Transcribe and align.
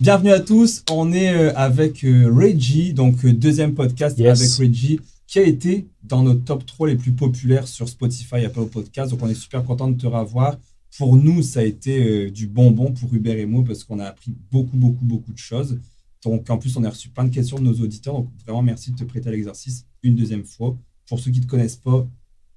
Bienvenue 0.00 0.30
à 0.30 0.38
tous. 0.38 0.84
On 0.92 1.12
est 1.12 1.34
euh, 1.34 1.52
avec 1.56 2.04
euh, 2.04 2.32
Reggie, 2.32 2.94
donc 2.94 3.24
euh, 3.24 3.32
deuxième 3.32 3.74
podcast 3.74 4.16
Yes. 4.16 4.40
avec 4.40 4.52
Reggie, 4.52 5.00
qui 5.26 5.40
a 5.40 5.42
été 5.42 5.88
dans 6.04 6.22
nos 6.22 6.34
top 6.34 6.64
3 6.64 6.86
les 6.86 6.94
plus 6.94 7.10
populaires 7.10 7.66
sur 7.66 7.88
Spotify, 7.88 8.44
Apple 8.44 8.66
Podcast. 8.66 9.10
Donc 9.10 9.24
on 9.24 9.28
est 9.28 9.34
super 9.34 9.64
content 9.64 9.88
de 9.88 10.00
te 10.00 10.06
revoir. 10.06 10.56
Pour 10.98 11.16
nous, 11.16 11.42
ça 11.42 11.60
a 11.60 11.64
été 11.64 12.30
du 12.30 12.46
bonbon 12.46 12.92
pour 12.92 13.12
Hubert 13.12 13.38
et 13.38 13.44
moi 13.46 13.64
parce 13.66 13.82
qu'on 13.82 13.98
a 13.98 14.04
appris 14.04 14.32
beaucoup, 14.52 14.76
beaucoup, 14.76 15.04
beaucoup 15.04 15.32
de 15.32 15.38
choses. 15.38 15.80
Donc 16.22 16.48
en 16.48 16.58
plus, 16.58 16.76
on 16.76 16.84
a 16.84 16.90
reçu 16.90 17.08
plein 17.08 17.24
de 17.24 17.34
questions 17.34 17.58
de 17.58 17.64
nos 17.64 17.80
auditeurs. 17.80 18.14
Donc 18.14 18.30
vraiment, 18.46 18.62
merci 18.62 18.92
de 18.92 18.96
te 18.98 19.04
prêter 19.04 19.28
à 19.30 19.32
l'exercice 19.32 19.84
une 20.04 20.14
deuxième 20.14 20.44
fois. 20.44 20.78
Pour 21.08 21.18
ceux 21.18 21.32
qui 21.32 21.40
ne 21.40 21.44
te 21.44 21.50
connaissent 21.50 21.74
pas, 21.74 22.06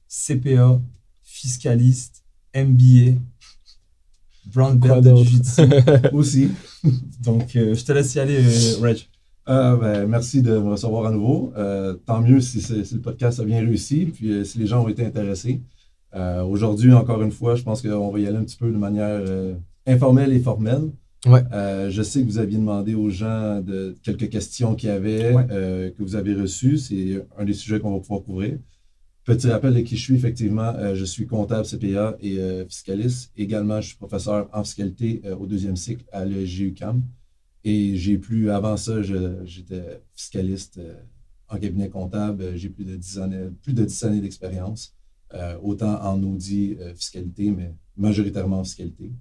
CPA, 0.07 0.79
fiscaliste, 1.23 2.23
MBA, 2.55 3.19
brown 4.45 4.77
belt 4.77 5.03
de? 5.03 5.11
Jiu-Jitsu. 5.15 5.61
Aussi. 6.13 6.49
Donc, 7.23 7.55
euh, 7.55 7.73
je 7.75 7.83
te 7.85 7.91
laisse 7.91 8.15
y 8.15 8.19
aller, 8.19 8.37
euh, 8.39 8.81
Reg. 8.81 8.97
Euh, 9.49 9.75
ben, 9.75 10.07
merci 10.07 10.41
de 10.41 10.51
me 10.57 10.69
recevoir 10.71 11.05
à 11.07 11.11
nouveau. 11.11 11.51
Euh, 11.57 11.95
tant 12.05 12.21
mieux 12.21 12.39
si, 12.41 12.59
le 12.93 12.99
podcast 13.01 13.39
a 13.39 13.43
bien 13.43 13.59
réussi, 13.59 14.05
puis 14.05 14.31
euh, 14.31 14.43
si 14.43 14.59
les 14.59 14.67
gens 14.67 14.83
ont 14.83 14.87
été 14.87 15.05
intéressés. 15.05 15.61
Euh, 16.15 16.43
Aujourd'hui, 16.43 16.93
encore 16.93 17.21
une 17.21 17.31
fois, 17.31 17.55
je 17.55 17.63
pense 17.63 17.81
qu'on 17.81 18.09
va 18.11 18.19
y 18.19 18.27
aller 18.27 18.37
un 18.37 18.43
petit 18.43 18.57
peu 18.57 18.69
de 18.71 18.77
manière 18.77 19.07
euh, 19.09 19.53
informelle 19.87 20.31
et 20.33 20.39
formelle. 20.39 20.91
Ouais. 21.25 21.43
Euh, 21.53 21.89
je 21.89 22.01
sais 22.01 22.21
que 22.21 22.25
vous 22.25 22.39
aviez 22.39 22.57
demandé 22.57 22.95
aux 22.95 23.09
gens 23.09 23.61
de 23.61 23.95
quelques 24.03 24.29
questions 24.29 24.73
qu'il 24.75 24.89
y 24.89 24.91
avait, 24.91 25.33
Ouais. 25.33 25.45
euh, 25.51 25.89
que 25.91 26.01
vous 26.03 26.15
avez 26.15 26.33
reçues. 26.33 26.77
C'est 26.77 27.23
un 27.37 27.45
des 27.45 27.53
sujets 27.53 27.79
qu'on 27.79 27.93
va 27.93 27.99
pouvoir 27.99 28.23
couvrir. 28.23 28.57
Petit 29.23 29.47
rappel 29.49 29.75
de 29.75 29.81
qui 29.81 29.97
je 29.97 30.01
suis, 30.01 30.15
effectivement, 30.15 30.73
euh, 30.75 30.95
je 30.95 31.05
suis 31.05 31.27
comptable 31.27 31.67
CPA 31.67 32.17
et 32.21 32.39
euh, 32.39 32.65
fiscaliste. 32.67 33.31
Également, 33.37 33.79
je 33.79 33.89
suis 33.89 33.97
professeur 33.97 34.49
en 34.51 34.63
fiscalité 34.63 35.21
euh, 35.25 35.35
au 35.35 35.45
deuxième 35.45 35.75
cycle 35.75 36.05
à 36.11 36.25
l'ESGUCAM. 36.25 37.03
Et 37.63 37.95
j'ai 37.97 38.17
plus, 38.17 38.49
avant 38.49 38.77
ça, 38.77 39.03
j'étais 39.03 40.01
fiscaliste 40.15 40.81
en 41.47 41.59
cabinet 41.59 41.89
comptable. 41.89 42.55
J'ai 42.57 42.69
plus 42.69 42.85
de 42.85 42.95
10 42.95 43.19
années, 43.19 43.49
plus 43.61 43.73
de 43.73 43.85
10 43.85 44.03
années 44.05 44.21
d'expérience, 44.21 44.95
autant 45.61 46.01
en 46.01 46.23
audit 46.23 46.79
fiscalité, 46.95 47.51
mais 47.51 47.75
majoritairement 47.95 48.61
en 48.61 48.63
fiscalité. 48.63 49.11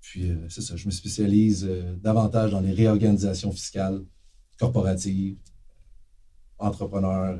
Puis, 0.00 0.30
c'est 0.48 0.60
ça, 0.60 0.76
je 0.76 0.86
me 0.86 0.92
spécialise 0.92 1.68
davantage 2.00 2.52
dans 2.52 2.60
les 2.60 2.70
réorganisations 2.70 3.50
fiscales, 3.50 4.04
corporatives, 4.60 5.38
entrepreneurs, 6.58 7.36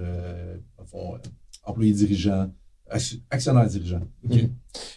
fond, 0.87 1.20
employés 1.65 1.93
dirigeants, 1.93 2.51
ac- 2.91 3.21
actionnaires 3.31 3.67
dirigeants. 3.67 4.03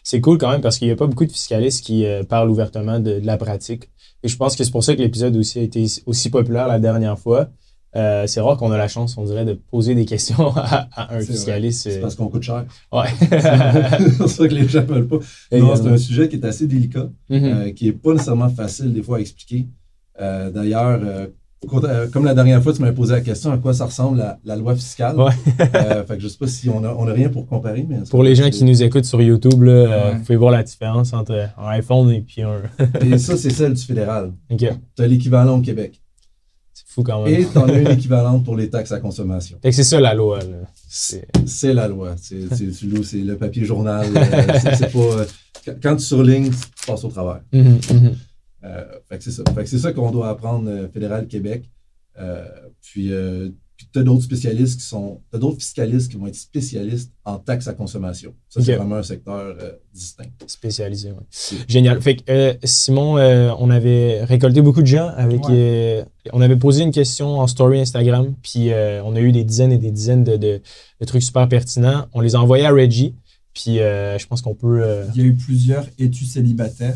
C'est 0.04 0.22
cool 0.22 0.38
quand 0.38 0.50
même 0.52 0.62
parce 0.62 0.78
qu'il 0.78 0.88
n'y 0.88 0.94
a 0.94 0.96
pas 0.96 1.08
beaucoup 1.08 1.26
de 1.26 1.32
fiscalistes 1.32 1.84
qui 1.86 2.06
euh, 2.06 2.24
parlent 2.24 2.50
ouvertement 2.50 3.00
de, 3.00 3.20
de 3.20 3.26
la 3.26 3.38
pratique. 3.38 3.90
Et 4.24 4.28
je 4.28 4.38
pense 4.38 4.56
que 4.56 4.64
c'est 4.64 4.72
pour 4.72 4.84
ça 4.84 4.96
que 4.96 5.02
l'épisode 5.02 5.36
aussi 5.36 5.60
a 5.60 5.62
été 5.62 5.86
aussi 6.06 6.30
populaire 6.30 6.68
la 6.68 6.80
dernière 6.80 7.20
fois. 7.20 7.50
Euh, 7.96 8.28
c'est 8.28 8.42
rare 8.42 8.58
qu'on 8.58 8.72
a 8.72 8.78
la 8.78 8.90
chance, 8.90 9.18
on 9.18 9.24
dirait, 9.24 9.46
de 9.46 9.54
poser 9.54 9.96
des 9.96 10.04
questions 10.06 10.48
à, 10.58 10.88
à 10.94 11.16
un 11.16 11.22
fiscaliste. 11.22 11.84
C'est 11.84 11.98
euh, 12.00 12.02
parce 12.02 12.16
qu'on 12.16 12.28
coûte 12.28 12.44
cher. 12.44 12.66
Ouais. 12.92 13.08
c'est 13.20 14.18
pour 14.18 14.30
ça 14.30 14.48
que 14.48 14.54
les 14.54 14.68
gens 14.68 14.82
ne 14.82 14.86
veulent 14.88 15.08
pas. 15.08 15.20
Non, 15.54 15.76
c'est 15.76 15.88
un 15.88 15.98
sujet 15.98 16.28
qui 16.28 16.36
est 16.36 16.46
assez 16.46 16.68
délicat. 16.68 17.10
Mhm. 17.30 17.44
euh, 17.46 17.72
qui 17.72 17.86
n'est 17.86 17.92
pas 17.94 18.12
nécessairement 18.14 18.50
facile 18.50 18.92
des 18.94 19.02
fois 19.04 19.18
à 19.18 19.22
expliquer. 19.22 19.68
D'ailleurs, 20.20 21.02
comme 22.12 22.26
la 22.26 22.34
dernière 22.34 22.62
fois, 22.64 22.74
tu 22.74 22.82
m'avais 22.82 22.94
posé 22.96 23.14
la 23.14 23.22
question 23.22 23.52
à 23.52 23.58
quoi 23.58 23.74
ça 23.74 23.86
ressemble 23.86 24.18
la, 24.18 24.40
la 24.46 24.56
loi 24.56 24.76
fiscale? 24.76 25.16
Ouais. 25.20 25.32
Euh, 25.76 26.04
fait 26.06 26.16
que 26.16 26.20
je 26.22 26.26
ne 26.26 26.30
sais 26.32 26.38
pas 26.38 26.48
si 26.48 26.70
on 26.70 26.80
n'a 26.82 26.94
on 26.98 27.08
a 27.08 27.14
rien 27.14 27.30
pour 27.30 27.46
comparer. 27.48 27.86
Mais 27.88 27.98
Pour 28.10 28.24
les 28.24 28.36
gens 28.36 28.50
qui 28.50 28.64
nous 28.64 28.84
écoutent 28.84 29.06
sur 29.06 29.22
YouTube, 29.22 29.62
là, 29.64 29.72
euh, 29.72 30.12
vous 30.14 30.20
pouvez 30.22 30.36
voir 30.38 30.52
la 30.52 30.64
différence 30.64 31.14
entre 31.14 31.50
un 31.58 31.68
iPhone 31.70 32.10
et 32.12 32.22
puis 32.22 32.42
un. 32.42 32.62
Et 33.06 33.18
ça, 33.18 33.38
c'est 33.38 33.50
celle 33.50 33.74
du 33.74 33.82
fédéral. 33.84 34.32
Ok. 34.50 34.66
Tu 34.96 35.02
as 35.04 35.08
l'équivalent 35.08 35.58
au 35.58 35.62
Québec. 35.62 36.02
C'est 36.74 36.88
fou 36.88 37.04
quand 37.04 37.24
même. 37.24 37.34
Et 37.34 37.46
tu 37.46 37.58
en 37.58 37.68
as 37.70 37.78
une 37.80 37.88
équivalente 37.92 38.44
pour 38.44 38.56
les 38.58 38.70
taxes 38.70 38.92
à 38.92 39.00
consommation. 39.00 39.58
Fait 39.62 39.70
que 39.70 39.76
c'est 39.76 39.84
ça 39.84 40.00
la 40.00 40.14
loi. 40.14 40.40
C'est 40.88 41.74
la 41.74 41.88
loi. 41.88 42.16
C'est 42.22 42.38
le 42.40 43.36
papier 43.36 43.66
journal. 43.66 44.06
euh, 44.16 44.44
c'est- 44.62 44.76
c'est 44.76 44.92
pas, 44.92 45.00
euh, 45.00 45.26
quand- 45.82 45.96
tu 45.96 46.04
surlignes, 46.04 46.50
tu 46.50 46.86
passes 46.88 47.04
au 47.04 47.10
travers. 47.10 47.42
Mhm, 47.52 47.62
mhm. 47.64 47.80
Euh, 47.92 48.10
fait 49.10 49.18
que 49.18 49.24
c'est 49.24 49.32
ça. 49.32 49.44
Fait 49.54 49.64
que 49.64 49.70
c'est 49.70 49.80
ça 49.80 49.92
qu'on 49.94 50.12
doit 50.12 50.30
apprendre 50.30 50.70
euh, 50.70 50.88
fédéral 50.90 51.28
Québec. 51.28 51.70
Euh, 52.20 52.46
puis 52.82 53.12
euh, 53.12 53.50
puis 53.78 53.88
tu 53.92 54.00
as 54.00 54.04
d'autres 54.04 54.24
spécialistes 54.24 54.80
qui 54.80 54.86
sont. 54.86 55.20
Tu 55.34 55.38
d'autres 55.38 55.58
fiscalistes 55.58 56.10
qui 56.10 56.16
vont 56.18 56.28
être 56.28 56.36
spécialistes 56.36 57.12
en 57.26 57.40
taxes 57.40 57.68
à 57.68 57.74
consommation. 57.74 58.34
Ça, 58.48 58.62
c'est 58.64 58.76
vraiment 58.78 58.96
un 58.96 59.04
secteur 59.04 59.36
euh, 59.60 59.74
distinct. 59.94 60.30
Spécialisé, 60.48 61.12
ouais. 61.12 61.58
Génial. 61.68 62.02
Fait 62.02 62.16
que, 62.16 62.22
euh, 62.32 62.54
Simon, 62.64 63.18
euh, 63.18 63.52
on 63.60 63.70
avait 63.70 64.24
récolté 64.24 64.62
beaucoup 64.62 64.82
de 64.82 64.88
gens 64.88 65.10
avec. 65.18 65.42
euh, 65.50 66.06
on 66.32 66.40
avait 66.40 66.56
posé 66.56 66.84
une 66.84 66.92
question 66.94 67.38
en 67.42 67.48
story 67.48 67.82
Instagram, 67.82 68.34
puis 68.42 68.72
euh, 68.72 69.04
on 69.04 69.14
a 69.14 69.20
eu 69.20 69.34
des 69.34 69.44
dizaines 69.44 69.74
et 69.74 69.78
des 69.78 69.92
dizaines 69.92 70.24
de, 70.24 70.38
de- 70.38 70.62
de 71.02 71.06
trucs 71.06 71.24
super 71.24 71.50
pertinents. 71.50 72.06
On 72.14 72.22
les 72.22 72.36
a 72.36 72.42
envoyés 72.42 72.66
à 72.66 72.72
Reggie, 72.72 73.14
puis 73.54 73.80
euh, 73.82 74.18
je 74.18 74.26
pense 74.26 74.42
qu'on 74.42 74.56
peut. 74.56 74.82
euh, 74.82 75.04
Il 75.16 75.22
y 75.22 75.24
a 75.26 75.28
eu 75.28 75.36
plusieurs 75.36 75.86
es-tu 76.00 76.24
célibataire 76.24 76.96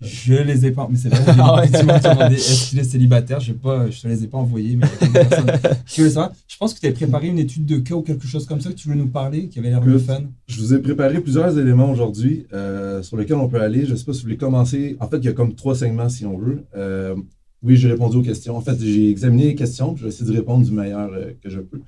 Je 0.00 0.34
les 0.34 0.66
ai 0.66 0.70
pas. 0.70 0.86
Mais 0.90 0.96
c'est 0.96 1.08
vrai, 1.08 1.20
j'ai 1.34 1.40
Ah 1.40 1.56
ouais. 1.56 2.34
est-ce 2.34 2.70
qu'il 2.70 2.78
est 2.78 2.84
célibataire? 2.84 3.40
Je 3.40 3.52
ne 3.52 3.56
te 3.90 4.08
les 4.08 4.24
ai 4.24 4.26
pas 4.28 4.38
envoyés, 4.38 4.76
mais 4.76 4.86
savoir? 6.10 6.32
Je 6.46 6.56
pense 6.56 6.74
que 6.74 6.80
tu 6.80 6.86
avais 6.86 6.94
préparé 6.94 7.28
une 7.28 7.38
étude 7.38 7.66
de 7.66 7.78
cas 7.78 7.94
ou 7.94 8.02
quelque 8.02 8.26
chose 8.26 8.46
comme 8.46 8.60
ça 8.60 8.70
que 8.70 8.74
tu 8.74 8.88
voulais 8.88 9.00
nous 9.00 9.08
parler, 9.08 9.48
qui 9.48 9.58
avait 9.58 9.70
l'air 9.70 9.80
de 9.80 9.90
Écoute, 9.90 10.06
fun. 10.06 10.22
Je 10.46 10.60
vous 10.60 10.74
ai 10.74 10.78
préparé 10.78 11.20
plusieurs 11.20 11.58
éléments 11.58 11.90
aujourd'hui 11.90 12.46
euh, 12.52 13.02
sur 13.02 13.16
lesquels 13.16 13.36
on 13.36 13.48
peut 13.48 13.60
aller. 13.60 13.86
Je 13.86 13.92
ne 13.92 13.96
sais 13.96 14.04
pas 14.04 14.12
si 14.12 14.20
vous 14.20 14.24
voulez 14.26 14.36
commencer. 14.36 14.96
En 15.00 15.08
fait, 15.08 15.18
il 15.18 15.24
y 15.24 15.28
a 15.28 15.32
comme 15.32 15.54
trois 15.54 15.74
segments 15.74 16.08
si 16.08 16.24
on 16.26 16.38
veut. 16.38 16.64
Euh, 16.76 17.14
oui, 17.62 17.76
j'ai 17.76 17.88
répondu 17.88 18.18
aux 18.18 18.22
questions. 18.22 18.56
En 18.56 18.60
fait, 18.60 18.78
j'ai 18.80 19.10
examiné 19.10 19.46
les 19.46 19.54
questions. 19.56 19.92
puis 19.94 20.00
Je 20.00 20.04
vais 20.04 20.14
essayer 20.14 20.30
de 20.30 20.36
répondre 20.36 20.64
du 20.64 20.70
meilleur 20.72 21.10
euh, 21.12 21.32
que 21.42 21.50
je 21.50 21.58
peux, 21.60 21.80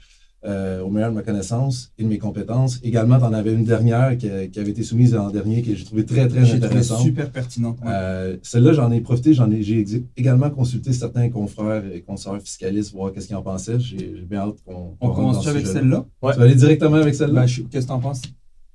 euh, 0.44 0.80
au 0.82 0.90
meilleur 0.90 1.10
de 1.10 1.14
ma 1.16 1.22
connaissance 1.22 1.92
et 1.98 2.02
de 2.02 2.08
mes 2.08 2.16
compétences. 2.18 2.78
Également, 2.82 3.18
tu 3.18 3.24
en 3.24 3.32
avais 3.34 3.52
une 3.52 3.64
dernière 3.64 4.16
qui, 4.16 4.28
qui 4.50 4.58
avait 4.58 4.70
été 4.70 4.82
soumise 4.82 5.14
en 5.14 5.30
dernier 5.30 5.60
que 5.62 5.74
j'ai 5.74 5.84
trouvé 5.84 6.04
très, 6.06 6.26
très 6.28 6.40
trouvé 6.42 6.52
intéressante. 6.64 7.02
super 7.02 7.30
pertinente. 7.30 7.78
ouais. 7.82 7.88
Euh, 7.92 8.36
Celle-là, 8.42 8.72
j'en 8.72 8.90
ai 8.90 9.00
profité. 9.02 9.34
J'en 9.34 9.50
ai, 9.50 9.62
j'ai 9.62 9.84
également 10.16 10.48
consulté 10.50 10.92
certains 10.94 11.28
confrères 11.28 11.84
et 11.92 12.00
consoeurs 12.00 12.40
fiscalistes, 12.40 12.92
voir 12.92 13.12
qu'est-ce 13.12 13.26
qu'ils 13.26 13.36
en 13.36 13.42
pensaient. 13.42 13.78
J'ai 13.80 14.24
bien 14.28 14.40
hâte 14.40 14.62
qu'on 14.64 14.96
On 15.00 15.06
rentre 15.08 15.14
commence 15.16 15.44
ce 15.44 15.50
avec 15.50 15.66
celle-là? 15.66 16.06
Ouais. 16.22 16.32
Tu 16.32 16.38
vas 16.38 16.44
aller 16.46 16.54
directement 16.54 16.96
avec 16.96 17.14
celle-là? 17.14 17.46
Je- 17.46 17.62
Qu'est-ce 17.62 17.84
que 17.86 17.90
tu 17.90 17.94
en 17.96 18.00
penses? 18.00 18.22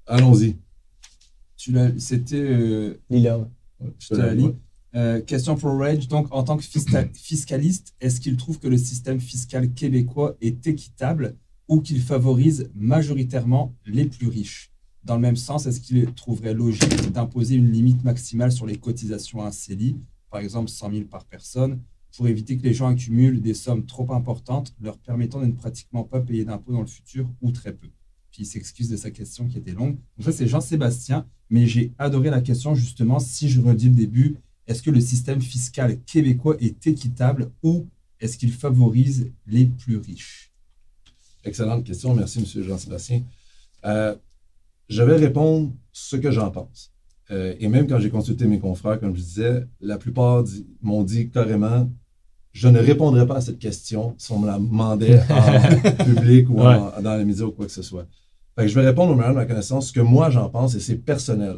Allons-y. 0.05 0.57
Tu 1.57 1.71
l'as- 1.71 1.91
C'était. 1.97 2.35
euh, 2.37 2.93
Lila. 3.09 3.47
Je 3.99 4.09
te 4.09 4.13
la 4.15 4.33
lis. 4.35 4.51
Euh, 4.95 5.19
question 5.19 5.55
pour 5.57 5.77
Reg. 5.77 6.07
Donc, 6.07 6.27
en 6.31 6.43
tant 6.43 6.55
que 6.57 6.63
fisca- 6.63 7.09
fiscaliste, 7.13 7.93
est-ce 7.99 8.21
qu'il 8.21 8.37
trouve 8.37 8.59
que 8.59 8.67
le 8.67 8.77
système 8.77 9.19
fiscal 9.19 9.73
québécois 9.73 10.35
est 10.41 10.65
équitable? 10.67 11.35
Ou 11.67 11.81
qu'il 11.81 12.01
favorise 12.01 12.69
majoritairement 12.75 13.73
les 13.85 14.05
plus 14.05 14.27
riches. 14.27 14.71
Dans 15.03 15.15
le 15.15 15.21
même 15.21 15.35
sens, 15.35 15.65
est-ce 15.65 15.79
qu'il 15.79 16.05
trouverait 16.13 16.53
logique 16.53 17.11
d'imposer 17.11 17.55
une 17.55 17.71
limite 17.71 18.03
maximale 18.03 18.51
sur 18.51 18.65
les 18.65 18.77
cotisations 18.77 19.41
à 19.41 19.47
un 19.47 19.51
CELI, 19.51 19.97
par 20.31 20.39
exemple 20.39 20.69
100 20.69 20.91
000 20.91 21.05
par 21.05 21.25
personne, 21.25 21.79
pour 22.15 22.27
éviter 22.27 22.57
que 22.57 22.63
les 22.63 22.73
gens 22.73 22.87
accumulent 22.87 23.41
des 23.41 23.53
sommes 23.53 23.85
trop 23.85 24.11
importantes, 24.13 24.73
leur 24.81 24.97
permettant 24.97 25.41
de 25.41 25.45
ne 25.45 25.51
pratiquement 25.51 26.03
pas 26.03 26.21
payer 26.21 26.45
d'impôts 26.45 26.71
dans 26.71 26.81
le 26.81 26.87
futur 26.87 27.29
ou 27.41 27.51
très 27.51 27.73
peu? 27.73 27.87
Puis 28.31 28.43
il 28.43 28.45
s'excuse 28.45 28.89
de 28.89 28.97
sa 28.97 29.11
question 29.11 29.47
qui 29.47 29.57
était 29.57 29.73
longue. 29.73 29.97
Donc 30.17 30.25
ça, 30.25 30.31
c'est 30.31 30.47
Jean-Sébastien, 30.47 31.25
mais 31.49 31.67
j'ai 31.67 31.93
adoré 31.99 32.29
la 32.29 32.41
question 32.41 32.73
justement, 32.73 33.19
si 33.19 33.49
je 33.49 33.61
redis 33.61 33.89
le 33.89 33.95
début, 33.95 34.37
est-ce 34.67 34.81
que 34.81 34.91
le 34.91 35.01
système 35.01 35.41
fiscal 35.41 35.99
québécois 36.05 36.55
est 36.59 36.87
équitable 36.87 37.51
ou 37.61 37.85
est-ce 38.19 38.37
qu'il 38.37 38.51
favorise 38.51 39.31
les 39.45 39.67
plus 39.67 39.97
riches? 39.97 40.51
Excellente 41.45 41.83
question. 41.85 42.13
Merci, 42.13 42.39
M. 42.39 42.63
Jean-Sébastien. 42.63 43.22
Euh, 43.85 44.16
je 44.89 45.01
vais 45.03 45.16
répondre 45.16 45.72
ce 45.94 46.16
que 46.16 46.31
j'en 46.31 46.51
pense. 46.51 46.91
Euh, 47.31 47.56
et 47.59 47.67
même 47.67 47.88
quand 47.88 48.00
j'ai 48.00 48.09
consulté 48.09 48.45
mes 48.45 48.59
confrères, 48.59 49.00
comme 49.00 49.16
je 49.16 49.22
disais, 49.22 49.66
la 49.81 49.97
plupart 49.97 50.44
m'ont 50.81 51.03
dit 51.03 51.29
carrément 51.29 51.89
je 52.51 52.69
ne 52.69 52.79
répondrai 52.79 53.28
pas 53.28 53.37
à 53.37 53.41
cette 53.41 53.59
question 53.59 54.16
si 54.17 54.31
on 54.31 54.40
me 54.40 54.47
la 54.47 54.58
demandait 54.58 55.19
en 55.29 56.03
public 56.05 56.49
ou 56.49 56.61
en- 56.61 57.02
dans 57.02 57.17
les 57.17 57.25
médias 57.25 57.43
ou 57.46 57.52
quoi 57.52 57.66
que 57.66 57.72
ce 57.72 57.81
soit. 57.81 58.08
Fait 58.55 58.61
que 58.61 58.67
je 58.69 58.75
vais 58.79 58.85
répondre 58.85 59.11
au 59.11 59.16
meilleur 59.16 59.31
de 59.31 59.35
ma 59.35 59.46
connaissance 59.46 59.87
ce 59.90 59.91
que 59.93 59.99
moi 59.99 60.29
j'en 60.29 60.49
pense 60.49 60.73
et 60.75 60.79
c'est 60.79 60.96
personnel. 60.96 61.58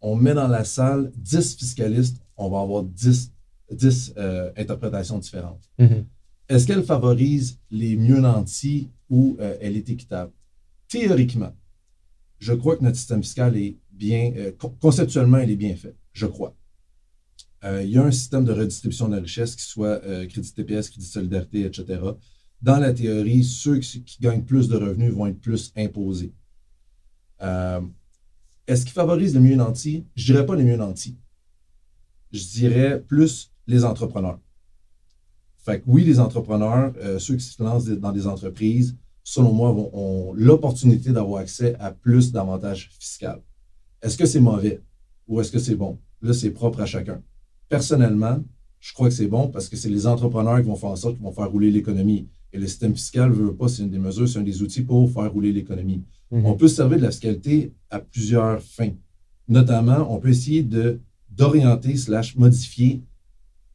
On 0.00 0.16
met 0.16 0.32
dans 0.32 0.48
la 0.48 0.64
salle 0.64 1.12
10 1.16 1.56
fiscalistes, 1.56 2.22
on 2.38 2.48
va 2.48 2.60
avoir 2.60 2.84
10, 2.84 3.32
10 3.72 4.14
euh, 4.16 4.50
interprétations 4.56 5.18
différentes. 5.18 5.68
Mhm. 5.78 6.06
Est-ce 6.48 6.66
qu'elle 6.66 6.84
favorise 6.84 7.58
les 7.70 7.96
mieux 7.96 8.20
nantis 8.20 8.88
ou 9.10 9.36
euh, 9.40 9.58
elle 9.60 9.76
est 9.76 9.90
équitable? 9.90 10.32
Théoriquement, 10.88 11.54
je 12.38 12.54
crois 12.54 12.76
que 12.76 12.84
notre 12.84 12.96
système 12.96 13.22
fiscal 13.22 13.56
est 13.56 13.76
bien, 13.90 14.32
euh, 14.36 14.52
con- 14.52 14.74
conceptuellement, 14.80 15.38
il 15.38 15.50
est 15.50 15.56
bien 15.56 15.76
fait. 15.76 15.94
Je 16.12 16.26
crois. 16.26 16.56
Euh, 17.64 17.82
il 17.82 17.90
y 17.90 17.98
a 17.98 18.04
un 18.04 18.10
système 18.10 18.44
de 18.44 18.52
redistribution 18.52 19.08
de 19.08 19.16
la 19.16 19.22
richesse 19.22 19.54
qui 19.54 19.64
soit 19.64 20.00
crédit 20.28 20.54
TPS, 20.54 20.88
crédit 20.88 21.04
solidarité, 21.06 21.66
etc. 21.66 22.00
Dans 22.62 22.78
la 22.78 22.94
théorie, 22.94 23.44
ceux 23.44 23.78
qui, 23.78 24.02
gagnent 24.20 24.44
plus 24.44 24.68
de 24.68 24.76
revenus 24.76 25.12
vont 25.12 25.26
être 25.26 25.40
plus 25.40 25.70
imposés. 25.76 26.32
Est-ce 27.38 28.84
qu'il 28.84 28.92
favorise 28.92 29.34
les 29.34 29.40
mieux 29.40 29.56
nantis? 29.56 30.06
Je 30.16 30.32
dirais 30.32 30.46
pas 30.46 30.56
les 30.56 30.64
mieux 30.64 30.76
nantis. 30.76 31.18
Je 32.32 32.44
dirais 32.44 33.02
plus 33.02 33.52
les 33.66 33.84
entrepreneurs. 33.84 34.38
Fait 35.62 35.80
que 35.80 35.84
oui, 35.86 36.04
les 36.04 36.18
entrepreneurs, 36.18 36.92
ceux 37.18 37.36
qui 37.36 37.44
se 37.44 37.62
lancent 37.62 37.86
dans 37.86 38.12
des 38.12 38.26
entreprises, 38.26 38.96
selon 39.22 39.52
moi, 39.52 39.70
ont 39.70 40.32
l'opportunité 40.34 41.12
d'avoir 41.12 41.42
accès 41.42 41.76
à 41.78 41.90
plus 41.90 42.32
d'avantages 42.32 42.90
fiscaux. 42.98 43.42
Est-ce 44.02 44.16
que 44.16 44.26
c'est 44.26 44.40
mauvais 44.40 44.80
ou 45.28 45.40
est-ce 45.40 45.52
que 45.52 45.58
c'est 45.58 45.74
bon? 45.74 45.98
Là, 46.22 46.32
c'est 46.32 46.50
propre 46.50 46.80
à 46.80 46.86
chacun. 46.86 47.22
Personnellement, 47.68 48.42
je 48.80 48.92
crois 48.94 49.08
que 49.08 49.14
c'est 49.14 49.28
bon 49.28 49.48
parce 49.48 49.68
que 49.68 49.76
c'est 49.76 49.90
les 49.90 50.06
entrepreneurs 50.06 50.56
qui 50.60 50.66
vont 50.66 50.76
faire 50.76 50.90
en 50.90 50.96
sorte 50.96 51.16
qu'ils 51.16 51.24
vont 51.24 51.32
faire 51.32 51.50
rouler 51.50 51.70
l'économie. 51.70 52.26
Et 52.52 52.58
le 52.58 52.66
système 52.66 52.94
fiscal 52.94 53.28
ne 53.28 53.34
veut 53.34 53.54
pas, 53.54 53.68
c'est 53.68 53.82
une 53.82 53.90
des 53.90 53.98
mesures, 53.98 54.28
c'est 54.28 54.38
un 54.38 54.42
des 54.42 54.62
outils 54.62 54.82
pour 54.82 55.10
faire 55.12 55.30
rouler 55.30 55.52
l'économie. 55.52 56.02
Mhm. 56.30 56.46
On 56.46 56.54
peut 56.54 56.66
se 56.66 56.76
servir 56.76 56.98
de 56.98 57.02
la 57.02 57.10
fiscalité 57.10 57.72
à 57.90 58.00
plusieurs 58.00 58.60
fins. 58.62 58.92
Notamment, 59.48 60.12
on 60.12 60.18
peut 60.18 60.30
essayer 60.30 60.62
de 60.62 61.00
d'orienter 61.30 61.96
slash 61.96 62.36
modifier 62.36 63.02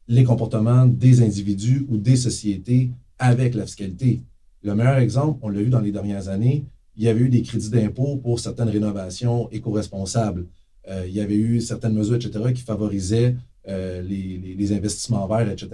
les 0.08 0.24
comportements 0.24 0.86
des 0.86 1.22
individus 1.22 1.86
ou 1.88 1.96
des 1.96 2.16
sociétés 2.16 2.90
avec 3.18 3.54
la 3.54 3.66
fiscalité. 3.66 4.22
Le 4.62 4.74
meilleur 4.74 4.98
exemple, 4.98 5.38
on 5.42 5.48
l'a 5.48 5.62
vu 5.62 5.70
dans 5.70 5.80
les 5.80 5.92
dernières 5.92 6.28
années, 6.28 6.64
il 6.96 7.04
y 7.04 7.08
avait 7.08 7.20
eu 7.20 7.28
des 7.28 7.42
crédits 7.42 7.70
d'impôt 7.70 8.16
pour 8.16 8.40
certaines 8.40 8.68
rénovations 8.68 9.50
éco-responsables. 9.50 10.46
Euh, 10.88 11.04
il 11.06 11.14
y 11.14 11.20
avait 11.20 11.36
eu 11.36 11.60
certaines 11.60 11.92
mesures, 11.92 12.16
etc., 12.16 12.52
qui 12.54 12.62
favorisaient 12.62 13.36
euh, 13.68 14.02
les, 14.02 14.72
investissements 14.72 15.26
verts, 15.26 15.50
etc. 15.50 15.68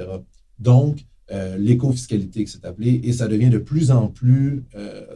Donc, 0.59 1.05
euh, 1.31 1.57
l'éco-fiscalité, 1.57 2.45
qui 2.45 2.51
s'est 2.51 2.67
appelé, 2.67 3.01
et 3.05 3.13
ça 3.13 3.29
devient 3.29 3.51
de 3.51 3.59
plus 3.59 3.91
en 3.91 4.09
plus, 4.09 4.65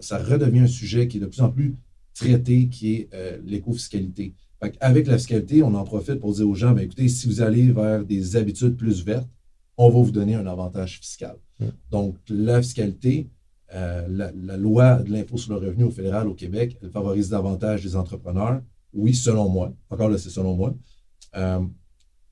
ça 0.00 0.18
redevient 0.18 0.60
un 0.60 0.66
sujet 0.66 1.08
qui 1.08 1.16
est 1.16 1.20
de 1.20 1.26
plus 1.26 1.40
en 1.40 1.50
plus 1.50 1.74
traité, 2.14 2.68
qui 2.68 2.94
est 2.94 3.10
l'éco-fiscalité. 3.44 4.32
Avec 4.60 5.06
la 5.06 5.18
fiscalité, 5.18 5.62
on 5.62 5.74
en 5.74 5.84
profite 5.84 6.20
pour 6.20 6.32
dire 6.32 6.48
aux 6.48 6.54
gens, 6.54 6.72
ben, 6.72 6.82
écoutez, 6.82 7.08
si 7.08 7.26
vous 7.26 7.42
allez 7.42 7.70
vers 7.72 8.04
des 8.04 8.36
habitudes 8.36 8.76
plus 8.76 9.04
vertes, 9.04 9.28
on 9.76 9.90
va 9.90 10.00
vous 10.00 10.10
donner 10.10 10.34
un 10.34 10.46
avantage 10.46 10.98
fiscal. 10.98 11.36
Donc, 11.90 12.16
la 12.28 12.62
fiscalité, 12.62 13.28
euh, 13.74 14.06
la, 14.08 14.56
loi 14.56 15.02
de 15.02 15.10
l'impôt 15.12 15.36
sur 15.36 15.52
le 15.52 15.66
revenu 15.66 15.84
au 15.84 15.90
fédéral 15.90 16.28
au 16.28 16.34
Québec, 16.34 16.78
elle 16.82 16.90
favorise 16.90 17.28
davantage 17.28 17.84
les 17.84 17.96
entrepreneurs. 17.96 18.62
Oui, 18.92 19.14
selon 19.14 19.48
moi. 19.48 19.74
Encore 19.90 20.08
là, 20.08 20.18
c'est 20.18 20.30
selon 20.30 20.54
moi. 20.54 20.74
Euh, 21.36 21.60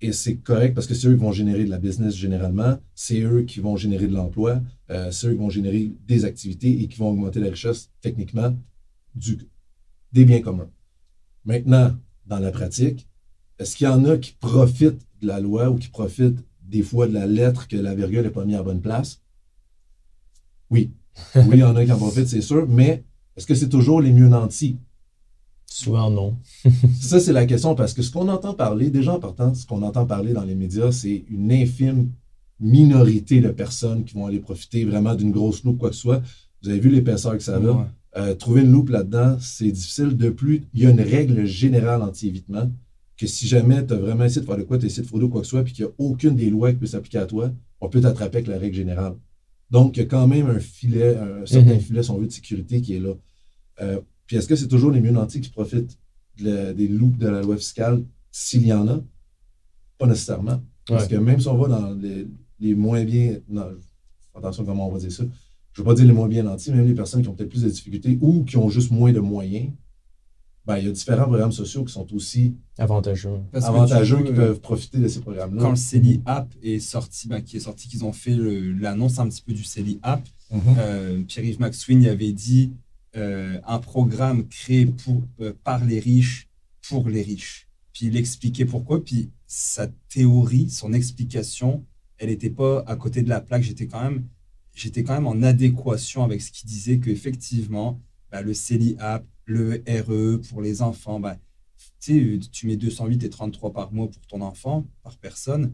et 0.01 0.13
c'est 0.13 0.37
correct 0.37 0.75
parce 0.75 0.87
que 0.87 0.95
c'est 0.95 1.09
eux 1.09 1.15
qui 1.15 1.21
vont 1.21 1.33
générer 1.33 1.65
de 1.65 1.71
la 1.71 1.79
business 1.79 2.15
généralement. 2.15 2.79
C'est 2.95 3.21
eux 3.21 3.43
qui 3.43 3.61
vont 3.61 3.77
générer 3.77 4.07
de 4.07 4.15
l'emploi. 4.15 4.61
Euh, 4.91 5.11
c'est 5.11 5.29
eux 5.29 5.33
qui 5.33 5.39
vont 5.39 5.51
générer 5.51 5.93
des 6.07 6.25
activités 6.25 6.83
et 6.83 6.89
qui 6.89 6.99
vont 6.99 7.11
augmenter 7.11 7.41
la 7.41 7.51
richesse 7.51 7.91
techniquement 8.01 8.57
du, 9.15 9.39
des 10.13 10.25
biens 10.25 10.41
communs. 10.41 10.71
Maintenant, 11.45 11.95
dans 12.27 12.39
la 12.39 12.51
pratique, 12.51 13.09
est-ce 13.59 13.77
qu'il 13.77 13.87
y 13.87 13.91
en 13.91 14.05
a 14.05 14.17
qui 14.19 14.33
profitent 14.33 15.07
de 15.21 15.27
la 15.27 15.41
loi 15.41 15.71
ou 15.71 15.77
qui 15.77 15.89
profitent 15.89 16.45
des 16.63 16.83
fois 16.83 17.07
de 17.07 17.13
la 17.13 17.27
lettre 17.27 17.69
que 17.69 17.77
la 17.77 17.95
virgule 17.95 18.23
n'est 18.23 18.31
pas 18.31 18.45
mise 18.45 18.57
à 18.57 18.63
bonne 18.63 18.81
place? 18.81 19.21
Oui, 20.71 20.93
oui, 21.37 21.43
il 21.53 21.59
y 21.59 21.65
en 21.65 21.77
a 21.77 21.85
qui 21.85 21.93
en 21.93 21.99
profitent, 21.99 22.29
c'est 22.29 22.41
sûr, 22.41 22.67
mais 22.69 23.05
est-ce 23.37 23.47
que 23.47 23.55
c'est 23.55 23.69
toujours 23.69 24.01
les 24.01 24.13
mieux 24.13 24.29
nantis? 24.29 24.77
Souvent, 25.67 26.11
non. 26.11 26.37
ça, 27.01 27.19
c'est 27.21 27.33
la 27.33 27.47
question, 27.47 27.75
parce 27.75 27.95
que 27.95 28.03
ce 28.03 28.11
qu'on 28.11 28.29
entend 28.29 28.55
parler, 28.55 28.91
déjà 28.91 29.15
en 29.15 29.21
partant, 29.21 29.55
ce 29.55 29.67
qu'on 29.67 29.83
entend 29.83 30.07
parler 30.07 30.33
dans 30.33 30.45
les 30.45 30.55
médias, 30.55 30.93
c'est 30.93 31.25
une 31.29 31.51
infime 31.51 32.11
minorité 32.61 33.41
de 33.41 33.49
personnes 33.49 34.05
qui 34.05 34.15
vont 34.15 34.27
aller 34.27 34.39
profiter 34.39 34.85
vraiment 34.85 35.15
d'une 35.15 35.33
grosse 35.33 35.65
loupe, 35.65 35.79
quoi 35.79 35.91
que 35.91 35.97
ce 35.97 36.03
soit. 36.03 36.23
Vous 36.63 36.69
avez 36.71 36.79
vu 36.79 36.91
l'épaisseur 36.91 37.33
que 37.33 37.43
ça 37.43 37.57
a. 37.57 37.89
Euh, 38.17 38.35
trouver 38.35 38.63
une 38.63 38.71
loupe 38.71 38.91
là-dedans, 38.91 39.39
c'est 39.41 39.71
difficile. 39.71 40.17
De 40.17 40.31
plus, 40.31 40.63
il 40.73 40.83
y 40.83 40.87
a 40.87 40.91
une 40.91 41.01
règle 41.01 41.45
générale 41.45 42.03
anti-évitement 42.03 42.71
que 43.17 43.27
si 43.27 43.47
jamais 43.47 43.85
tu 43.87 43.93
as 43.95 43.97
vraiment 43.97 44.25
essayé 44.25 44.41
de 44.41 44.47
faire 44.47 44.57
de 44.57 44.63
quoi, 44.63 44.79
tu 44.79 44.85
as 44.85 44.87
essayé 44.87 45.03
de 45.03 45.09
frauder 45.09 45.25
ou 45.25 45.29
quoi 45.29 45.41
que 45.41 45.47
ce 45.47 45.51
soit, 45.51 45.65
puis 45.65 45.73
qu'il 45.73 45.85
n'y 45.85 45.91
a 45.91 45.95
aucune 45.99 46.37
des 46.37 46.51
lois 46.51 46.73
qui 46.73 46.79
peut 46.79 46.87
s'appliquer 46.87 47.19
à 47.19 47.27
toi, 47.27 47.53
on 47.81 47.89
peut 47.89 48.01
t'attraper 48.01 48.39
avec 48.39 48.49
la 48.49 48.59
règle 48.59 48.75
générale. 48.75 49.15
Donc, 49.71 49.97
il 49.97 50.01
y 50.01 50.03
a 50.03 50.07
quand 50.07 50.27
même 50.27 50.49
un 50.49 50.61
filet, 50.61 51.17
un 51.17 51.47
certain 51.47 51.75
mhm. 51.75 51.81
filet, 51.81 52.03
si 52.03 52.11
on 52.11 52.19
veut, 52.19 52.27
de 52.27 52.33
sécurité 52.33 52.81
qui 52.81 52.95
est 52.95 53.01
là. 53.01 53.15
Euh, 53.81 54.01
puis 54.27 54.37
est-ce 54.37 54.47
que 54.47 54.57
c'est 54.57 54.69
toujours 54.69 54.91
les 54.91 55.01
mieux 55.01 55.11
nantis 55.11 55.41
qui 55.41 55.51
profitent 55.51 55.99
des 56.37 56.89
loups 56.89 57.17
de 57.19 57.29
la 57.29 57.43
loi 57.43 57.57
fiscale? 57.57 58.05
S'il 58.31 58.67
y 58.67 58.73
en 58.73 58.87
a? 58.89 59.03
Pas 59.99 60.07
nécessairement. 60.07 60.63
Parce 60.87 61.09
que 61.09 61.17
même 61.17 61.41
si 61.41 61.49
on 61.49 61.57
va 61.57 61.69
dans 61.69 61.95
les, 61.95 62.75
moins 62.75 63.05
bien. 63.05 63.39
Non, 63.49 63.67
attention 64.35 64.65
comment 64.65 64.89
on 64.89 64.93
va 64.93 64.99
dire 64.99 65.13
ça. 65.13 65.25
Je 65.75 65.81
ne 65.81 65.85
veux 65.85 65.91
pas 65.91 65.95
dire 65.95 66.07
les 66.07 66.13
moins 66.13 66.29
bien 66.29 66.45
nantis, 66.45 66.71
même 66.71 66.87
les 66.87 66.95
personnes 66.95 67.23
qui 67.23 67.29
ont 67.29 67.35
peut-être 67.35 67.51
plus 67.51 67.63
de 67.63 67.69
difficultés 67.69 68.19
ou 68.21 68.45
qui 68.45 68.57
ont 68.57 68.71
juste 68.71 68.91
moins 68.91 69.13
de 69.13 69.21
moyens, 69.21 69.71
ben, 70.67 70.79
il 70.79 70.87
y 70.87 70.89
a 70.89 70.93
différents 70.93 71.25
programmes 71.27 71.53
sociaux 71.53 71.85
qui 71.85 71.93
sont 71.93 72.11
aussi 72.15 72.55
avantageux, 72.79 73.41
avantageux 73.53 74.23
qui 74.23 74.33
peuvent 74.33 74.61
profiter 74.61 74.99
de 74.99 75.09
ces 75.09 75.21
programmes-là. 75.21 75.61
Quand 75.61 75.71
le 75.71 75.77
CELI 75.77 76.23
App 76.25 76.55
est 76.63 76.79
sorti, 76.79 77.29
ben, 77.29 77.43
qui 77.43 77.59
est 77.59 77.61
sorti, 77.61 77.87
qu'ils 77.89 78.05
ont 78.05 78.13
fait 78.13 78.35
l'annonce 78.35 79.19
un 79.19 79.29
petit 79.29 79.43
peu 79.43 79.53
du 79.53 79.63
CELI 79.63 79.99
App, 80.03 80.27
mhm. 80.51 80.61
euh, 80.79 81.23
Pierre-Yves 81.25 81.61
McSween 81.61 82.07
avait 82.07 82.33
dit 82.33 82.73
euh, 83.17 83.61
un 83.67 83.79
programme 83.79 84.49
créé 84.49 84.87
pour, 84.87 85.23
euh, 85.41 85.53
par 85.65 85.85
les 85.85 86.01
riches 86.01 86.49
pour 86.89 87.09
les 87.09 87.23
riches. 87.23 87.69
Puis 87.93 88.07
il 88.07 88.17
expliquait 88.17 88.65
pourquoi, 88.65 89.05
puis 89.05 89.31
sa 89.47 89.87
théorie, 90.09 90.71
son 90.71 90.93
explication, 90.93 91.85
elle 92.19 92.29
n'était 92.29 92.51
pas 92.51 92.83
à 92.87 92.97
côté 92.97 93.23
de 93.23 93.29
la 93.29 93.41
plaque. 93.41 93.63
J'étais 93.63 93.87
quand 93.87 94.03
même, 94.03 94.25
j'étais 94.75 95.05
quand 95.05 95.15
même 95.15 95.27
en 95.27 95.43
adéquation 95.43 96.25
avec 96.25 96.43
ce 96.43 96.51
qu'il 96.51 96.69
disait 96.69 96.99
qu'effectivement, 96.99 98.01
ben, 98.31 98.43
le 98.43 98.55
CELI 98.55 98.97
App, 98.99 99.25
le 99.47 99.83
RE 99.89 100.41
pour 100.49 100.61
les 100.61 100.83
enfants, 100.83 101.21
bah, 101.21 101.39
tu 102.01 102.41
mets 102.65 102.77
208 102.77 103.25
et 103.25 103.31
33 103.31 103.73
par 103.73 103.93
mois 103.93 104.09
pour 104.09 104.27
ton 104.27 104.41
enfant, 104.41 104.87
par 105.03 105.17
personne. 105.17 105.73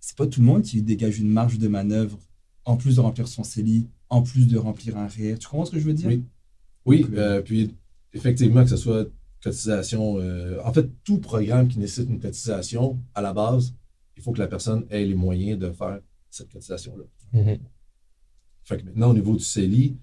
C'est 0.00 0.16
pas 0.16 0.26
tout 0.26 0.40
le 0.40 0.46
monde 0.46 0.62
qui 0.62 0.82
dégage 0.82 1.20
une 1.20 1.28
marge 1.28 1.58
de 1.58 1.68
manœuvre 1.68 2.18
en 2.64 2.76
plus 2.76 2.96
de 2.96 3.00
remplir 3.00 3.28
son 3.28 3.44
CELI, 3.44 3.88
en 4.08 4.22
plus 4.22 4.46
de 4.46 4.58
remplir 4.58 4.96
un 4.96 5.06
REER. 5.06 5.38
Tu 5.38 5.48
comprends 5.48 5.64
ce 5.64 5.72
que 5.72 5.78
je 5.78 5.84
veux 5.84 5.94
dire? 5.94 6.08
Oui. 6.08 6.24
Oui, 6.86 7.06
euh, 7.12 7.38
euh, 7.38 7.42
puis 7.42 7.74
effectivement, 8.14 8.64
que 8.64 8.70
ce 8.70 8.76
soit 8.76 9.06
cotisation, 9.42 10.18
euh, 10.18 10.58
en 10.64 10.72
fait, 10.72 10.88
tout 11.04 11.18
programme 11.18 11.68
qui 11.68 11.78
nécessite 11.78 12.08
une 12.08 12.20
cotisation, 12.20 12.98
à 13.14 13.22
la 13.22 13.32
base, 13.32 13.74
il 14.16 14.22
faut 14.22 14.32
que 14.32 14.38
la 14.38 14.48
personne 14.48 14.86
ait 14.90 15.04
les 15.04 15.14
moyens 15.14 15.58
de 15.58 15.70
faire 15.70 16.00
cette 16.30 16.50
cotisation-là. 16.52 17.04
Mm-hmm. 17.34 17.58
Fait 18.70 18.78
que 18.78 18.84
maintenant, 18.84 19.10
au 19.10 19.14
niveau 19.14 19.36
du 19.36 19.42
CELI, 19.42 19.96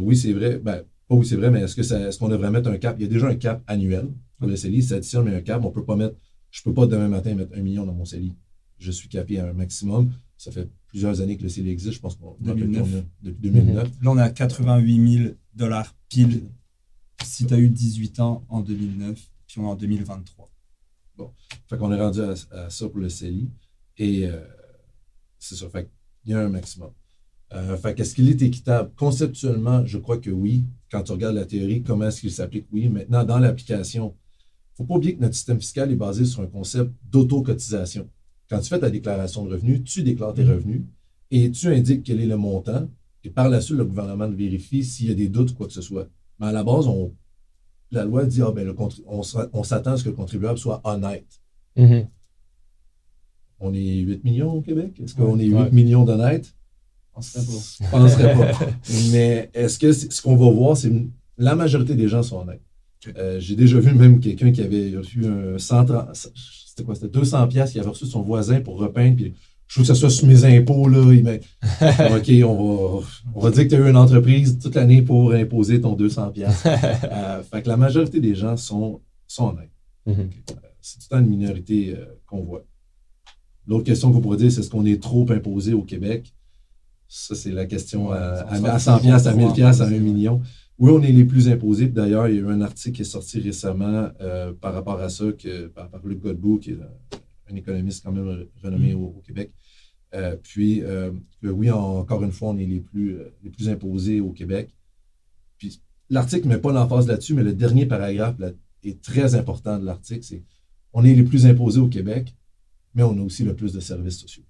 oui, 0.00 0.16
c'est 0.16 0.32
vrai, 0.34 0.58
ben, 0.58 0.82
oui, 1.08 1.24
c'est 1.24 1.36
vrai, 1.36 1.50
mais 1.50 1.62
est-ce 1.62 1.80
est 1.80 2.18
qu'on 2.18 2.28
devrait 2.28 2.50
mettre 2.50 2.68
un 2.68 2.76
cap? 2.76 2.96
Il 2.98 3.02
y 3.02 3.06
a 3.06 3.08
déjà 3.08 3.28
un 3.28 3.36
cap 3.36 3.62
annuel 3.66 4.12
pour 4.38 4.48
le 4.48 4.56
CELI. 4.56 4.82
Si 4.82 4.92
additionne 4.92 5.24
mais 5.24 5.34
un 5.34 5.40
cap, 5.40 5.64
on 5.64 5.70
peut 5.70 5.84
pas 5.84 5.96
mettre. 5.96 6.16
Je 6.50 6.62
peux 6.62 6.74
pas 6.74 6.86
demain 6.86 7.08
matin 7.08 7.34
mettre 7.34 7.56
un 7.56 7.62
million 7.62 7.86
dans 7.86 7.94
mon 7.94 8.04
CELI. 8.04 8.34
Je 8.78 8.90
suis 8.90 9.08
capé 9.08 9.38
à 9.38 9.48
un 9.48 9.52
maximum. 9.52 10.12
Ça 10.36 10.50
fait 10.50 10.68
plusieurs 10.88 11.22
années 11.22 11.38
que 11.38 11.42
le 11.42 11.48
CELI 11.48 11.70
existe. 11.70 11.94
Je 11.94 12.00
pense 12.00 12.16
qu'on 12.16 12.36
depuis 12.40 12.64
2009. 13.50 14.02
Là, 14.02 14.10
on 14.10 14.18
est 14.18 14.22
à 14.22 14.30
88 14.30 15.18
000 15.18 15.34
dollars 15.54 15.94
pile 16.08 16.42
si 17.24 17.46
tu 17.46 17.54
as 17.54 17.58
eu 17.58 17.70
18 17.70 18.20
ans 18.20 18.44
en 18.48 18.60
2009, 18.60 19.18
puis 19.46 19.58
on 19.58 19.64
est 19.64 19.70
en 19.70 19.74
2023. 19.74 20.50
Bon. 21.16 21.32
Fait 21.68 21.78
qu'on 21.78 21.92
est 21.92 22.00
rendu 22.00 22.20
à, 22.20 22.68
ça 22.68 22.88
pour 22.88 22.98
le 22.98 23.08
CELI. 23.08 23.50
Et 23.96 24.26
euh, 24.26 24.44
c'est 25.38 25.54
ça. 25.54 25.68
Fait 25.70 25.88
qu'il 26.22 26.32
y 26.32 26.34
a 26.34 26.40
un 26.40 26.48
maximum. 26.48 26.90
Euh, 27.52 27.76
fait 27.76 27.94
qu'est-ce 27.94 28.14
qu'il 28.14 28.28
est 28.28 28.42
équitable? 28.42 28.90
Conceptuellement, 28.96 29.84
je 29.86 29.98
crois 29.98 30.18
que 30.18 30.30
oui. 30.30 30.64
Quand 30.90 31.02
tu 31.02 31.12
regardes 31.12 31.36
la 31.36 31.44
théorie, 31.44 31.82
comment 31.82 32.06
est-ce 32.06 32.20
qu'il 32.20 32.32
s'applique? 32.32 32.66
Oui. 32.72 32.88
Maintenant, 32.88 33.24
dans 33.24 33.38
l'application, 33.38 34.14
il 34.78 34.82
ne 34.82 34.84
faut 34.84 34.84
pas 34.84 34.94
oublier 34.96 35.16
que 35.16 35.22
notre 35.22 35.34
système 35.34 35.60
fiscal 35.60 35.90
est 35.90 35.96
basé 35.96 36.24
sur 36.24 36.42
un 36.42 36.46
concept 36.46 36.90
d'auto-cotisation. 37.10 38.08
Quand 38.48 38.60
tu 38.60 38.68
fais 38.68 38.78
ta 38.78 38.90
déclaration 38.90 39.44
de 39.44 39.52
revenus, 39.52 39.84
tu 39.84 40.02
déclares 40.02 40.34
tes 40.34 40.44
mm-hmm. 40.44 40.54
revenus 40.54 40.82
et 41.30 41.50
tu 41.50 41.68
indiques 41.68 42.02
quel 42.04 42.20
est 42.20 42.26
le 42.26 42.36
montant. 42.36 42.88
Et 43.24 43.30
par 43.30 43.48
la 43.48 43.60
suite, 43.60 43.78
le 43.78 43.84
gouvernement 43.84 44.28
vérifie 44.28 44.84
s'il 44.84 45.08
y 45.08 45.10
a 45.10 45.14
des 45.14 45.28
doutes 45.28 45.52
ou 45.52 45.54
quoi 45.54 45.66
que 45.66 45.72
ce 45.72 45.82
soit. 45.82 46.08
Mais 46.38 46.46
à 46.46 46.52
la 46.52 46.62
base, 46.62 46.86
on, 46.86 47.12
la 47.90 48.04
loi 48.04 48.24
dit 48.24 48.42
ah, 48.42 48.52
ben, 48.52 48.74
on, 49.06 49.22
s'attend 49.62 49.92
à 49.92 49.96
ce 49.96 50.04
que 50.04 50.10
le 50.10 50.14
contribuable 50.14 50.58
soit 50.58 50.80
honnête. 50.84 51.40
Mm-hmm. 51.76 52.06
On 53.60 53.72
est 53.72 53.96
8 53.98 54.24
millions 54.24 54.52
au 54.52 54.60
Québec? 54.60 55.00
Est-ce 55.02 55.14
qu'on 55.14 55.38
est 55.38 55.46
8 55.46 55.72
millions 55.72 56.04
d'honnêtes? 56.04 56.55
Je 57.80 57.90
penserais 57.90 58.34
pas. 58.34 58.58
Mais 59.10 59.50
est-ce 59.54 59.78
que 59.78 59.92
ce 59.92 60.20
qu'on 60.22 60.36
va 60.36 60.50
voir, 60.50 60.76
c'est 60.76 60.92
la 61.38 61.54
majorité 61.54 61.94
des 61.94 62.08
gens 62.08 62.22
sont 62.22 62.40
honnêtes. 62.40 62.62
Euh, 63.16 63.38
j'ai 63.40 63.56
déjà 63.56 63.78
vu 63.78 63.92
même 63.94 64.20
quelqu'un 64.20 64.52
qui 64.52 64.62
avait 64.62 64.96
reçu 64.96 65.24
un 65.26 65.58
130, 65.58 66.08
c'était 66.14 66.84
quoi, 66.84 66.94
c'était 66.94 67.08
200 67.08 67.46
pièces 67.48 67.72
qu'il 67.72 67.80
avait 67.80 67.90
reçu 67.90 68.04
de 68.04 68.10
son 68.10 68.22
voisin 68.22 68.60
pour 68.60 68.78
repeindre, 68.78 69.16
puis 69.16 69.34
je 69.68 69.78
veux 69.78 69.82
que 69.82 69.86
ça 69.86 69.94
soit 69.94 70.10
sur 70.10 70.26
mes 70.26 70.44
impôts, 70.44 70.88
là. 70.88 71.12
Il 71.12 71.28
OK, 72.16 72.48
on 72.48 72.98
va, 73.00 73.06
on 73.34 73.40
va 73.40 73.50
dire 73.50 73.64
que 73.64 73.68
tu 73.68 73.74
as 73.74 73.78
eu 73.78 73.90
une 73.90 73.96
entreprise 73.96 74.58
toute 74.58 74.74
l'année 74.74 75.02
pour 75.02 75.32
imposer 75.32 75.80
ton 75.80 75.94
200 75.94 76.30
pièces. 76.30 76.64
Euh, 77.12 77.42
fait 77.42 77.62
que 77.62 77.68
la 77.68 77.76
majorité 77.76 78.20
des 78.20 78.34
gens 78.34 78.56
sont, 78.56 79.00
sont 79.26 79.48
honnêtes. 79.48 79.70
Mm-hmm. 80.06 80.52
Euh, 80.52 80.68
c'est 80.80 80.98
tout 80.98 81.06
le 81.10 81.16
temps 81.16 81.22
une 81.22 81.30
minorité 81.30 81.96
qu'on 82.26 82.42
voit. 82.42 82.64
L'autre 83.66 83.84
question 83.84 84.12
qu'on 84.12 84.20
pourrait 84.20 84.36
dire, 84.36 84.52
c'est 84.52 84.60
est-ce 84.60 84.70
qu'on 84.70 84.86
est 84.86 85.02
trop 85.02 85.26
imposé 85.30 85.72
au 85.72 85.82
Québec? 85.82 86.32
Ça, 87.08 87.34
c'est 87.34 87.52
la 87.52 87.66
question 87.66 88.10
à, 88.10 88.78
100 88.78 88.98
pièces, 89.00 89.26
à 89.26 89.34
1000 89.34 89.52
pièces, 89.52 89.80
à 89.80 89.86
1 89.86 89.90
million. 89.98 90.40
Oui, 90.78 90.90
on 90.92 91.02
est 91.02 91.12
les 91.12 91.24
plus 91.24 91.48
imposés. 91.48 91.88
D'ailleurs, 91.88 92.28
il 92.28 92.36
y 92.36 92.38
a 92.38 92.42
eu 92.42 92.48
un 92.48 92.60
article 92.60 92.96
qui 92.96 93.02
est 93.02 93.06
sorti 93.06 93.40
récemment 93.40 94.10
euh, 94.20 94.52
par 94.52 94.74
rapport 94.74 95.00
à 95.00 95.08
ça, 95.08 95.32
que, 95.32 95.68
par, 95.68 95.88
Luc 96.04 96.20
Godbout, 96.20 96.58
qui 96.58 96.72
est 96.72 96.78
un 97.50 97.54
économiste 97.54 98.04
quand 98.04 98.12
même 98.12 98.46
renommé 98.62 98.94
mm. 98.94 99.02
au, 99.02 99.22
Québec, 99.24 99.52
Euh, 100.14 100.36
puis, 100.40 100.82
euh, 100.82 101.10
oui, 101.42 101.70
encore 101.70 102.22
une 102.22 102.32
fois, 102.32 102.50
on 102.50 102.58
est 102.58 102.66
les 102.66 102.80
plus, 102.80 103.18
les 103.42 103.50
plus 103.50 103.68
imposés 103.68 104.20
au 104.20 104.32
Québec. 104.32 104.74
Puis, 105.58 105.80
l'article 106.10 106.48
ne 106.48 106.54
met 106.54 106.60
pas 106.60 106.72
l'emphase 106.72 107.06
là-dessus, 107.06 107.34
mais 107.34 107.42
le 107.42 107.52
dernier 107.52 107.86
paragraphe 107.86 108.36
est 108.82 109.02
très 109.02 109.34
important 109.34 109.78
de 109.78 109.84
l'article. 109.84 110.24
C'est 110.24 110.42
on 110.98 111.04
est 111.04 111.14
les 111.14 111.24
plus 111.24 111.44
imposés 111.44 111.78
au 111.78 111.88
Québec, 111.88 112.34
mais 112.94 113.02
on 113.02 113.18
a 113.18 113.20
aussi 113.20 113.44
le 113.44 113.54
plus 113.54 113.70
de 113.74 113.80
services 113.80 114.18
sociaux. 114.18 114.44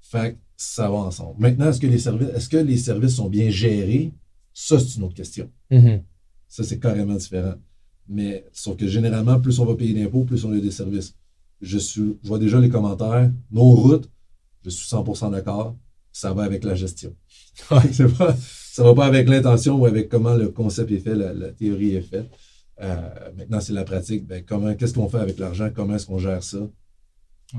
Fait 0.00 0.34
que 0.34 0.38
ça 0.62 0.90
va 0.90 0.96
ensemble. 0.96 1.40
Maintenant, 1.40 1.70
est-ce 1.70 1.80
que 1.80 1.86
les 1.86 1.98
services, 1.98 2.28
est-ce 2.34 2.48
que 2.50 2.58
les 2.58 2.76
services 2.76 3.14
sont 3.14 3.30
bien 3.30 3.48
gérés? 3.48 4.12
Ça, 4.52 4.78
c'est 4.78 4.96
une 4.96 5.04
autre 5.04 5.14
question. 5.14 5.50
Mm-hmm. 5.70 6.02
Ça, 6.48 6.64
c'est 6.64 6.78
carrément 6.78 7.14
différent. 7.14 7.54
Mais 8.06 8.44
sauf 8.52 8.76
que 8.76 8.86
généralement, 8.86 9.40
plus 9.40 9.58
on 9.58 9.64
va 9.64 9.74
payer 9.74 9.94
d'impôts, 9.94 10.24
plus 10.24 10.44
on 10.44 10.52
a 10.52 10.58
des 10.58 10.70
services. 10.70 11.14
Je, 11.62 11.78
suis, 11.78 12.18
je 12.22 12.28
vois 12.28 12.38
déjà 12.38 12.60
les 12.60 12.68
commentaires. 12.68 13.32
Nos 13.50 13.70
routes, 13.70 14.10
je 14.62 14.68
suis 14.68 14.86
100% 14.86 15.30
d'accord. 15.30 15.76
Ça 16.12 16.34
va 16.34 16.42
avec 16.42 16.62
la 16.64 16.74
gestion. 16.74 17.14
Ça 17.54 18.08
pas, 18.18 18.36
ça 18.36 18.84
va 18.84 18.94
pas 18.94 19.06
avec 19.06 19.28
l'intention 19.28 19.78
ou 19.78 19.86
avec 19.86 20.08
comment 20.08 20.34
le 20.34 20.48
concept 20.48 20.90
est 20.90 20.98
fait, 20.98 21.14
la 21.14 21.52
théorie 21.52 21.94
est 21.94 22.02
faite. 22.02 22.30
Euh, 22.82 23.08
maintenant, 23.36 23.60
c'est 23.60 23.72
la 23.72 23.84
pratique. 23.84 24.26
Ben, 24.26 24.44
comment, 24.44 24.74
qu'est-ce 24.74 24.94
qu'on 24.94 25.08
fait 25.08 25.18
avec 25.18 25.38
l'argent? 25.38 25.70
Comment 25.74 25.96
est-ce 25.96 26.06
qu'on 26.06 26.18
gère 26.18 26.42
ça? 26.42 26.68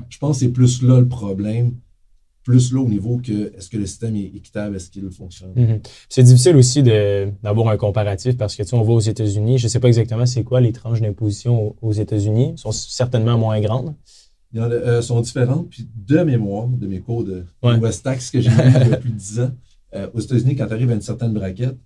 Je 0.08 0.18
pense 0.18 0.38
que 0.38 0.46
c'est 0.46 0.52
plus 0.52 0.82
là 0.82 1.00
le 1.00 1.08
problème, 1.08 1.76
plus 2.42 2.72
là 2.72 2.80
au 2.80 2.88
niveau 2.88 3.18
que 3.18 3.56
est-ce 3.56 3.68
que 3.68 3.76
le 3.76 3.86
système 3.86 4.16
est 4.16 4.24
équitable, 4.34 4.76
est-ce 4.76 4.90
qu'il 4.90 5.08
fonctionne? 5.10 5.52
Mm-hmm. 5.54 5.80
C'est 6.08 6.22
difficile 6.22 6.56
aussi 6.56 6.82
d'avoir 6.82 7.68
un 7.68 7.76
comparatif 7.76 8.36
parce 8.36 8.56
que 8.56 8.62
tu 8.62 8.74
on 8.74 8.82
va 8.82 8.92
aux 8.92 9.00
États-Unis, 9.00 9.58
je 9.58 9.66
ne 9.66 9.68
sais 9.68 9.80
pas 9.80 9.88
exactement 9.88 10.26
c'est 10.26 10.44
quoi 10.44 10.60
les 10.60 10.72
tranches 10.72 11.00
d'imposition 11.00 11.76
aux, 11.80 11.92
États-Unis, 11.92 12.54
sont 12.56 12.72
certainement 12.72 13.38
moins 13.38 13.60
grandes. 13.60 13.94
Ils 14.52 14.60
euh, 14.60 15.00
sont 15.02 15.20
différentes. 15.20 15.70
Puis 15.70 15.88
de 15.94 16.18
mémoire, 16.18 16.66
de 16.68 16.86
mes 16.86 17.00
cours 17.00 17.24
de 17.24 17.44
West 17.62 18.04
Tax 18.04 18.30
que 18.30 18.40
j'ai 18.40 18.50
eu 18.50 18.54
il 18.54 18.88
y 18.90 18.92
a 18.92 18.96
plus 18.96 19.10
de 19.10 19.16
10 19.16 19.40
ans, 19.40 19.50
euh, 19.94 20.08
aux 20.12 20.20
États-Unis, 20.20 20.56
quand 20.56 20.66
tu 20.66 20.72
arrives 20.74 20.90
à 20.90 20.94
une 20.94 21.00
certaine 21.00 21.32
braquette, 21.32 21.78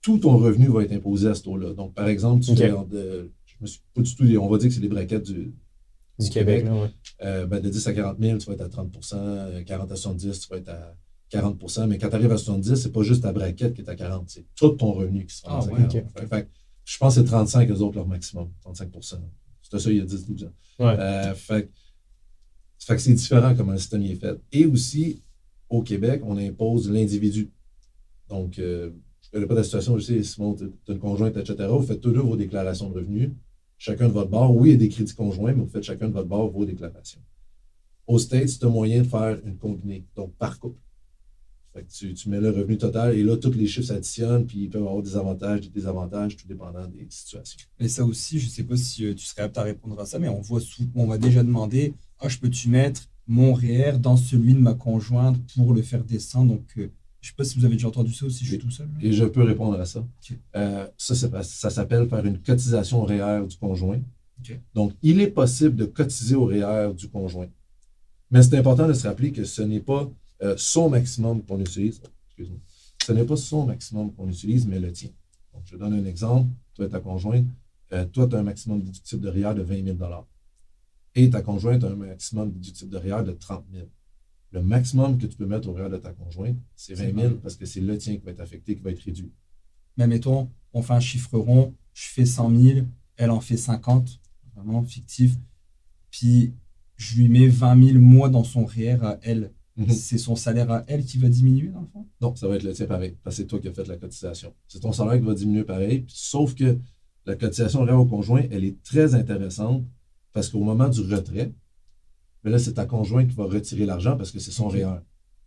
tout 0.00 0.18
ton 0.18 0.36
revenu 0.36 0.68
va 0.68 0.82
être 0.82 0.92
imposé 0.92 1.28
à 1.28 1.34
ce 1.34 1.42
taux-là. 1.42 1.74
Donc, 1.74 1.94
par 1.94 2.08
exemple, 2.08 2.44
tu 2.44 2.54
fais 2.54 2.68
de, 2.68 3.30
je 3.46 3.54
me 3.60 3.66
suis 3.66 3.80
pas 3.94 4.02
du 4.02 4.14
tout, 4.14 4.24
on 4.38 4.48
va 4.48 4.58
dire 4.58 4.68
que 4.68 4.74
c'est 4.74 4.80
les 4.80 4.88
braquettes 4.88 5.24
du, 5.24 5.54
du 6.18 6.30
Québec. 6.30 6.66
Euh, 7.22 7.46
ben, 7.46 7.60
de 7.60 7.68
10 7.68 7.86
à 7.86 7.92
40 7.92 8.18
000, 8.20 8.38
tu 8.38 8.46
vas 8.46 8.52
être 8.54 8.60
à 8.62 8.68
30% 8.68 9.64
40 9.64 9.92
à 9.92 9.96
70, 9.96 10.40
tu 10.40 10.48
vas 10.48 10.58
être 10.58 10.68
à 10.68 10.94
40% 11.32 11.86
Mais 11.86 11.98
quand 11.98 12.08
tu 12.08 12.14
arrives 12.14 12.32
à 12.32 12.38
70, 12.38 12.74
c'est 12.74 12.92
pas 12.92 13.02
juste 13.02 13.22
ta 13.22 13.32
braquette 13.32 13.74
qui 13.74 13.80
est 13.80 13.88
à 13.88 13.96
40, 13.96 14.28
c'est 14.28 14.46
tout 14.54 14.70
ton 14.70 14.92
revenu 14.92 15.26
qui 15.26 15.36
sera 15.36 15.58
à 15.58 15.66
40. 15.66 16.12
je 16.84 16.98
pense 16.98 17.16
que 17.16 17.22
c'est 17.22 17.34
35% 17.34 17.72
eux 17.72 17.82
autres 17.82 17.96
leur 17.96 18.06
maximum, 18.06 18.50
35% 18.64 19.16
C'était 19.62 19.78
ça 19.78 19.90
il 19.90 19.96
y 19.96 20.00
a 20.00 20.04
10-12 20.04 20.46
ans. 20.46 20.52
Euh, 20.80 21.34
fait, 21.34 21.70
fait 22.78 22.96
que 22.96 23.00
c'est 23.00 23.14
différent 23.14 23.54
comment 23.56 23.72
le 23.72 23.78
système 23.78 24.02
est 24.02 24.14
fait. 24.16 24.38
Et 24.52 24.66
aussi, 24.66 25.22
au 25.68 25.82
Québec, 25.82 26.22
on 26.24 26.36
impose 26.36 26.90
l'individu. 26.90 27.50
Donc, 28.28 28.58
euh, 28.58 28.90
je 29.32 29.38
ne 29.38 29.46
pas 29.46 29.54
de 29.54 29.58
la 29.58 29.64
situation, 29.64 29.98
je 29.98 30.04
sais, 30.04 30.22
Simon, 30.22 30.54
tu 30.54 30.64
as 30.64 30.92
une 30.92 30.98
conjointe, 30.98 31.36
etc. 31.36 31.68
Vous 31.68 31.82
faites 31.82 32.00
tous 32.00 32.12
deux 32.12 32.20
vos 32.20 32.36
déclarations 32.36 32.88
de 32.88 32.94
revenus. 32.94 33.30
Chacun 33.86 34.08
de 34.08 34.14
votre 34.14 34.30
bord. 34.30 34.56
Oui, 34.56 34.70
il 34.70 34.72
y 34.72 34.74
a 34.76 34.78
des 34.78 34.88
crédits 34.88 35.14
conjoints, 35.14 35.52
mais 35.52 35.60
vous 35.60 35.68
faites 35.68 35.82
chacun 35.82 36.08
de 36.08 36.14
votre 36.14 36.26
bord 36.26 36.50
vos 36.50 36.64
déclarations. 36.64 37.20
Au 38.06 38.18
States, 38.18 38.58
tu 38.58 38.64
as 38.64 38.68
moyen 38.70 39.02
de 39.02 39.06
faire 39.06 39.38
une 39.44 39.58
combinée, 39.58 40.06
donc 40.16 40.32
par 40.36 40.58
couple. 40.58 40.80
tu, 41.92 42.14
mets 42.30 42.40
le 42.40 42.48
revenu 42.48 42.78
total 42.78 43.14
et 43.14 43.22
là, 43.22 43.36
tous 43.36 43.52
les 43.52 43.66
chiffres 43.66 43.88
s'additionnent, 43.88 44.46
puis 44.46 44.60
ils 44.60 44.70
peuvent 44.70 44.86
avoir 44.86 45.02
des 45.02 45.16
avantages, 45.18 45.60
des 45.60 45.68
désavantages, 45.68 46.34
tout 46.34 46.48
dépendant 46.48 46.86
des 46.86 47.06
situations. 47.10 47.60
Et 47.78 47.88
ça 47.88 48.06
aussi, 48.06 48.38
je 48.38 48.46
ne 48.46 48.50
sais 48.50 48.62
pas 48.62 48.76
si 48.78 49.04
euh, 49.04 49.14
tu 49.14 49.26
serais 49.26 49.42
apte 49.42 49.58
à 49.58 49.62
répondre 49.64 50.00
à 50.00 50.06
ça, 50.06 50.18
mais 50.18 50.30
on 50.30 50.40
voit 50.40 50.60
souvent, 50.60 50.88
on 50.94 51.06
va 51.06 51.18
déjà 51.18 51.42
demander 51.42 51.92
Ah, 52.20 52.30
je 52.30 52.38
peux-tu 52.38 52.70
mettre 52.70 53.02
mon 53.26 53.52
REER 53.52 53.98
dans 53.98 54.16
celui 54.16 54.54
de 54.54 54.60
ma 54.60 54.72
conjointe 54.72 55.36
pour 55.54 55.74
le 55.74 55.82
faire 55.82 56.04
descendre 56.04 56.58
euh, 56.78 56.88
je 57.24 57.28
ne 57.28 57.32
sais 57.32 57.36
pas 57.36 57.44
si 57.44 57.58
vous 57.58 57.64
avez 57.64 57.76
déjà 57.76 57.88
entendu 57.88 58.12
ça 58.12 58.26
aussi, 58.26 58.44
je 58.44 58.50
suis 58.50 58.58
tout 58.58 58.70
seul. 58.70 58.86
Et 59.00 59.10
je 59.10 59.24
peux 59.24 59.42
répondre 59.42 59.80
à 59.80 59.86
ça. 59.86 60.06
Euh, 60.56 60.86
ça, 60.98 61.14
ça 61.42 61.70
s'appelle 61.70 62.06
faire 62.06 62.26
une 62.26 62.38
cotisation 62.38 63.00
au 63.00 63.06
REER 63.06 63.46
du 63.48 63.56
conjoint. 63.56 63.98
Donc, 64.74 64.92
il 65.00 65.22
est 65.22 65.30
possible 65.30 65.74
de 65.74 65.86
cotiser 65.86 66.34
au 66.34 66.44
REER 66.44 66.92
du 66.92 67.08
conjoint. 67.08 67.48
Mais 68.30 68.42
c'est 68.42 68.58
important 68.58 68.86
de 68.86 68.92
se 68.92 69.08
rappeler 69.08 69.32
que 69.32 69.44
ce 69.44 69.62
n'est 69.62 69.80
pas 69.80 70.06
euh, 70.42 70.54
son 70.58 70.90
maximum 70.90 71.42
qu'on 71.42 71.58
utilise. 71.60 72.02
Excuse-moi. 72.26 72.58
Ce 73.06 73.12
n'est 73.12 73.24
pas 73.24 73.36
son 73.36 73.64
maximum 73.64 74.12
qu'on 74.12 74.28
utilise, 74.28 74.66
mais 74.66 74.78
le 74.78 74.92
tien. 74.92 75.08
Donc, 75.54 75.62
je 75.64 75.78
donne 75.78 75.94
un 75.94 76.04
exemple. 76.04 76.50
Toi 76.74 76.84
et 76.84 76.90
ta 76.90 77.00
conjointe, 77.00 77.46
euh, 77.94 78.04
toi, 78.04 78.26
tu 78.26 78.36
as 78.36 78.40
un 78.40 78.42
maximum 78.42 78.82
déductible 78.82 79.22
de 79.22 79.28
REER 79.30 79.54
de 79.54 79.62
20 79.62 79.82
000 79.82 79.96
Et 81.14 81.30
ta 81.30 81.40
conjointe 81.40 81.84
a 81.84 81.86
un 81.86 81.96
maximum 81.96 82.52
déductible 82.52 82.90
de 82.90 82.98
REER 82.98 83.24
de 83.24 83.32
30 83.32 83.64
000 83.72 83.86
le 84.54 84.62
maximum 84.62 85.18
que 85.18 85.26
tu 85.26 85.36
peux 85.36 85.46
mettre 85.46 85.68
au 85.68 85.72
REER 85.72 85.90
de 85.90 85.96
ta 85.96 86.12
conjointe, 86.12 86.56
c'est 86.76 86.94
20 86.94 87.20
000 87.20 87.34
parce 87.42 87.56
que 87.56 87.66
c'est 87.66 87.80
le 87.80 87.98
tien 87.98 88.16
qui 88.16 88.24
va 88.24 88.30
être 88.30 88.40
affecté, 88.40 88.76
qui 88.76 88.82
va 88.82 88.92
être 88.92 89.00
réduit. 89.00 89.32
Mais 89.96 90.06
mettons, 90.06 90.48
on 90.72 90.80
fait 90.80 90.92
un 90.92 91.00
chiffre 91.00 91.36
rond, 91.36 91.74
je 91.92 92.06
fais 92.06 92.24
100 92.24 92.56
000, 92.56 92.86
elle 93.16 93.30
en 93.30 93.40
fait 93.40 93.56
50, 93.56 94.20
vraiment 94.54 94.84
fictif. 94.84 95.34
Puis 96.12 96.54
je 96.94 97.16
lui 97.16 97.28
mets 97.28 97.48
20 97.48 97.84
000 97.84 97.98
mois 97.98 98.28
dans 98.28 98.44
son 98.44 98.64
REER 98.64 98.98
à 99.02 99.18
elle. 99.22 99.52
Mhm. 99.76 99.90
C'est 99.90 100.18
son 100.18 100.36
salaire 100.36 100.70
à 100.70 100.84
elle 100.86 101.04
qui 101.04 101.18
va 101.18 101.28
diminuer, 101.28 101.70
dans 101.70 101.80
le 101.80 101.88
fond? 101.88 102.06
Non, 102.20 102.36
ça 102.36 102.46
va 102.46 102.54
être 102.54 102.62
le 102.62 102.72
tien 102.72 102.86
pareil, 102.86 103.16
parce 103.24 103.34
que 103.34 103.42
c'est 103.42 103.48
toi 103.48 103.58
qui 103.58 103.66
as 103.66 103.72
fait 103.72 103.88
la 103.88 103.96
cotisation. 103.96 104.54
C'est 104.68 104.78
ton 104.78 104.92
salaire 104.92 105.18
qui 105.18 105.26
va 105.26 105.34
diminuer 105.34 105.64
pareil, 105.64 106.04
sauf 106.06 106.54
que 106.54 106.78
la 107.26 107.34
cotisation 107.34 107.82
REER 107.82 107.94
au 107.94 108.06
conjoint, 108.06 108.44
elle 108.52 108.64
est 108.64 108.80
très 108.84 109.16
intéressante 109.16 109.84
parce 110.32 110.48
qu'au 110.48 110.62
moment 110.62 110.88
du 110.88 111.00
retrait, 111.00 111.52
mais 112.44 112.50
là, 112.50 112.58
c'est 112.58 112.74
ta 112.74 112.84
conjointe 112.84 113.28
qui 113.28 113.34
va 113.34 113.44
retirer 113.44 113.86
l'argent 113.86 114.16
parce 114.16 114.30
que 114.30 114.38
c'est 114.38 114.50
son 114.50 114.68
REER. 114.68 114.98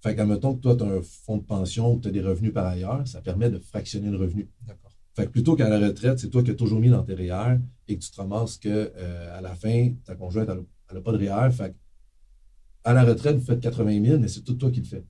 Fait 0.02 0.16
qu'admettons 0.16 0.56
que 0.56 0.62
toi, 0.62 0.76
tu 0.76 0.84
as 0.84 0.88
un 0.88 1.02
fonds 1.02 1.38
de 1.38 1.44
pension 1.44 1.94
ou 1.94 2.00
tu 2.00 2.08
as 2.08 2.12
des 2.12 2.22
revenus 2.22 2.54
par 2.54 2.66
ailleurs, 2.66 3.08
ça 3.08 3.22
permet 3.22 3.50
de 3.50 3.60
fractionner 3.60 4.10
le 4.10 4.18
revenu. 4.18 4.50
D'accord. 4.66 4.92
Fait 5.16 5.26
que 5.26 5.32
plutôt 5.32 5.56
qu'à 5.56 5.70
la 5.70 5.80
retraite, 5.80 6.20
c'est 6.20 6.30
toi 6.30 6.44
qui 6.44 6.52
as 6.52 6.56
toujours 6.56 6.80
mis 6.80 6.90
dans 6.90 7.04
tes 7.04 7.14
REER 7.14 7.58
et 7.88 7.98
que 7.98 8.04
tu 8.04 8.12
te 8.12 8.18
ramasses 8.18 8.58
qu'à 8.58 8.70
euh, 8.70 9.42
la 9.42 9.56
fin, 9.56 9.94
ta 10.06 10.16
conjointe, 10.16 10.50
elle 10.50 10.96
n'a 10.96 11.02
pas 11.02 11.12
de 11.12 11.18
REER. 11.18 11.52
Fait 11.52 11.76
à 12.84 12.94
la 12.94 13.04
retraite, 13.04 13.38
vous 13.38 13.46
faites 13.46 13.60
80 13.60 14.06
000, 14.06 14.20
mais 14.20 14.28
c'est 14.28 14.42
tout 14.42 14.54
toi 14.54 14.72
qui 14.72 14.80
le 14.80 14.86
fais. 14.86 15.04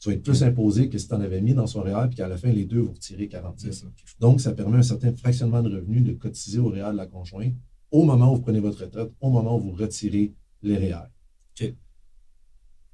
Tu 0.00 0.08
vas 0.08 0.14
être 0.16 0.22
plus 0.22 0.42
imposé 0.42 0.88
que 0.88 0.98
si 0.98 1.08
tu 1.08 1.14
en 1.14 1.20
avais 1.20 1.40
mis 1.40 1.54
dans 1.54 1.66
son 1.66 1.82
REER, 1.82 2.06
puis 2.08 2.16
qu'à 2.16 2.28
la 2.28 2.36
fin, 2.36 2.50
les 2.50 2.64
deux 2.64 2.80
vont 2.80 2.92
retirer 2.92 3.28
40 3.28 3.60
000. 3.60 3.90
Donc, 4.20 4.40
ça 4.40 4.52
permet 4.52 4.78
un 4.78 4.82
certain 4.82 5.14
fractionnement 5.16 5.62
de 5.62 5.74
revenus 5.74 6.04
de 6.04 6.12
cotiser 6.12 6.58
au 6.58 6.68
REER 6.68 6.92
de 6.92 6.96
la 6.96 7.06
conjointe 7.06 7.54
au 7.90 8.02
moment 8.02 8.32
où 8.32 8.36
vous 8.36 8.42
prenez 8.42 8.60
votre 8.60 8.84
retraite, 8.84 9.12
au 9.20 9.30
moment 9.30 9.56
où 9.56 9.60
vous 9.60 9.72
retirez 9.72 10.34
les 10.68 10.76
REER. 10.76 11.08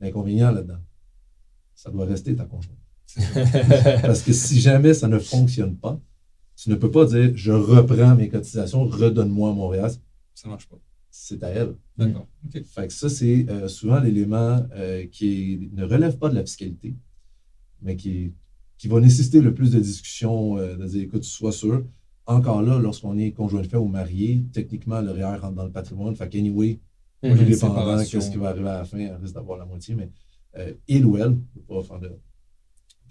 L'inconvénient 0.01 0.51
là-dedans, 0.51 0.81
ça 1.75 1.91
doit 1.91 2.07
rester 2.07 2.35
ta 2.35 2.45
conjointe. 2.45 2.79
Parce 4.03 4.23
que 4.23 4.33
si 4.33 4.61
jamais 4.61 4.95
ça 4.95 5.09
ne 5.09 5.19
fonctionne 5.19 5.77
pas, 5.77 6.01
tu 6.57 6.71
ne 6.71 6.75
peux 6.75 6.91
pas 6.91 7.05
dire 7.05 7.33
je 7.35 7.53
reprends 7.53 8.15
mes 8.15 8.29
cotisations, 8.29 8.85
redonne-moi 8.85 9.53
mon 9.53 9.69
REER. 9.69 9.89
Ça 10.35 10.47
ne 10.49 10.51
marche 10.51 10.69
pas. 10.69 10.79
C'est 11.11 11.43
à 11.43 11.49
elle. 11.49 11.75
D'accord. 11.99 12.29
Fait 12.65 12.87
que 12.87 12.93
ça, 12.93 13.09
c'est 13.09 13.47
euh, 13.49 13.69
souvent 13.69 14.01
l'élément 14.01 14.65
euh, 14.75 15.07
qui 15.07 15.71
ne 15.73 15.85
relève 15.85 16.17
pas 16.19 16.29
de 16.29 16.35
la 16.35 16.43
fiscalité, 16.43 16.95
mais 17.83 17.97
qui, 17.97 18.33
qui 18.79 18.89
va 18.89 19.01
nécessiter 19.01 19.41
le 19.41 19.53
plus 19.53 19.73
de 19.73 19.81
discussion, 19.81 20.57
euh, 20.57 20.77
de 20.77 20.87
dire 20.87 21.03
écoute, 21.03 21.25
sois 21.25 21.53
sûr. 21.53 21.85
Encore 22.27 22.63
là, 22.63 22.79
lorsqu'on 22.79 23.19
est 23.19 23.33
conjoint 23.33 23.61
de 23.63 23.67
fait 23.67 23.77
ou 23.77 23.87
marié, 23.87 24.45
techniquement, 24.53 25.01
le 25.01 25.11
REER 25.11 25.39
rentre 25.41 25.55
dans 25.57 25.65
le 25.65 25.73
patrimoine. 25.73 26.15
Fait 26.15 26.29
qu'anyway, 26.29 26.79
moi, 27.23 27.37
je 27.37 27.45
dépendant 27.45 28.05
qu'est-ce 28.05 28.31
qui 28.31 28.37
va 28.37 28.49
arriver 28.51 28.69
à 28.69 28.79
la 28.79 28.85
fin, 28.85 28.99
elle 28.99 29.17
risque 29.21 29.35
d'avoir 29.35 29.59
la 29.59 29.67
moitié, 29.67 29.95
mais 29.95 30.11
euh, 30.59 30.73
il 30.89 31.05
ou 31.05 31.17
elle, 31.17 31.23
je 31.25 31.29
ne 31.29 31.35
veux 31.35 31.83
pas 31.83 31.83
faire 31.83 32.01
de. 32.01 32.11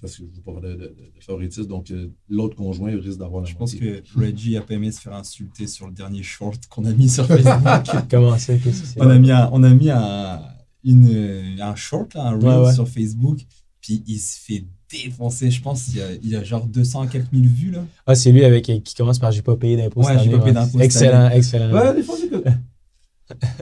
Parce 0.02 0.16
que 0.16 0.24
je 0.24 0.30
ne 0.30 0.36
veux 0.36 0.42
pas 0.42 0.54
faire 0.54 0.62
de, 0.62 0.74
de, 0.76 0.96
de 0.96 1.24
favoritisme, 1.24 1.68
donc 1.68 1.92
euh, 1.92 2.10
l'autre 2.30 2.56
conjoint 2.56 2.90
risque 2.92 3.20
d'avoir 3.20 3.44
la 3.44 3.52
moitié. 3.58 3.80
Je 3.80 3.86
pense 3.92 4.14
que 4.14 4.20
Reggie 4.20 4.58
a 4.58 4.62
pas 4.62 4.76
aimé 4.76 4.92
se 4.92 5.02
faire 5.02 5.14
insulter 5.14 5.68
sur 5.68 5.88
le 5.88 5.94
dernier 5.94 6.24
short 6.24 6.68
qu'on 6.68 6.86
a 6.86 6.94
mis 6.94 7.10
sur 7.10 7.26
Facebook. 7.28 8.06
Comment 8.10 8.38
c'est? 8.38 8.60
On 8.98 9.10
a 9.10 9.20
mis 9.20 9.32
un, 9.32 9.50
on 9.52 9.62
a 9.64 9.70
mis 9.74 9.90
un, 9.90 10.42
une, 10.84 11.58
un 11.60 11.76
short, 11.76 12.14
là, 12.14 12.28
un 12.28 12.40
reel 12.40 12.74
sur 12.74 12.88
Facebook, 12.88 13.40
puis 13.82 14.04
il 14.08 14.20
se 14.20 14.40
fait 14.40 14.66
défoncer. 14.92 15.52
Je 15.52 15.62
pense 15.62 15.84
qu'il 15.86 15.98
y 15.98 16.02
a, 16.02 16.14
il 16.14 16.30
y 16.30 16.36
a 16.36 16.44
genre 16.44 16.66
200 16.66 17.08
quelques 17.08 17.32
mille 17.32 17.48
vues. 17.48 17.72
Là. 17.72 17.86
Ah, 18.08 18.16
c'est 18.16 18.32
lui 18.32 18.44
avec 18.44 18.66
qui 18.66 18.96
commence 18.96 19.20
par 19.20 19.32
J'ai 19.32 19.42
pas 19.42 19.56
payé 19.56 19.78
d'impôts. 19.78 20.02
Ouais, 20.02 20.18
j'ai 20.24 20.30
pas 20.30 20.40
payé 20.40 20.54
d'impôts. 20.54 20.80
Excellent, 20.80 21.30
excellent. 21.30 21.74
Ouais, 21.74 21.94
des 21.96 22.04
fois, 22.04 22.16
c'est 22.18 22.30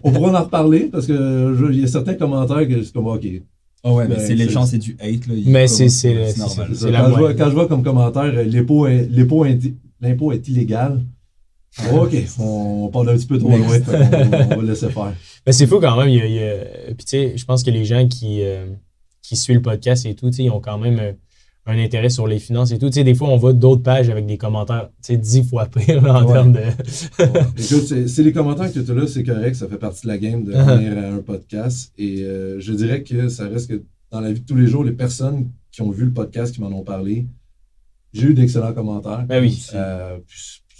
on 0.03 0.12
pourra 0.12 0.39
en 0.39 0.43
reparler 0.43 0.89
parce 0.91 1.07
que 1.07 1.71
il 1.71 1.81
y 1.81 1.83
a 1.83 1.88
certains 1.88 2.15
commentaires 2.15 2.67
que 2.67 2.77
je 2.77 2.83
suis 2.83 2.93
comme 2.93 3.07
OK. 3.07 3.25
Ah 3.83 3.93
ouais, 3.93 4.07
mais, 4.07 4.19
c'est 4.19 4.36
les 4.36 4.50
gens, 4.50 4.65
c'est 4.65 4.79
du 4.79 4.97
hate. 5.00 5.27
Là, 5.27 5.36
mais 5.45 5.67
c'est 5.67 5.88
normal. 6.38 6.67
Quand, 6.69 6.75
je 6.75 7.19
vois, 7.19 7.33
quand 7.33 7.45
je 7.45 7.53
vois 7.53 7.67
comme 7.67 7.83
commentaire, 7.83 8.33
l'impôt 8.33 8.88
est, 8.88 9.09
l'impôt 9.12 10.31
est 10.31 10.47
illégal. 10.47 11.03
OK, 11.93 12.15
on 12.39 12.89
part 12.91 13.03
un 13.03 13.15
petit 13.15 13.27
peu 13.27 13.38
trop 13.38 13.50
loin, 13.50 13.59
on, 13.59 14.55
va 14.55 14.63
laisser 14.63 14.89
faire. 14.89 15.13
Mais 15.45 15.53
c'est 15.53 15.67
fou 15.67 15.79
quand 15.79 15.95
même. 15.95 16.09
Il 16.09 16.31
y 16.31 16.39
a, 16.39 16.55
Puis 16.88 17.05
tu 17.05 17.09
sais, 17.09 17.38
je 17.38 17.45
pense 17.45 17.63
que 17.63 17.69
les 17.69 17.86
gens 17.86 18.07
qui, 18.07 18.41
euh, 18.41 18.65
qui 19.21 19.36
suivent 19.36 19.57
le 19.57 19.62
podcast 19.62 20.05
et 20.05 20.15
tout, 20.15 20.29
ils 20.29 20.50
ont 20.50 20.59
quand 20.59 20.79
même 20.79 21.15
un 21.67 21.77
intérêt 21.77 22.09
sur 22.09 22.27
les 22.27 22.39
finances 22.39 22.71
et 22.71 22.79
tout. 22.79 22.88
Tu 22.88 22.93
sais, 22.93 23.03
des 23.03 23.13
fois, 23.13 23.27
on 23.29 23.38
voit 23.38 23.53
d'autres 23.53 23.83
pages 23.83 24.09
avec 24.09 24.25
des 24.25 24.38
commentaires, 24.38 24.89
tu 25.03 25.13
sais, 25.13 25.17
dix 25.17 25.43
fois 25.43 25.65
pire 25.65 26.03
en 26.03 26.25
termes 26.25 26.53
de. 26.53 26.59
Écoute, 27.57 28.07
c'est 28.07 28.24
les 28.24 28.31
commentaires 28.31 28.71
que 28.71 28.79
tu 28.79 28.91
as 28.91 28.93
là, 28.93 29.07
c'est 29.07 29.24
correct, 29.24 29.55
ça 29.55 29.67
fait 29.67 29.77
partie 29.77 30.03
de 30.03 30.07
la 30.07 30.17
game 30.17 30.43
de 30.43 30.53
uh-huh. 30.53 30.77
venir 30.77 30.97
à 30.97 31.07
un 31.07 31.19
podcast. 31.19 31.93
Et 31.97 32.24
euh, 32.24 32.59
je 32.59 32.74
dirais 32.74 33.03
que 33.03 33.27
ça 33.27 33.47
reste 33.47 33.69
que 33.69 33.83
dans 34.12 34.21
la 34.21 34.31
vie 34.31 34.39
de 34.39 34.45
tous 34.45 34.55
les 34.55 34.67
jours, 34.67 34.83
les 34.83 34.93
personnes 34.93 35.50
qui 35.71 35.81
ont 35.81 35.91
vu 35.91 36.05
le 36.05 36.13
podcast, 36.13 36.55
qui 36.55 36.62
m'en 36.62 36.69
ont 36.69 36.83
parlé, 36.83 37.27
j'ai 38.13 38.27
eu 38.27 38.33
d'excellents 38.33 38.74
commentaires. 38.74 39.25
Ben 39.27 39.41
oui. 39.41 39.67
Euh, 39.74 40.17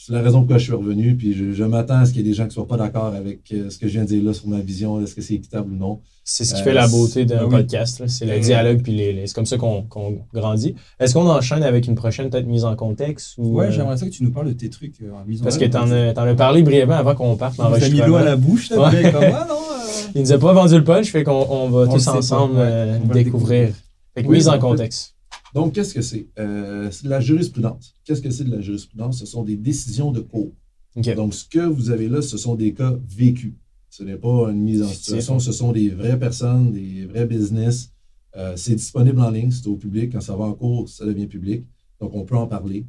c'est 0.08 0.14
la 0.14 0.22
raison 0.22 0.40
pourquoi 0.40 0.58
je 0.58 0.64
suis 0.64 0.74
revenu. 0.74 1.18
Puis 1.18 1.34
je, 1.54 1.64
m'attends 1.66 1.98
à 1.98 2.06
ce 2.06 2.14
qu'il 2.14 2.22
y 2.22 2.26
ait 2.26 2.30
des 2.30 2.34
gens 2.34 2.44
qui 2.44 2.50
ne 2.50 2.54
soient 2.54 2.68
pas 2.68 2.78
d'accord 2.78 3.08
avec 3.08 3.40
euh, 3.52 3.70
ce 3.70 3.78
que 3.78 3.88
je 3.88 3.94
viens 3.94 4.04
de 4.04 4.08
dire 4.08 4.24
là 4.24 4.34
sur 4.34 4.48
ma 4.48 4.62
vision, 4.62 5.02
est-ce 5.02 5.14
que 5.14 5.22
c'est 5.22 5.34
équitable 5.34 5.74
ou 5.74 5.76
non. 5.76 6.00
C'est 6.24 6.46
ce 6.46 6.56
qui 6.56 6.62
fait 6.62 6.74
la 6.74 6.88
beauté 6.88 7.26
d'un 7.26 7.50
podcast. 7.50 8.02
C'est 8.08 8.26
le 8.26 8.40
dialogue, 8.40 8.82
puis 8.82 8.94
les, 8.94 9.28
c'est 9.28 9.36
comme 9.36 9.46
ça 9.46 9.58
qu'on 9.58 9.86
grandit. 10.34 10.76
Est-ce 11.02 11.14
qu'on 11.14 11.30
enchaîne 11.30 11.62
avec 11.62 11.88
une 11.88 11.96
prochaine 11.96 12.30
peut-être 12.30 12.48
mise 12.48 12.64
en 12.64 12.76
contexte 12.78 13.34
ou, 13.38 13.58
Ouais, 13.58 13.70
j'aimerais 13.70 13.98
ça 13.98 14.06
que 14.06 14.12
tu 14.12 14.24
nous 14.24 14.32
parles 14.32 14.48
de 14.48 14.54
tes 14.54 14.70
trucs 14.70 14.96
en 15.02 15.26
mise 15.26 15.42
en 15.42 15.44
Parce 15.44 15.58
que 15.58 15.66
tu 15.66 15.76
en, 15.76 15.92
as 15.92 16.36
parlé 16.36 16.64
brièvement 16.64 16.96
avant 16.96 17.14
qu'on 17.14 17.36
parte 17.36 17.58
dans 17.58 17.70
mis 17.70 17.98
l'eau 17.98 18.16
à 18.16 18.24
la 18.24 18.38
bouche, 18.38 18.70
comme, 18.70 18.84
ah, 18.86 19.46
non, 19.50 19.56
Il 20.16 20.22
nous 20.22 20.32
a 20.32 20.38
pas 20.38 20.54
vendu 20.54 20.76
le 20.76 20.84
punch, 20.86 21.12
fait 21.12 21.26
qu'on 21.26 21.48
on 21.50 21.70
va 21.70 21.88
tous 21.88 22.08
ensemble 22.08 22.56
euh, 22.60 22.98
découvrir. 23.14 23.74
Fait 24.16 24.24
que 24.24 24.30
mise 24.30 24.48
en 24.48 24.58
contexte. 24.58 25.17
Donc, 25.54 25.74
qu'est-ce 25.74 25.94
que 25.94 26.01
c'est? 26.01 26.27
Euh, 26.39 26.89
c'est 26.92 27.06
de 27.06 27.10
la 27.10 27.20
jurisprudence. 27.20 27.96
Qu'est-ce 28.04 28.22
que 28.22 28.30
c'est 28.30 28.44
de 28.44 28.51
la 28.51 28.62
jurisprudence? 28.62 29.20
Ce 29.20 29.25
sont 29.25 29.44
des 29.44 29.56
décisions 29.56 30.12
de 30.12 30.20
cours. 30.20 30.54
Donc, 30.96 31.34
ce 31.34 31.46
que 31.46 31.60
vous 31.60 31.92
avez 31.92 32.10
là, 32.10 32.22
ce 32.22 32.38
sont 32.38 32.56
des 32.56 32.74
cas 32.74 32.98
vécus. 33.08 33.54
Ce 33.89 34.04
n'est 34.04 34.18
pas 34.18 34.51
une 34.51 34.62
mise 34.62 34.82
en 34.84 34.88
situation, 34.88 35.39
ce 35.39 35.51
sont 35.51 35.72
des 35.72 35.89
vraies 35.89 36.20
personnes, 36.20 36.72
des 36.72 37.06
vrais 37.06 37.25
business. 37.25 37.92
Euh, 38.36 38.56
c'est 38.56 38.75
disponible 38.75 39.22
en 39.22 39.32
ligne, 39.32 39.51
c'est 39.51 39.68
au 39.68 39.77
public. 39.77 40.12
Quand 40.12 40.22
ça 40.22 40.36
va 40.36 40.46
en 40.46 40.54
cours, 40.54 40.89
ça 40.89 41.06
devient 41.06 41.27
public. 41.27 41.66
Donc, 42.00 42.13
on 42.13 42.24
peut 42.25 42.36
en 42.36 42.48
parler. 42.48 42.86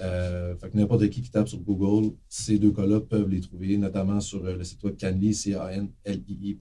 Euh, 0.00 0.56
fait 0.56 0.70
que 0.70 0.76
n'importe 0.76 1.08
qui 1.10 1.20
qui 1.20 1.30
tape 1.30 1.48
sur 1.48 1.60
Google, 1.60 2.12
ces 2.28 2.58
deux 2.58 2.72
cas-là 2.72 3.00
peuvent 3.00 3.28
les 3.28 3.40
trouver, 3.40 3.76
notamment 3.76 4.20
sur 4.20 4.42
le 4.42 4.64
site 4.64 4.82
web 4.82 4.96
canli, 4.96 5.34
c 5.34 5.54
a 5.54 5.72
n 5.72 5.88
l 6.04 6.22
i 6.26 6.56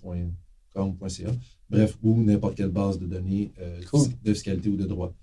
Bref, 1.69 1.97
ou 2.03 2.21
n'importe 2.21 2.55
quelle 2.55 2.69
base 2.69 2.99
de 2.99 3.05
données 3.05 3.51
de 4.23 4.33
fiscalité 4.33 4.69
ou 4.69 4.75
de 4.75 4.85
droit. 4.85 5.13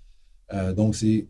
Euh, 0.53 0.73
donc, 0.73 0.95
c'est 0.95 1.27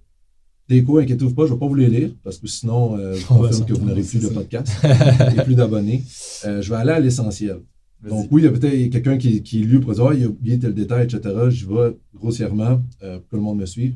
des 0.70 0.84
cours, 0.84 1.00
inquiétez-vous 1.00 1.34
pas, 1.34 1.46
je 1.46 1.50
ne 1.50 1.56
vais 1.56 1.60
pas 1.60 1.68
vous 1.68 1.76
les 1.76 1.90
lire 1.90 2.12
parce 2.24 2.38
que 2.38 2.48
sinon, 2.48 2.98
euh, 2.98 3.14
je 3.14 3.26
confirme 3.28 3.66
que 3.66 3.74
vous 3.74 3.86
n'aurez 3.86 4.04
plus 4.04 4.22
de 4.22 4.28
podcast 4.28 4.72
et 5.38 5.42
plus 5.44 5.56
d'abonnés. 5.56 6.04
Euh, 6.46 6.62
je 6.62 6.70
vais 6.70 6.76
aller 6.76 6.92
à 6.92 7.00
l'essentiel. 7.00 7.62
Donc, 8.08 8.28
oui, 8.32 8.44
il 8.44 8.46
y 8.46 8.48
a 8.48 8.52
peut-être 8.52 8.92
quelqu'un 8.92 9.18
qui, 9.18 9.42
qui 9.42 9.64
est 9.64 9.66
lu 9.66 9.80
pour 9.80 9.94
dire 9.94 10.06
Ah, 10.06 10.14
il 10.14 10.24
a 10.24 10.28
oublié 10.28 10.60
tel 10.60 10.74
détail, 10.74 11.06
etc. 11.06 11.34
Je 11.50 11.68
vais 11.68 11.98
grossièrement 12.14 12.82
pour 13.00 13.30
que 13.30 13.36
le 13.36 13.42
monde 13.42 13.58
me 13.58 13.66
suive. 13.66 13.96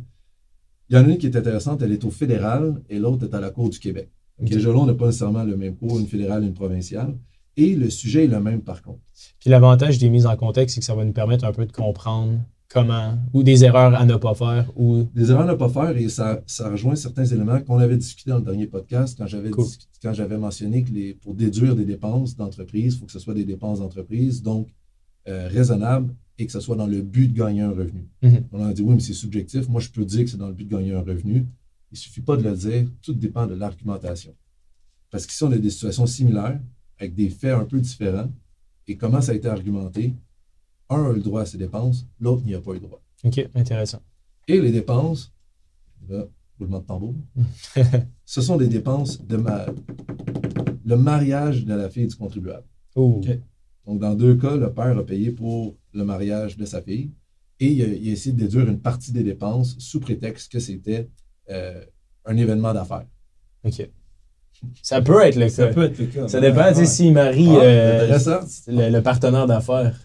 Il 0.90 0.96
y 0.96 1.00
en 1.00 1.06
a 1.06 1.10
une 1.10 1.18
qui 1.18 1.28
est 1.28 1.38
intéressante, 1.38 1.82
elle 1.84 1.92
est 1.92 2.04
au 2.04 2.10
fédéral 2.10 2.82
et 2.90 3.00
l'autre 3.00 3.26
est 3.26 3.34
à 3.34 3.40
la 3.40 3.52
Cour 3.52 3.70
du 3.70 3.80
Québec. 3.80 4.10
Okay. 4.42 4.56
Déjà 4.56 4.70
là, 4.70 4.76
on 4.78 4.86
n'a 4.86 4.94
pas 4.94 5.06
nécessairement 5.06 5.44
le 5.44 5.56
même 5.56 5.76
cours, 5.76 6.00
une 6.00 6.08
fédérale 6.08 6.44
et 6.44 6.48
une 6.48 6.54
provinciale. 6.54 7.16
Et 7.58 7.76
le 7.76 7.90
sujet 7.90 8.26
est 8.26 8.28
le 8.28 8.42
même 8.42 8.62
par 8.62 8.82
contre. 8.82 9.00
Puis 9.40 9.50
l'avantage 9.50 10.00
des 10.00 10.10
mises 10.10 10.26
en 10.26 10.36
contexte, 10.36 10.76
c'est 10.76 10.82
que 10.82 10.86
ça 10.86 10.96
va 10.96 11.06
nous 11.06 11.14
permettre 11.14 11.46
un 11.46 11.54
peu 11.54 11.66
de 11.66 11.72
comprendre 11.72 12.40
comment, 12.74 13.18
ou 13.34 13.44
des 13.44 13.64
erreurs 13.64 13.94
à 13.96 14.06
ne 14.06 14.16
pas 14.16 14.34
faire. 14.34 14.72
Ou... 14.76 15.04
Des 15.14 15.32
erreurs 15.32 15.48
à 15.48 15.52
ne 15.52 15.58
pas 15.58 15.70
faire 15.70 15.96
et 15.98 16.10
ça, 16.10 16.42
ça 16.46 16.70
rejoint 16.70 16.96
certains 16.96 17.26
éléments 17.26 17.60
qu'on 17.62 17.80
avait 17.80 17.98
discuté 17.98 18.32
dans 18.32 18.38
le 18.38 18.44
dernier 18.44 18.68
podcast 18.68 19.18
quand 19.18 19.28
j'avais, 19.28 19.52
quand 19.52 20.14
j'avais 20.14 20.38
mentionné 20.38 20.84
que 20.84 20.92
les, 20.92 21.14
pour 21.14 21.34
déduire 21.34 21.76
des 21.76 21.86
dépenses 21.86 22.36
d'entreprise, 22.36 22.96
il 22.96 23.00
faut 23.00 23.06
que 23.06 23.12
ce 23.12 23.20
soit 23.20 23.34
des 23.34 23.46
dépenses 23.46 23.80
d'entreprise, 23.80 24.42
donc 24.42 24.68
euh, 25.28 25.48
raisonnables 25.50 26.14
et 26.38 26.46
que 26.46 26.52
ce 26.52 26.60
soit 26.60 26.76
dans 26.76 26.88
le 26.88 27.02
but 27.02 27.28
de 27.28 27.38
gagner 27.38 27.62
un 27.62 27.72
revenu. 27.72 28.08
Mm-hmm. 28.24 28.44
On 28.52 28.66
a 28.66 28.74
dit 28.74 28.82
oui, 28.82 28.96
mais 28.96 29.02
c'est 29.02 29.14
subjectif. 29.14 29.68
Moi, 29.70 29.82
je 29.82 29.90
peux 29.90 30.06
dire 30.06 30.24
que 30.24 30.32
c'est 30.32 30.38
dans 30.38 30.48
le 30.48 30.54
but 30.54 30.66
de 30.66 30.76
gagner 30.76 30.94
un 30.94 31.02
revenu. 31.02 31.46
Il 31.92 31.94
ne 31.94 31.98
suffit 31.98 32.22
pas 32.22 32.38
de 32.38 32.44
le 32.44 32.56
dire, 32.56 32.88
tout 33.02 33.14
dépend 33.14 33.46
de 33.46 33.54
l'argumentation. 33.54 34.34
Parce 35.12 35.26
qu'ici, 35.26 35.44
on 35.44 35.52
a 35.52 35.58
des 35.58 35.70
situations 35.70 36.06
similaires, 36.06 36.60
avec 36.98 37.14
des 37.14 37.30
faits 37.30 37.54
un 37.54 37.66
peu 37.66 37.80
différents, 37.80 38.32
et 38.88 38.96
comment 38.96 39.22
ça 39.22 39.34
a 39.34 39.36
été 39.36 39.48
argumenté, 39.48 40.16
un 40.92 41.10
a 41.10 41.14
le 41.14 41.22
droit 41.22 41.42
à 41.42 41.46
ses 41.46 41.58
dépenses, 41.58 42.06
l'autre 42.20 42.44
n'y 42.46 42.54
a 42.54 42.62
pas 42.62 42.74
eu 42.74 42.80
droit. 42.80 43.02
OK, 43.24 43.50
intéressant. 43.56 44.02
Et 44.48 44.60
les 44.60 44.72
dépenses, 44.72 45.34
là, 46.10 46.26
roulement 46.60 46.80
de 46.80 46.86
tambour, 46.86 47.16
ce 48.26 48.42
sont 48.42 48.58
des 48.58 48.68
dépenses 48.68 49.26
de 49.26 49.38
ma... 49.38 49.66
le 50.86 50.98
mariage 50.98 51.66
de 51.66 51.74
la 51.74 51.90
fille 51.90 52.08
du 52.08 52.16
contribuable. 52.16 52.66
Donc, 52.96 54.00
dans 54.00 54.16
deux 54.16 54.36
cas, 54.36 54.56
le 54.56 54.72
père 54.72 54.98
a 54.98 55.06
payé 55.06 55.32
pour 55.32 55.76
le 55.94 56.04
mariage 56.04 56.58
de 56.58 56.66
sa 56.66 56.82
fille 56.82 57.12
et 57.60 57.72
il 57.72 57.82
a, 57.82 58.12
essayé 58.12 58.34
de 58.34 58.40
déduire 58.40 58.68
une 58.68 58.80
partie 58.80 59.12
des 59.12 59.24
dépenses 59.24 59.78
sous 59.80 60.00
prétexte 60.00 60.52
que 60.52 60.60
c'était 60.60 61.10
euh, 61.50 61.84
un 62.26 62.38
événement 62.38 62.74
d'affaires. 62.74 63.06
OK. 63.64 63.90
Ça 64.82 65.02
peut 65.02 65.22
être 65.22 65.36
le 65.36 65.46
cas. 65.46 65.50
Ça 65.50 65.68
peut 65.68 65.84
être 65.84 65.98
le 65.98 66.06
cas. 66.06 66.28
Ça 66.28 66.40
dépend, 66.40 66.70
tu 66.70 66.76
sais, 66.76 66.86
s'il 66.86 67.14
marie 67.14 67.48
ah, 67.50 67.62
euh, 67.62 68.20
le, 68.68 69.00
partenaire 69.00 69.48
d'affaires. 69.48 69.96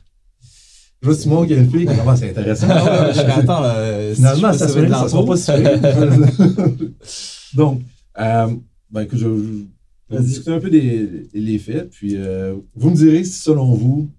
Je 1.03 1.09
vois 1.09 1.15
Simon 1.15 1.47
qui 1.47 1.55
a 1.55 1.59
une 1.59 1.71
fille. 1.71 1.87
Comment 1.87 2.17
c'est 2.17 2.31
intéressant. 2.31 2.69
attends, 2.69 3.63
euh, 3.65 4.15
Finalement, 4.15 4.53
ça, 4.53 4.69
se 4.69 4.89
ça 4.89 5.09
sera 5.09 5.25
pas 5.25 5.37
si 5.37 5.51
Donc, 7.55 7.83
euh, 8.19 8.47
ben, 8.91 9.03
écoute, 9.03 9.19
je, 9.19 9.29
vais 10.09 10.23
discuter 10.23 10.53
un 10.53 10.61
peu 10.61 10.71
des 10.71 11.29
les 11.35 11.59
faits. 11.59 11.91
Puis, 11.91 12.17
euh, 12.17 12.57
vous 12.75 12.91
me 12.91 12.97
direz 12.97 13.25
si, 13.25 13.41
selon 13.41 13.75
vous. 13.75 14.11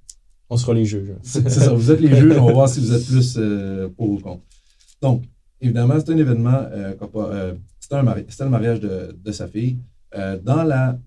On 0.50 0.56
sera 0.56 0.74
les 0.74 0.86
juges. 0.86 1.14
c'est 1.24 1.50
ça, 1.50 1.74
vous 1.74 1.92
êtes 1.92 2.00
les 2.00 2.16
juges. 2.16 2.38
On 2.38 2.46
va 2.46 2.54
voir 2.54 2.70
si 2.70 2.80
vous 2.80 2.94
êtes 2.94 3.06
plus 3.06 3.36
euh, 3.38 3.90
pour 3.90 4.10
ou 4.12 4.20
contre. 4.20 4.44
Donc, 5.02 5.24
évidemment, 5.60 5.96
c'est 6.00 6.12
un 6.12 6.18
événement. 6.18 6.62
Euh, 6.72 6.94
c'était 7.80 7.96
un, 7.96 8.04
mari 8.04 8.26
le 8.40 8.50
mariage 8.50 8.80
de, 8.80 9.18
de 9.22 9.32
sa 9.32 9.48
fille. 9.48 9.78
dans 10.44 10.64
la 10.64 10.98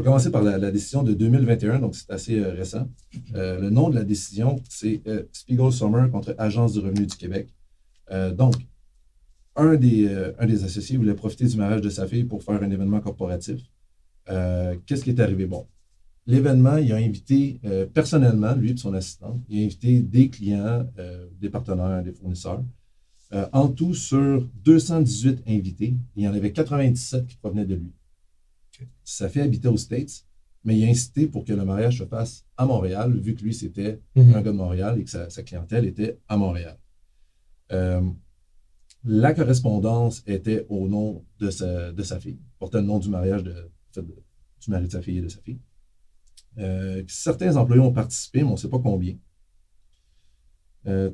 on 0.00 0.02
va 0.02 0.06
commencer 0.12 0.30
par 0.30 0.42
la, 0.42 0.70
décision 0.70 1.02
de 1.02 1.12
2021, 1.12 1.78
donc 1.78 1.94
c'est 1.94 2.10
assez 2.10 2.38
euh, 2.38 2.52
récent. 2.52 2.88
Euh, 3.34 3.60
le 3.60 3.68
nom 3.68 3.90
de 3.90 3.96
la 3.96 4.02
décision, 4.02 4.56
c'est 4.66 5.02
euh, 5.06 5.24
Spiegel 5.30 5.70
Sommer 5.72 6.08
contre 6.10 6.34
Agence 6.38 6.72
du 6.72 6.78
revenu 6.78 7.06
du 7.06 7.16
Québec. 7.16 7.52
donc, 8.34 8.54
un 9.56 9.74
des, 9.76 10.08
un 10.38 10.46
des 10.46 10.64
associés 10.64 10.96
voulait 10.96 11.14
profiter 11.14 11.44
du 11.44 11.56
mariage 11.56 11.82
de 11.82 11.90
sa 11.90 12.06
fille 12.06 12.24
pour 12.24 12.42
faire 12.42 12.62
un 12.62 12.70
événement 12.70 13.00
corporatif. 13.00 13.60
Qu'est-ce 14.26 15.04
qui 15.04 15.10
est 15.10 15.20
arrivé? 15.20 15.46
Bon, 15.46 15.66
l'événement, 16.26 16.78
il 16.78 16.92
a 16.92 16.96
invité 16.96 17.60
personnellement, 17.92 18.54
lui 18.54 18.70
et 18.72 18.76
son 18.76 18.94
assistant, 18.94 19.40
il 19.48 19.60
a 19.60 19.64
invité 19.64 20.00
des 20.00 20.30
clients, 20.30 20.88
des 21.40 21.50
partenaires, 21.50 22.02
des 22.02 22.12
fournisseurs. 22.12 22.64
en 23.52 23.68
tout, 23.68 23.94
sur 23.94 24.48
218 24.64 25.42
invités, 25.46 25.94
il 26.16 26.24
y 26.24 26.28
en 26.28 26.34
avait 26.34 26.52
97 26.52 27.26
qui 27.26 27.36
provenaient 27.36 27.66
de 27.66 27.74
lui 27.74 27.92
sa 29.04 29.28
fille 29.28 29.42
habitait 29.42 29.68
aux 29.68 29.76
States, 29.76 30.24
mais 30.64 30.78
il 30.78 30.84
a 30.84 30.88
incité 30.88 31.26
pour 31.26 31.44
que 31.44 31.52
le 31.52 31.64
mariage 31.64 31.98
se 31.98 32.04
fasse 32.04 32.44
à 32.56 32.66
Montréal, 32.66 33.18
vu 33.18 33.34
que 33.34 33.42
lui, 33.42 33.54
c'était 33.54 34.00
mhm. 34.14 34.34
un 34.34 34.42
gars 34.42 34.52
de 34.52 34.56
Montréal 34.56 34.98
et 34.98 35.04
que 35.04 35.10
sa, 35.10 35.42
clientèle 35.42 35.86
était 35.86 36.18
à 36.28 36.36
Montréal. 36.36 36.78
Euh, 37.72 38.02
la 39.04 39.32
correspondance 39.32 40.22
était 40.26 40.66
au 40.68 40.88
nom 40.88 41.24
de 41.38 41.50
sa, 41.50 41.92
de 41.92 42.02
sa 42.02 42.20
fille, 42.20 42.38
portait 42.58 42.78
le 42.78 42.86
nom 42.86 42.98
du 42.98 43.08
mariage 43.08 43.42
de, 43.42 43.70
du 43.96 44.70
mari 44.70 44.86
de 44.86 44.92
sa 44.92 45.00
fille 45.00 45.18
et 45.18 45.22
de 45.22 45.28
sa 45.28 45.40
fille. 45.40 45.60
Euh, 46.58 47.02
certains 47.08 47.56
employés 47.56 47.80
ont 47.80 47.92
participé, 47.92 48.42
mais 48.42 48.48
on 48.48 48.52
ne 48.52 48.58
sait 48.58 48.68
pas 48.68 48.78
combien. 48.78 49.16
Euh, 50.86 51.10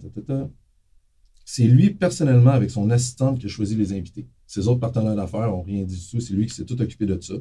c'est 1.44 1.66
lui 1.66 1.90
personnellement, 1.90 2.50
avec 2.50 2.70
son 2.70 2.90
assistante, 2.90 3.38
qui 3.38 3.46
a 3.46 3.48
choisi 3.48 3.76
les 3.76 3.92
invités. 3.92 4.29
Ses 4.46 4.68
autres 4.68 4.80
partenaires 4.80 5.16
d'affaires 5.16 5.48
n'ont 5.48 5.62
rien 5.62 5.85
dit 5.85 5.96
du 5.96 6.09
tout. 6.09 6.20
C'est 6.20 6.35
lui 6.35 6.46
qui 6.46 6.54
s'est 6.54 6.64
tout 6.64 6.80
occupé 6.80 7.06
de 7.06 7.20
ça. 7.20 7.35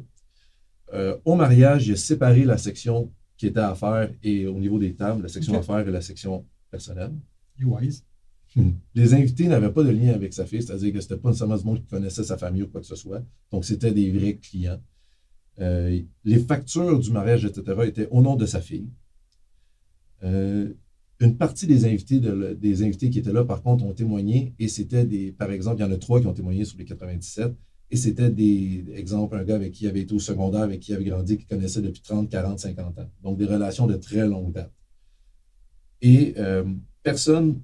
Euh, 0.94 1.18
au 1.26 1.36
mariage, 1.36 1.88
il 1.88 1.94
a 1.94 1.98
séparé 1.98 2.44
la 2.44 2.58
section 2.58 3.12
qui 3.38 3.48
était 3.48 3.60
à 3.60 3.76
faire 3.76 4.12
et 4.24 4.48
au 4.48 4.60
niveau 4.60 4.80
des 4.80 4.94
tables, 4.96 5.24
la 5.24 5.30
section 5.30 5.58
affaires 5.58 5.88
et 5.88 5.92
la 5.92 6.02
section 6.02 6.46
personnelle. 6.72 7.12
wise. 7.62 8.04
Hmm. 8.56 8.72
Les 8.94 9.14
invités 9.14 9.48
n'avaient 9.48 9.72
pas 9.72 9.84
de 9.84 9.90
lien 9.90 10.14
avec 10.14 10.34
sa 10.34 10.46
fille, 10.46 10.62
c'est-à-dire 10.62 10.94
que 10.94 11.02
ce 11.02 11.06
n'était 11.06 11.22
pas 11.22 11.30
nécessairement 11.30 11.58
du 11.58 11.66
monde 11.66 11.80
qui 11.82 11.88
connaissait 11.88 12.24
sa 12.24 12.38
famille 12.38 12.64
ou 12.64 12.68
quoi 12.68 12.80
que 12.80 12.88
ce 12.88 12.96
soit. 12.96 13.22
Donc, 13.52 13.66
c'était 13.66 13.92
des 13.92 14.12
vrais 14.12 14.38
clients. 14.38 14.80
Euh, 15.60 16.02
les 16.24 16.40
factures 16.40 17.00
du 17.00 17.12
mariage, 17.12 17.44
etc., 17.46 17.82
étaient 17.86 18.08
au 18.12 18.22
nom 18.22 18.36
de 18.36 18.46
sa 18.46 18.62
fille. 18.62 18.90
Euh, 20.24 20.74
une 21.20 21.38
partie 21.38 21.68
des 21.68 21.86
invités, 21.86 22.20
des 22.20 22.84
invités 22.84 23.10
qui 23.10 23.20
étaient 23.20 23.32
là, 23.32 23.46
par 23.46 23.62
contre, 23.62 23.86
ont 23.86 23.94
témoigné 23.94 24.54
et 24.60 24.68
c'était 24.68 25.06
des, 25.06 25.32
par 25.32 25.52
exemple, 25.52 25.78
il 25.80 25.86
y 25.86 25.86
en 25.86 25.92
a 25.92 25.98
trois 25.98 26.20
qui 26.20 26.28
ont 26.28 26.34
témoigné 26.34 26.66
sur 26.66 26.78
les 26.78 26.86
97 26.86 27.54
et 27.92 27.98
c'était 27.98 28.30
des 28.30 28.86
exemples, 28.94 29.38
un 29.38 29.44
gars 29.44 29.56
avec 29.56 29.72
qui 29.72 29.86
il 29.86 29.88
avait 29.88 30.02
été 30.02 30.14
au 30.14 30.20
secondaire, 30.20 30.62
avec 30.62 30.80
qui 30.80 30.92
il 30.92 30.96
avait 30.96 31.06
grandi, 31.06 31.38
qui 31.38 31.46
connaissait 31.46 31.82
depuis 31.82 32.02
30, 32.02 32.30
40, 32.30 32.60
50 32.60 33.00
ans. 33.00 33.10
Donc, 33.24 33.38
des 33.38 33.46
relations 33.46 33.88
de 33.88 33.96
très 33.96 34.28
longue 34.28 34.52
date. 34.52 34.74
Et 36.02 36.34
euh, 36.38 36.66
personne 37.04 37.62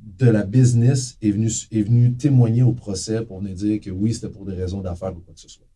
de 0.00 0.26
la 0.26 0.44
business 0.44 1.16
est 1.22 1.30
venu, 1.30 1.50
est 1.70 1.82
venu 1.82 2.14
témoigner 2.16 2.62
au 2.62 2.72
procès 2.72 3.24
pour 3.24 3.40
venir 3.40 3.54
dire 3.54 3.80
que 3.80 3.90
oui, 3.90 4.12
c'était 4.14 4.28
pour 4.28 4.44
des 4.44 4.54
raisons 4.54 4.80
d'affaires 4.80 5.16
ou 5.16 5.20
quoi 5.20 5.34
que 5.34 5.40
ce 5.40 5.48
soit. 5.48 5.66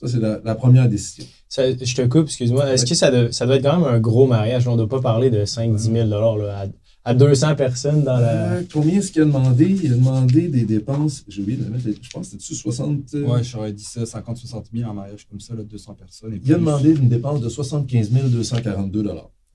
Ça, 0.00 0.08
c'est 0.08 0.20
la, 0.20 0.54
première 0.54 0.88
décision. 0.88 1.24
je 1.56 1.94
te 1.94 2.02
coupe, 2.06 2.26
excuse-moi. 2.26 2.72
Est-ce 2.72 2.84
que 2.86 2.94
ça, 2.94 3.10
ça, 3.32 3.46
doit 3.46 3.56
être 3.56 3.62
quand 3.62 3.78
même 3.78 3.88
un 3.88 4.00
gros 4.00 4.26
mariage? 4.26 4.66
On 4.68 4.72
ne 4.72 4.78
doit 4.78 4.88
pas 4.88 5.00
parler 5.00 5.30
de 5.30 5.44
5-10 5.44 5.78
000 5.92 6.08
là, 6.08 6.66
à 7.04 7.14
200 7.14 7.54
personnes 7.54 8.02
dans 8.02 8.16
la. 8.16 8.52
Euh, 8.52 8.62
combien 8.72 8.98
est-ce 8.98 9.12
qu'il 9.12 9.22
a 9.22 9.26
demandé? 9.26 9.78
Il 9.82 9.92
a 9.92 9.96
demandé 9.96 10.48
des 10.48 10.64
dépenses. 10.64 11.24
J'ai 11.28 11.42
oublié 11.42 11.58
de 11.58 11.64
le 11.64 11.70
mettre. 11.70 11.84
Je 11.84 12.10
pense 12.10 12.20
que 12.20 12.24
c'était 12.24 12.36
dessus 12.38 12.54
60. 12.54 13.14
euh, 13.14 13.26
Ouais, 13.26 13.44
j'aurais 13.44 13.72
dit 13.72 13.84
ça, 13.84 14.06
50, 14.06 14.38
60 14.38 14.66
000 14.74 14.88
en 14.90 14.94
mariage 14.94 15.26
comme 15.28 15.40
ça, 15.40 15.54
là, 15.54 15.62
200 15.62 15.94
personnes. 15.94 16.32
et 16.34 16.40
Il 16.42 16.54
a 16.54 16.56
demandé 16.56 16.92
une 16.92 17.08
dépense 17.08 17.40
de 17.40 17.48
75 17.48 18.10
242 18.10 19.04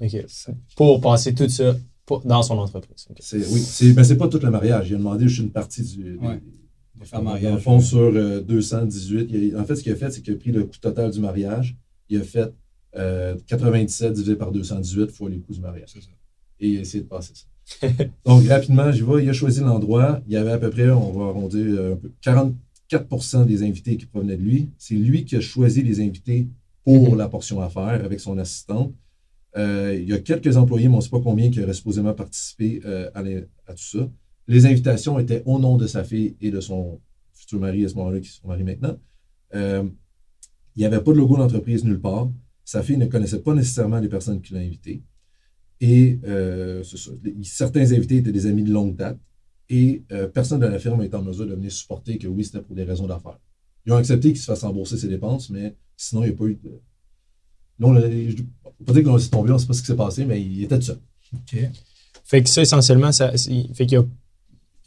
OK. 0.01 0.25
Pour 0.77 1.01
passer 1.01 1.33
tout 1.33 1.49
ça 1.49 1.75
pour- 2.05 2.21
dans 2.25 2.43
son 2.43 2.57
entreprise. 2.59 3.07
OK. 3.09 3.17
C'est 3.19 3.37
oui, 3.37 3.59
c'est 3.59 3.93
ben, 3.93 4.03
c'est 4.03 4.17
pas 4.17 4.27
tout 4.27 4.39
le 4.41 4.51
mariage. 4.51 4.89
Il 4.89 4.95
a 4.95 4.97
demandé 4.97 5.27
juste 5.27 5.41
une 5.41 5.51
partie 5.51 5.81
du. 5.81 6.17
Ouais. 6.17 6.39
Faire 7.05 7.19
Dans 7.19 7.25
mariage. 7.31 7.53
le 7.53 7.59
fond, 7.59 7.79
sur 7.79 7.99
euh, 7.99 8.41
218, 8.41 9.27
il 9.31 9.55
a- 9.55 9.59
en 9.61 9.65
fait, 9.65 9.75
ce 9.75 9.83
qu'il 9.83 9.91
a 9.91 9.95
fait, 9.95 10.11
c'est 10.11 10.21
qu'il 10.21 10.33
a 10.33 10.37
pris 10.37 10.51
le 10.51 10.63
coût 10.63 10.77
total 10.79 11.11
du 11.11 11.19
mariage. 11.19 11.75
Il 12.09 12.19
a 12.19 12.23
fait 12.23 12.51
euh, 12.97 13.35
97 13.47 14.13
divisé 14.13 14.35
par 14.35 14.51
218 14.51 15.11
fois 15.11 15.29
les 15.29 15.39
coûts 15.39 15.53
du 15.53 15.59
mariage. 15.61 15.89
C'est 15.93 16.01
ça. 16.01 16.07
Et 16.59 16.69
il 16.69 16.77
a 16.77 16.81
essayé 16.81 17.03
de 17.03 17.07
passer 17.09 17.33
ça. 17.35 17.87
Donc, 18.25 18.45
rapidement, 18.47 18.91
j'y 18.91 19.01
vais. 19.01 19.23
Il 19.23 19.29
a 19.29 19.33
choisi 19.33 19.59
l'endroit. 19.61 20.21
Il 20.27 20.33
y 20.33 20.37
avait 20.37 20.51
à 20.51 20.57
peu 20.57 20.69
près, 20.71 20.89
on 20.89 21.11
va 21.11 21.25
arrondir, 21.29 21.65
euh, 21.79 21.93
un 21.93 21.95
peu, 21.97 22.11
44% 22.91 23.45
des 23.45 23.63
invités 23.63 23.95
qui 23.97 24.05
provenaient 24.07 24.37
de 24.37 24.41
lui. 24.41 24.69
C'est 24.77 24.95
lui 24.95 25.23
qui 25.25 25.35
a 25.35 25.41
choisi 25.41 25.83
les 25.83 25.99
invités 26.01 26.47
pour 26.83 27.11
Mhm. 27.11 27.17
la 27.17 27.29
portion 27.29 27.61
à 27.61 27.69
faire 27.69 28.03
avec 28.03 28.19
son 28.19 28.37
assistante. 28.39 28.93
Euh, 29.57 29.95
il 29.99 30.07
y 30.09 30.13
a 30.13 30.19
quelques 30.19 30.57
employés, 30.57 30.87
mais 30.87 30.95
on 30.95 30.97
ne 30.97 31.03
sait 31.03 31.09
pas 31.09 31.19
combien, 31.21 31.49
qui 31.51 31.61
auraient 31.61 31.73
supposément 31.73 32.13
participé 32.13 32.81
euh, 32.85 33.09
à, 33.13 33.21
les- 33.21 33.45
à 33.67 33.73
tout 33.73 33.83
ça. 33.83 34.09
Les 34.49 34.65
invitations 34.65 35.19
étaient 35.19 35.43
au 35.45 35.59
nom 35.59 35.77
de 35.77 35.85
sa 35.85 36.03
fille 36.03 36.35
et 36.41 36.49
de 36.49 36.59
son 36.59 36.99
futur 37.33 37.59
mari 37.59 37.85
à 37.85 37.89
ce 37.89 37.93
moment-là, 37.95 38.19
qui 38.19 38.29
sont 38.29 38.47
mariés 38.47 38.63
maintenant. 38.63 38.97
Euh, 39.53 39.87
il 40.75 40.79
n'y 40.79 40.85
avait 40.85 41.01
pas 41.01 41.11
de 41.11 41.17
logo 41.17 41.37
d'entreprise 41.37 41.83
nulle 41.85 42.01
part. 42.01 42.31
Sa 42.65 42.81
fille 42.81 42.97
ne 42.97 43.05
connaissait 43.05 43.41
pas 43.41 43.53
nécessairement 43.53 43.99
les 43.99 44.09
personnes 44.09 44.41
qui 44.41 44.53
l'ont 44.53 44.59
invité. 44.59 45.03
Et 45.81 46.19
euh, 46.25 46.83
certains 47.43 47.91
invités 47.91 48.17
étaient 48.17 48.31
des 48.31 48.47
amis 48.47 48.63
de 48.63 48.71
longue 48.71 48.95
date. 48.95 49.19
Et 49.69 50.03
euh, 50.11 50.27
personne 50.27 50.59
de 50.59 50.65
la 50.65 50.79
firme 50.79 51.01
était 51.03 51.15
en 51.15 51.21
mesure 51.21 51.45
de 51.45 51.53
venir 51.53 51.71
supporter 51.71 52.17
que 52.17 52.27
oui, 52.27 52.43
c'était 52.43 52.61
pour 52.61 52.75
des 52.75 52.83
raisons 52.83 53.05
d'affaires. 53.05 53.39
Ils 53.85 53.93
ont 53.93 53.97
accepté 53.97 54.29
qu'il 54.29 54.39
se 54.41 54.45
fasse 54.45 54.63
rembourser 54.63 54.97
ses 54.97 55.07
dépenses, 55.07 55.51
mais 55.51 55.75
sinon, 55.95 56.23
il 56.23 56.29
n'y 56.29 56.33
a 56.33 56.37
pas 56.37 56.45
eu 56.45 56.55
de. 56.55 56.69
Là, 57.79 57.87
on 57.87 57.91
l'a- 57.91 58.09
je 58.09 58.35
ne 58.35 58.83
pas 58.85 58.93
dire 58.93 59.03
qu'on 59.03 59.15
laissé 59.15 59.29
tomber, 59.29 59.51
on 59.51 59.53
ne 59.53 59.59
sait 59.59 59.67
pas 59.67 59.73
ce 59.73 59.81
qui 59.81 59.87
s'est 59.87 59.95
passé, 59.95 60.25
mais 60.25 60.41
il 60.41 60.63
était 60.63 60.79
tout 60.79 60.85
seul. 60.85 60.99
OK. 61.35 61.69
Fait 62.23 62.43
que 62.43 62.49
ça, 62.49 62.61
essentiellement, 62.63 63.11
ça, 63.11 63.31
fait 63.73 63.85
qu'il 63.85 63.99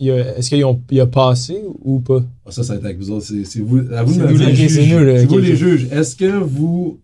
est-ce 0.08 0.48
qu'il 0.48 0.62
a, 0.64 0.72
il 0.90 1.00
a 1.00 1.06
passé 1.06 1.62
ou 1.84 2.00
pas? 2.00 2.24
Ah, 2.46 2.50
ça, 2.50 2.62
ça 2.62 2.72
va 2.74 2.78
être 2.78 2.84
avec 2.86 2.98
vous 2.98 3.10
autres. 3.10 3.26
C'est 3.26 3.60
vous, 3.60 3.78
à 3.92 4.02
vous 4.02 4.14
nous 4.18 4.36
les 4.36 4.54
juges. 4.54 4.70
C'est 4.72 4.86
nous, 4.86 4.98
là, 5.04 5.18
C'est 5.18 5.26
vous 5.26 5.34
ok, 5.34 5.42
les 5.42 5.52
ok. 5.52 5.56
juges. 5.56 5.88
Est-ce 5.92 6.16
que 6.16 6.38
vous, 6.38 7.00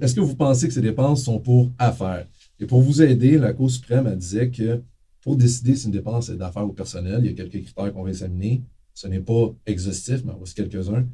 est-ce 0.00 0.14
que 0.14 0.20
vous 0.20 0.36
pensez 0.36 0.68
que 0.68 0.74
ces 0.74 0.80
dépenses 0.80 1.24
sont 1.24 1.38
pour 1.38 1.70
affaires? 1.78 2.26
Et 2.60 2.66
pour 2.66 2.82
vous 2.82 3.02
aider, 3.02 3.38
la 3.38 3.52
Cour 3.52 3.70
suprême, 3.70 4.06
elle 4.10 4.18
disait 4.18 4.50
que 4.50 4.80
pour 5.22 5.36
décider 5.36 5.76
si 5.76 5.86
une 5.86 5.92
dépense 5.92 6.28
est 6.28 6.36
d'affaires 6.36 6.66
ou 6.66 6.72
personnelle, 6.72 7.20
il 7.22 7.30
y 7.30 7.30
a 7.30 7.34
quelques 7.34 7.62
critères 7.64 7.92
qu'on 7.92 8.02
va 8.02 8.10
examiner. 8.10 8.62
Ce 8.94 9.06
n'est 9.06 9.20
pas 9.20 9.54
exhaustif, 9.66 10.22
mais 10.24 10.32
voici 10.36 10.54
quelques-uns. 10.54 11.06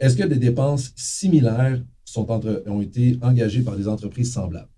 Est-ce 0.00 0.16
que 0.16 0.24
des 0.24 0.36
dépenses 0.38 0.92
similaires 0.96 1.80
sont 2.04 2.30
entre, 2.30 2.64
ont 2.66 2.80
été 2.80 3.18
engagées 3.22 3.62
par 3.62 3.76
des 3.76 3.86
entreprises 3.86 4.32
semblables? 4.32 4.68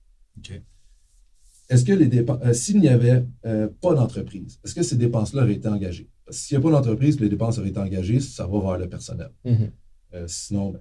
Est-ce 1.69 1.85
que 1.85 1.93
les 1.93 2.07
dépenses, 2.07 2.39
euh, 2.45 2.53
s'il 2.53 2.81
n'y 2.81 2.89
avait 2.89 3.25
euh, 3.45 3.69
pas 3.81 3.95
d'entreprise, 3.95 4.61
est-ce 4.65 4.75
que 4.75 4.83
ces 4.83 4.97
dépenses-là 4.97 5.43
auraient 5.43 5.55
été 5.55 5.69
engagées? 5.69 6.09
Parce 6.25 6.39
que 6.39 6.45
s'il 6.45 6.57
n'y 6.57 6.65
a 6.65 6.71
pas 6.71 6.77
d'entreprise, 6.77 7.19
les 7.21 7.29
dépenses 7.29 7.59
auraient 7.59 7.71
été 7.71 7.81
engagées, 7.81 8.21
ça 8.21 8.47
va 8.47 8.61
vers 8.61 8.79
le 8.79 8.89
personnel. 8.89 9.31
Mhm. 9.45 9.71
Euh, 10.15 10.25
sinon, 10.29 10.71
ben, 10.71 10.81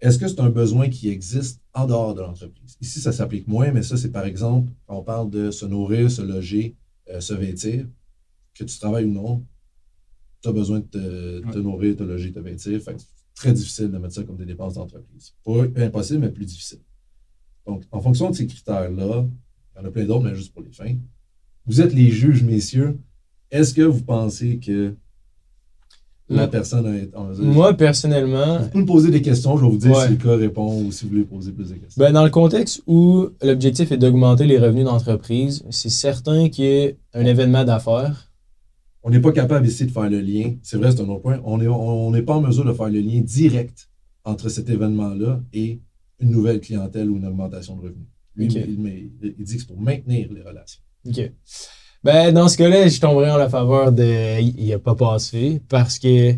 est-ce 0.00 0.18
que 0.18 0.26
c'est 0.26 0.40
un 0.40 0.50
besoin 0.50 0.88
qui 0.88 1.08
existe 1.08 1.60
en 1.74 1.86
dehors 1.86 2.14
de 2.14 2.22
l'entreprise? 2.22 2.76
Ici, 2.80 3.00
ça 3.00 3.12
s'applique 3.12 3.46
moins, 3.46 3.70
mais 3.70 3.82
ça, 3.82 3.96
c'est 3.96 4.10
par 4.10 4.24
exemple, 4.24 4.72
quand 4.86 4.96
on 4.96 5.02
parle 5.02 5.30
de 5.30 5.50
se 5.50 5.66
nourrir, 5.66 6.10
se 6.10 6.22
loger, 6.22 6.76
se 7.20 7.32
vêtir, 7.32 7.86
que 8.54 8.64
tu 8.64 8.78
travailles 8.78 9.04
ou 9.04 9.12
non, 9.12 9.44
tu 10.42 10.48
as 10.48 10.52
besoin 10.52 10.80
de 10.80 10.84
te, 10.84 11.58
nourrir, 11.58 11.96
te 11.96 12.02
loger, 12.02 12.32
te 12.32 12.40
vêtir. 12.40 12.80
Fait 12.82 12.94
que 12.94 13.00
c'est 13.00 13.34
très 13.34 13.52
difficile 13.52 13.90
de 13.90 13.98
mettre 13.98 14.14
ça 14.14 14.24
comme 14.24 14.36
des 14.36 14.44
dépenses 14.44 14.74
d'entreprise. 14.74 15.34
Pas 15.44 15.64
impossible, 15.76 16.20
mais 16.20 16.30
plus 16.30 16.44
difficile. 16.44 16.80
Donc, 17.66 17.84
en 17.90 18.00
fonction 18.00 18.30
de 18.30 18.36
ces 18.36 18.46
critères-là, 18.46 19.26
il 19.76 19.80
y 19.82 19.84
en 19.84 19.88
a 19.88 19.90
plein 19.90 20.04
d'autres, 20.04 20.24
mais 20.24 20.34
juste 20.34 20.52
pour 20.52 20.62
les 20.62 20.70
fins. 20.72 20.94
Vous 21.66 21.80
êtes 21.80 21.94
les 21.94 22.10
juges, 22.10 22.42
messieurs. 22.42 22.98
Est-ce 23.50 23.72
que 23.74 23.82
vous 23.82 24.02
pensez 24.02 24.58
que 24.58 24.94
la 26.28 26.48
personne 26.48 26.86
a 26.86 26.96
été 26.96 27.14
en 27.16 27.24
mesure- 27.24 27.44
Moi, 27.44 27.74
personnellement, 27.74 28.58
vous 28.60 28.68
pouvez 28.68 28.82
me 28.82 28.86
poser 28.86 29.10
des 29.10 29.20
questions, 29.22 29.56
je 29.58 29.64
vais 29.64 29.70
vous 29.70 29.76
dire 29.76 29.90
Ouais. 29.92 30.06
si 30.06 30.10
le 30.12 30.16
cas 30.16 30.36
répond 30.36 30.82
ou 30.82 30.90
si 30.90 31.04
vous 31.04 31.10
voulez 31.10 31.24
poser 31.24 31.52
plus 31.52 31.68
de 31.68 31.74
questions. 31.74 32.02
ben, 32.02 32.12
dans 32.12 32.24
le 32.24 32.30
contexte 32.30 32.82
où 32.86 33.28
l'objectif 33.42 33.92
est 33.92 33.98
d'augmenter 33.98 34.46
les 34.46 34.58
revenus 34.58 34.84
d'entreprise, 34.86 35.62
c'est 35.70 35.90
certain 35.90 36.48
qu'il 36.48 36.64
y 36.64 36.68
ait 36.68 36.98
un 37.12 37.24
événement 37.26 37.64
d'affaires. 37.64 38.30
on 39.06 39.10
n'est 39.10 39.20
pas 39.20 39.32
capable 39.32 39.66
ici 39.66 39.84
de 39.84 39.90
faire 39.90 40.08
le 40.08 40.18
lien. 40.20 40.54
C'est 40.62 40.78
vrai, 40.78 40.90
c'est 40.90 41.02
un 41.02 41.08
autre 41.10 41.20
point. 41.20 41.38
On 41.44 41.58
n'est 41.58 41.68
on 41.68 42.10
n'est 42.10 42.22
pas 42.22 42.36
en 42.36 42.40
mesure 42.40 42.64
de 42.64 42.72
faire 42.72 42.88
le 42.88 43.00
lien 43.00 43.20
direct 43.20 43.90
entre 44.24 44.48
cet 44.48 44.70
événement-là 44.70 45.42
et 45.52 45.78
une 46.20 46.30
nouvelle 46.30 46.58
clientèle 46.58 47.10
ou 47.10 47.18
une 47.18 47.26
augmentation 47.26 47.76
de 47.76 47.82
revenus. 47.82 48.06
Lui, 48.36 48.46
Ok. 48.46 48.54
il, 48.68 48.76
mais 48.80 49.04
il 49.22 49.44
dit 49.44 49.54
que 49.54 49.60
c'est 49.60 49.66
pour 49.66 49.80
maintenir 49.80 50.28
les 50.32 50.42
relations. 50.42 50.80
OK. 51.08 51.30
Ben, 52.02 52.32
dans 52.34 52.48
ce 52.48 52.56
cas-là, 52.58 52.86
je 52.88 53.00
tomberais 53.00 53.30
en 53.30 53.36
la 53.38 53.48
faveur 53.48 53.90
de. 53.92 54.40
Il 54.40 54.68
n'a 54.68 54.78
pas 54.78 54.94
passé 54.94 55.62
parce 55.68 55.98
que. 55.98 56.34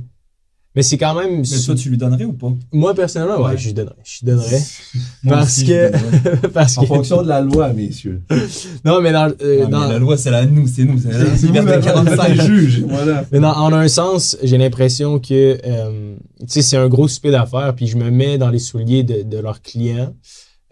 Mais 0.77 0.83
c'est 0.83 0.99
quand 0.99 1.15
même. 1.15 1.39
Mais 1.41 1.59
toi, 1.65 1.75
tu 1.75 1.89
lui 1.89 1.97
donnerais 1.97 2.25
ou 2.27 2.35
pas? 2.35 2.53
Moi, 2.71 2.95
personnellement, 2.95 3.39
ouais, 3.39 3.53
Ouais. 3.53 3.57
je 3.59 3.69
lui 3.69 3.73
donnerais. 3.75 3.97
Je 4.05 4.19
lui 4.21 4.27
donnerais. 4.27 4.61
Parce 5.29 5.63
que- 5.63 6.47
parce 6.53 6.77
En 6.79 6.83
que. 6.83 6.87
fonction 6.87 7.23
de 7.23 7.29
la 7.29 7.41
loi, 7.41 7.73
messieurs. 7.73 8.23
Non, 8.85 9.01
mais 9.01 9.11
dans. 9.11 9.29
euh, 9.41 9.65
mais 9.65 9.67
dans- 9.71 9.89
La 9.89 9.99
loi, 9.99 10.17
c'est 10.19 10.31
la 10.31 10.45
nous, 10.47 10.69
c'est 10.69 10.85
nous. 10.85 10.99
C'est 11.01 11.11
la 11.13 11.25
liberté 11.35 11.53
la- 11.55 11.63
vous 11.63 11.71
êtes 11.71 11.85
45. 12.17 12.29
les 12.29 12.45
juges. 12.45 12.85
Voilà. 12.87 13.25
Mais 13.33 13.41
dans- 13.41 13.55
en 13.57 13.73
un 13.73 13.89
sens, 13.89 14.37
j'ai 14.43 14.59
l'impression 14.59 15.19
que 15.19 15.59
euh, 15.65 16.15
tu 16.41 16.45
sais, 16.49 16.63
c'est 16.63 16.77
un 16.77 16.89
gros 16.89 17.09
souper 17.09 17.31
d'affaires, 17.31 17.75
puis 17.75 17.87
je 17.87 17.97
me 17.97 18.11
mets 18.11 18.37
dans 18.39 18.51
les 18.51 18.59
souliers 18.61 19.03
de, 19.03 19.23
de 19.23 19.39
leurs 19.39 19.63
clients. 19.63 20.15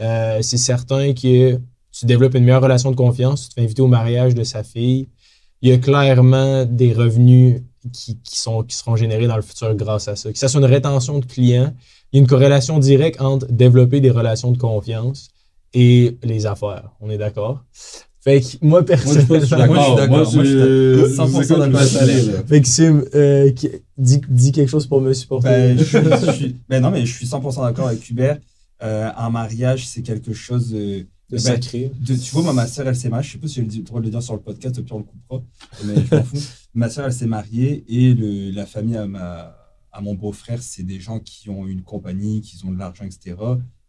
Euh, 0.01 0.39
c'est 0.43 0.57
certain 0.59 1.13
que 1.13 1.55
tu 1.93 2.07
développes 2.07 2.35
une 2.35 2.45
meilleure 2.45 2.63
relation 2.63 2.91
de 2.91 2.97
confiance, 2.97 3.43
tu 3.45 3.49
te 3.51 3.55
fais 3.55 3.63
inviter 3.63 3.83
au 3.83 3.87
mariage 3.87 4.35
de 4.35 4.43
sa 4.45 4.63
fille. 4.65 5.09
Il 5.63 5.69
y 5.69 5.73
a 5.73 5.79
clairement 5.79 6.65
des 6.65 6.93
revenus 6.93 7.63
qui, 7.93 8.19
qui 8.23 8.39
sont, 8.39 8.63
qui 8.63 8.75
seront 8.77 8.97
générés 8.97 9.27
dans 9.27 9.37
le 9.37 9.43
futur 9.43 9.75
grâce 9.75 10.09
à 10.09 10.17
ça. 10.17 10.33
Que 10.33 10.39
ça 10.39 10.49
soit 10.49 10.61
une 10.61 10.67
rétention 10.67 11.19
de 11.21 11.25
clients, 11.25 11.73
il 12.13 12.17
y 12.17 12.19
a 12.19 12.21
une 12.21 12.27
corrélation 12.27 12.79
directe 12.79 13.21
entre 13.21 13.47
développer 13.51 14.01
des 14.01 14.11
relations 14.11 14.51
de 14.51 14.59
confiance 14.59 15.29
et 15.73 16.17
les 16.23 16.47
affaires. 16.47 16.91
On 17.01 17.11
est 17.11 17.19
d'accord? 17.19 17.63
Fait 18.21 18.41
que 18.41 18.47
moi, 18.63 18.83
personnellement... 18.85 19.27
pas 19.29 19.41
je 19.41 19.45
suis 19.47 19.57
d'accord. 19.57 19.75
Moi, 19.75 19.85
je 19.85 19.85
suis 19.85 19.97
d'accord. 19.97 20.09
Moi, 20.09 20.19
Moi, 20.19 20.25
je 20.25 20.31
suis 20.31 20.49
je 20.49 20.95
d'accord. 20.95 21.09
je 21.09 21.15
100% 21.15 21.27
vous 21.27 21.43
écoute, 21.43 21.59
d'accord. 21.59 22.47
Fait 22.49 22.61
que 22.63 22.69
Sim, 22.69 23.05
euh, 23.15 23.53
dis, 23.99 24.21
dis 24.29 24.53
quelque 24.53 24.71
chose 24.71 24.87
pour 24.87 25.01
me 25.01 25.13
supporter. 25.13 25.49
Ben, 25.49 25.79
je 25.79 25.85
suis, 25.85 25.99
je 26.27 26.33
suis- 26.33 26.57
ben 26.69 26.81
non, 26.83 26.91
mais 26.91 27.05
je 27.05 27.15
suis 27.15 27.27
100% 27.27 27.63
d'accord 27.63 27.89
avec 27.89 28.09
Hubert. 28.09 28.39
Euh, 28.85 29.11
un 29.16 29.31
mariage, 29.31 29.87
c'est 29.88 30.03
quelque 30.03 30.33
chose 30.33 30.75
euh, 30.75 30.99
de 31.01 31.07
ben, 31.31 31.38
sacré. 31.38 31.90
de- 32.01 32.14
tu 32.16 32.31
vois, 32.33 32.42
moi, 32.42 32.53
ma 32.53 32.66
soeur, 32.66 32.87
elle 32.87 32.97
s'est 32.97 33.09
mariée. 33.09 33.27
Je 33.27 33.33
sais 33.33 33.38
pas 33.38 33.49
si 33.49 33.55
j'ai 33.55 33.62
le 33.62 33.83
droit 33.85 34.01
de 34.01 34.05
le 34.07 34.11
dire 34.11 34.23
sur 34.23 34.35
le 34.35 34.40
podcast, 34.40 34.81
pire, 34.83 34.97
on 34.97 34.99
le 34.99 35.05
coupera. 35.05 35.42
Mais 35.87 35.94
je 36.05 36.14
m'en 36.14 36.23
fous. 36.25 36.37
Ma 36.75 36.90
soeur, 36.90 37.07
elle 37.07 37.12
s'est 37.12 37.27
mariée 37.27 37.85
et 37.88 38.14
le, 38.14 38.51
la 38.51 38.66
famille 38.66 38.97
à, 38.97 39.07
ma, 39.07 39.57
à 39.92 40.01
mon 40.01 40.14
beau-frère, 40.14 40.62
c'est 40.62 40.83
des 40.83 41.01
gens 41.01 41.18
qui 41.20 41.49
ont 41.49 41.66
une 41.66 41.83
compagnie, 41.83 42.40
qui 42.42 42.62
ont 42.64 42.73
de 42.73 42.79
l'argent, 42.79 43.05
etc. 43.05 43.37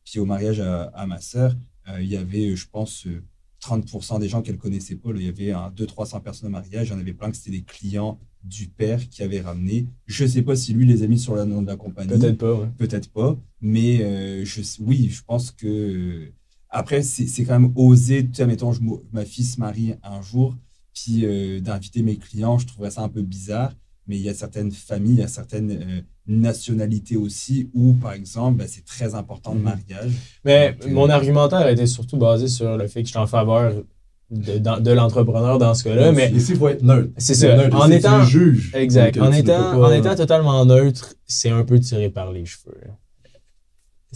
Puis 0.05 0.19
au 0.19 0.25
mariage 0.25 0.59
à, 0.61 0.83
à 0.93 1.05
ma 1.07 1.19
soeur, 1.19 1.55
euh, 1.89 2.01
il 2.01 2.07
y 2.07 2.15
avait, 2.15 2.51
euh, 2.51 2.55
je 2.55 2.67
pense, 2.71 3.05
euh, 3.07 3.21
30% 3.61 4.19
des 4.19 4.29
gens 4.29 4.41
qu'elle 4.43 4.57
connaissait 4.57 4.95
pas. 4.95 5.11
là. 5.11 5.19
Il 5.19 5.25
y 5.25 5.29
avait 5.29 5.51
un 5.51 5.69
200-300 5.71 6.21
personnes 6.21 6.47
au 6.47 6.51
mariage. 6.51 6.87
Il 6.87 6.91
y 6.91 6.95
en 6.95 6.99
avait 6.99 7.13
plein 7.13 7.31
que 7.31 7.37
c'était 7.37 7.51
des 7.51 7.63
clients 7.63 8.19
du 8.45 8.67
père 8.67 9.07
qui 9.09 9.23
avaient 9.23 9.41
ramené. 9.41 9.87
Je 10.05 10.25
sais 10.25 10.41
pas 10.43 10.55
si 10.55 10.73
lui 10.73 10.85
les 10.85 11.03
a 11.03 11.07
mis 11.07 11.19
sur 11.19 11.35
le 11.35 11.45
nom 11.45 11.61
de 11.61 11.67
la 11.67 11.75
compagnie 11.77 12.09
Peut-être 12.09 12.37
pas, 12.37 12.53
ouais. 12.53 12.67
peut-être 12.77 13.09
pas, 13.09 13.37
mais 13.61 14.01
euh, 14.03 14.45
je, 14.45 14.61
oui, 14.81 15.09
je 15.11 15.21
pense 15.23 15.51
que. 15.51 15.67
euh, 15.67 16.31
Après, 16.69 17.01
c'est 17.03 17.43
quand 17.45 17.59
même 17.59 17.71
osé, 17.75 18.25
tu 18.25 18.33
sais, 18.35 18.45
mettons, 18.45 18.71
je, 18.71 18.81
ma 19.11 19.25
fille 19.25 19.45
se 19.45 19.59
marie 19.59 19.93
un 20.03 20.21
jour, 20.21 20.55
puis 20.93 21.25
euh, 21.25 21.59
d'inviter 21.59 22.01
mes 22.03 22.17
clients, 22.17 22.57
je 22.59 22.67
trouverais 22.67 22.91
ça 22.91 23.01
un 23.01 23.09
peu 23.09 23.21
bizarre, 23.21 23.73
mais 24.07 24.17
il 24.17 24.21
y 24.21 24.29
a 24.29 24.33
certaines 24.33 24.71
familles, 24.71 25.13
il 25.15 25.19
y 25.19 25.23
a 25.23 25.27
certaines 25.27 25.71
euh, 25.71 26.01
nationalités 26.27 27.17
aussi, 27.17 27.69
où, 27.73 27.93
par 27.93 28.13
exemple, 28.13 28.57
ben, 28.59 28.67
c'est 28.67 28.85
très 28.85 29.15
important 29.15 29.53
le 29.53 29.59
Mhm. 29.59 29.63
mariage. 29.63 30.11
Mais 30.43 30.73
Donc, 30.73 30.91
mon 30.91 31.09
argumentaire 31.09 31.67
était 31.69 31.87
surtout 31.87 32.17
basé 32.17 32.47
sur 32.47 32.77
le 32.77 32.87
fait 32.87 33.01
que 33.01 33.07
je 33.07 33.11
suis 33.11 33.19
en 33.19 33.27
faveur 33.27 33.83
de, 34.31 34.91
l'entrepreneur 34.91 35.57
dans 35.59 35.73
ce 35.73 35.83
cas-là. 35.83 36.11
Mais 36.11 36.31
Ici, 36.31 36.51
il 36.53 36.57
faut 36.57 36.67
être 36.69 36.83
neutre. 36.83 37.09
c'est 37.17 37.35
ça. 37.35 37.55
neutre. 37.55 37.75
En 37.79 37.89
étant. 37.89 38.23
juge. 38.23 38.71
Exact. 38.75 39.15
Donc, 39.17 39.27
En 39.27 39.31
étant, 39.31 39.57
pas- 39.71 39.77
en 39.77 39.91
étant 39.91 40.15
totalement 40.15 40.65
neutre, 40.65 41.13
c'est 41.25 41.49
un 41.51 41.63
peu 41.63 41.79
tiré 41.79 42.09
par 42.09 42.31
les 42.31 42.45
cheveux. 42.45 42.73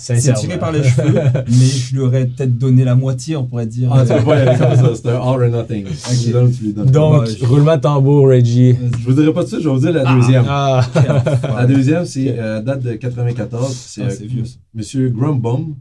C'est 0.02 0.34
tiré 0.34 0.58
par 0.58 0.72
les 0.72 0.82
cheveux, 0.82 1.14
mais 1.48 1.66
je 1.66 1.94
lui 1.94 2.00
aurais 2.02 2.26
peut-être 2.26 2.58
donné 2.58 2.86
la 2.86 2.96
moitié, 2.96 3.36
on 3.36 3.46
pourrait 3.46 3.66
dire. 3.66 3.92
Ah, 3.94 4.06
tu 4.06 4.14
peux 4.14 4.24
pas 4.24 4.38
y 4.38 4.48
aller 4.48 4.58
comme 4.58 4.76
ça. 4.78 4.96
C'est 4.96 5.10
un 5.10 5.16
all 5.22 5.44
or 5.44 5.50
nothing. 5.50 5.86
Tu 5.88 6.26
lui 6.28 6.32
donnes, 6.32 6.52
tu 6.54 6.64
lui 6.64 6.74
donnes. 6.74 6.90
Donc, 6.90 7.24
Ouais, 7.24 7.46
roulement 7.46 7.76
de 7.76 7.82
tambour, 7.82 8.30
Reggie. 8.30 8.76
Je 8.98 9.06
vous 9.06 9.12
dirai 9.14 9.34
pas 9.34 9.42
tout 9.42 9.48
de 9.48 9.50
suite, 9.50 9.62
je 9.62 9.68
vais 9.68 9.76
vous 9.76 9.82
dire 9.82 9.92
la 9.92 10.16
deuxième. 10.16 10.46
Ah, 10.48 10.88
La 11.58 11.66
deuxième, 11.66 12.06
c'est 12.06 12.34
euh, 12.40 12.62
date 12.62 12.82
de 12.82 12.94
94. 12.94 13.74
C'est 13.76 14.02
Ah, 14.02 14.06
euh, 14.06 14.10
c'est 14.10 14.26
vieux, 14.26 14.46
ça. 14.46 14.56
Monsieur 14.74 15.10
Grumbum 15.10 15.76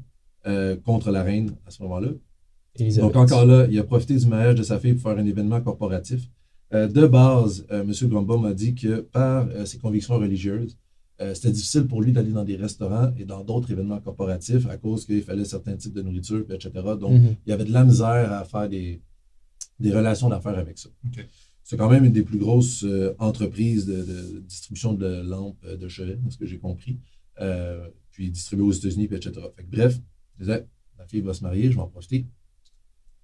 euh, 0.48 0.74
contre 0.84 1.12
la 1.12 1.22
reine 1.22 1.52
à 1.66 1.70
ce 1.70 1.80
moment-là. 1.84 2.08
Donc, 3.00 3.16
encore 3.16 3.46
là, 3.46 3.66
il 3.70 3.78
a 3.78 3.84
profité 3.84 4.16
du 4.16 4.26
mariage 4.26 4.56
de 4.56 4.62
sa 4.62 4.78
fille 4.78 4.94
pour 4.94 5.10
faire 5.10 5.18
un 5.18 5.26
événement 5.26 5.60
corporatif. 5.60 6.28
de 6.72 7.06
base, 7.06 7.66
M. 7.70 7.92
Grombaum 8.02 8.44
a 8.44 8.54
dit 8.54 8.74
que 8.74 9.00
par 9.00 9.48
ses 9.66 9.78
convictions 9.78 10.16
religieuses, 10.18 10.76
c'était 11.34 11.50
difficile 11.50 11.86
pour 11.86 12.02
lui 12.02 12.12
d'aller 12.12 12.30
dans 12.30 12.44
des 12.44 12.56
restaurants 12.56 13.12
et 13.18 13.24
dans 13.24 13.42
d'autres 13.42 13.70
événements 13.72 14.00
corporatifs 14.00 14.68
à 14.68 14.76
cause 14.76 15.04
qu'il 15.04 15.22
fallait 15.22 15.44
certains 15.44 15.76
types 15.76 15.94
de 15.94 16.02
nourriture, 16.02 16.44
etc. 16.50 16.70
Donc, 17.00 17.12
mm-hmm. 17.12 17.36
il 17.46 17.50
y 17.50 17.52
avait 17.52 17.64
de 17.64 17.72
la 17.72 17.84
misère 17.84 18.32
à 18.32 18.44
faire 18.44 18.68
des, 18.68 19.00
des 19.80 19.92
relations 19.92 20.28
d'affaires 20.28 20.58
avec 20.58 20.78
ça. 20.78 20.88
C'est 21.62 21.76
quand 21.76 21.90
même 21.90 22.04
une 22.04 22.12
des 22.12 22.22
plus 22.22 22.38
grosses 22.38 22.82
euh, 22.84 23.14
entreprises 23.18 23.84
de, 23.84 24.40
distribution 24.40 24.94
de 24.94 25.20
lampes 25.22 25.62
euh, 25.64 25.76
de 25.76 25.86
chevet, 25.86 26.18
ce 26.30 26.38
que 26.38 26.46
j'ai 26.46 26.58
compris. 26.58 26.98
Euh, 27.40 27.86
puis 28.10 28.30
distribué 28.30 28.64
aux 28.64 28.72
États-Unis, 28.72 29.04
etc. 29.04 29.32
bref, 29.70 30.00
je 30.38 30.44
disais, 30.44 30.66
ma 30.96 31.06
fille 31.06 31.20
va 31.20 31.34
se 31.34 31.42
marier, 31.42 31.70
je 31.70 31.76
vais 31.76 31.82
en 31.82 31.88
profiter. 31.88 32.26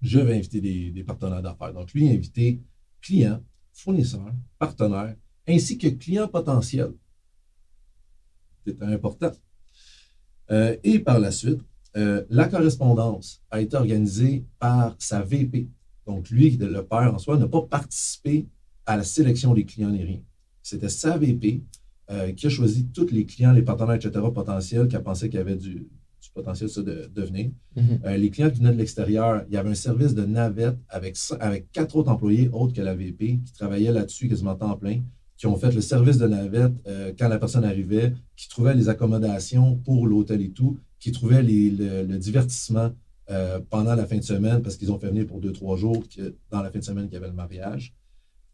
Je 0.05 0.19
vais 0.19 0.37
inviter 0.37 0.61
des, 0.61 1.03
partenaires 1.03 1.41
d'affaires. 1.41 1.73
Donc, 1.73 1.93
lui, 1.93 2.09
inviter 2.09 2.61
clients, 3.01 3.43
fournisseurs, 3.73 4.33
partenaires, 4.59 5.15
ainsi 5.47 5.77
que 5.77 5.87
clients 5.87 6.27
potentiels. 6.27 6.93
C'était 8.65 8.85
important. 8.85 9.31
et 10.49 10.99
par 10.99 11.19
la 11.19 11.31
suite, 11.31 11.61
la 11.93 12.47
correspondance 12.47 13.41
a 13.49 13.61
été 13.61 13.75
organisée 13.75 14.45
par 14.59 14.95
sa 14.99 15.21
VP, 15.21 15.69
donc, 16.05 16.29
lui, 16.29 16.51
le 16.57 16.85
père 16.85 17.13
en 17.13 17.17
soi, 17.17 17.37
n'a 17.37 17.47
pas 17.47 17.63
participé 17.63 18.47
à 18.85 18.97
la 18.97 19.03
sélection 19.03 19.53
des 19.53 19.65
clients 19.65 19.89
ni 19.89 20.03
rien. 20.03 20.21
C'était 20.61 20.89
sa 20.89 21.17
VP 21.17 21.63
euh, 22.11 22.31
qui 22.33 22.45
a 22.45 22.49
choisi 22.49 22.87
tous 22.87 23.11
les 23.11 23.25
clients, 23.25 23.51
les 23.51 23.63
partenaires, 23.63 23.95
etc., 23.95 24.11
potentiels, 24.33 24.87
qui 24.87 24.95
a 24.95 24.99
pensé 24.99 25.29
qu'il 25.29 25.39
y 25.39 25.41
avait 25.41 25.55
du, 25.55 25.87
potentiel 26.35 26.69
ça, 26.69 26.83
de, 26.83 27.09
venir. 27.15 27.49
Mm-hmm. 27.75 28.05
Euh, 28.05 28.17
les 28.17 28.29
clients 28.29 28.51
qui 28.51 28.59
venaient 28.59 28.73
de 28.73 28.77
l'extérieur, 28.77 29.43
il 29.47 29.53
y 29.53 29.57
avait 29.57 29.71
un 29.71 29.75
service 29.75 30.13
de 30.13 30.25
navette 30.25 30.77
avec, 30.89 31.17
avec 31.39 31.71
quatre 31.71 31.95
autres 31.95 32.11
employés 32.11 32.49
autres 32.51 32.73
que 32.73 32.81
la 32.81 32.93
VP 32.93 33.39
qui 33.43 33.53
travaillaient 33.53 33.91
là-dessus 33.91 34.27
quasiment 34.27 34.53
temps 34.53 34.77
plein, 34.77 35.01
qui 35.37 35.47
ont 35.47 35.55
fait 35.55 35.71
le 35.71 35.81
service 35.81 36.17
de 36.17 36.27
navette 36.27 36.73
euh, 36.87 37.13
quand 37.17 37.27
la 37.27 37.39
personne 37.39 37.63
arrivait, 37.63 38.13
qui 38.35 38.47
trouvaient 38.49 38.75
les 38.75 38.89
accommodations 38.89 39.77
pour 39.77 40.05
l'hôtel 40.05 40.41
et 40.41 40.51
tout, 40.51 40.77
qui 40.99 41.11
trouvaient 41.11 41.41
le, 41.41 42.17
divertissement 42.17 42.91
euh, 43.31 43.59
pendant 43.69 43.95
la 43.95 44.05
fin 44.05 44.17
de 44.17 44.23
semaine 44.23 44.61
parce 44.61 44.75
qu'ils 44.75 44.91
ont 44.91 44.99
fait 44.99 45.07
venir 45.07 45.25
pour 45.25 45.39
deux, 45.39 45.51
trois 45.51 45.77
jours 45.77 46.03
que 46.15 46.35
dans 46.51 46.61
la 46.61 46.69
fin 46.69 46.79
de 46.79 46.83
semaine 46.83 47.05
qu'il 47.05 47.15
y 47.15 47.17
avait 47.17 47.27
le 47.27 47.33
mariage. 47.33 47.95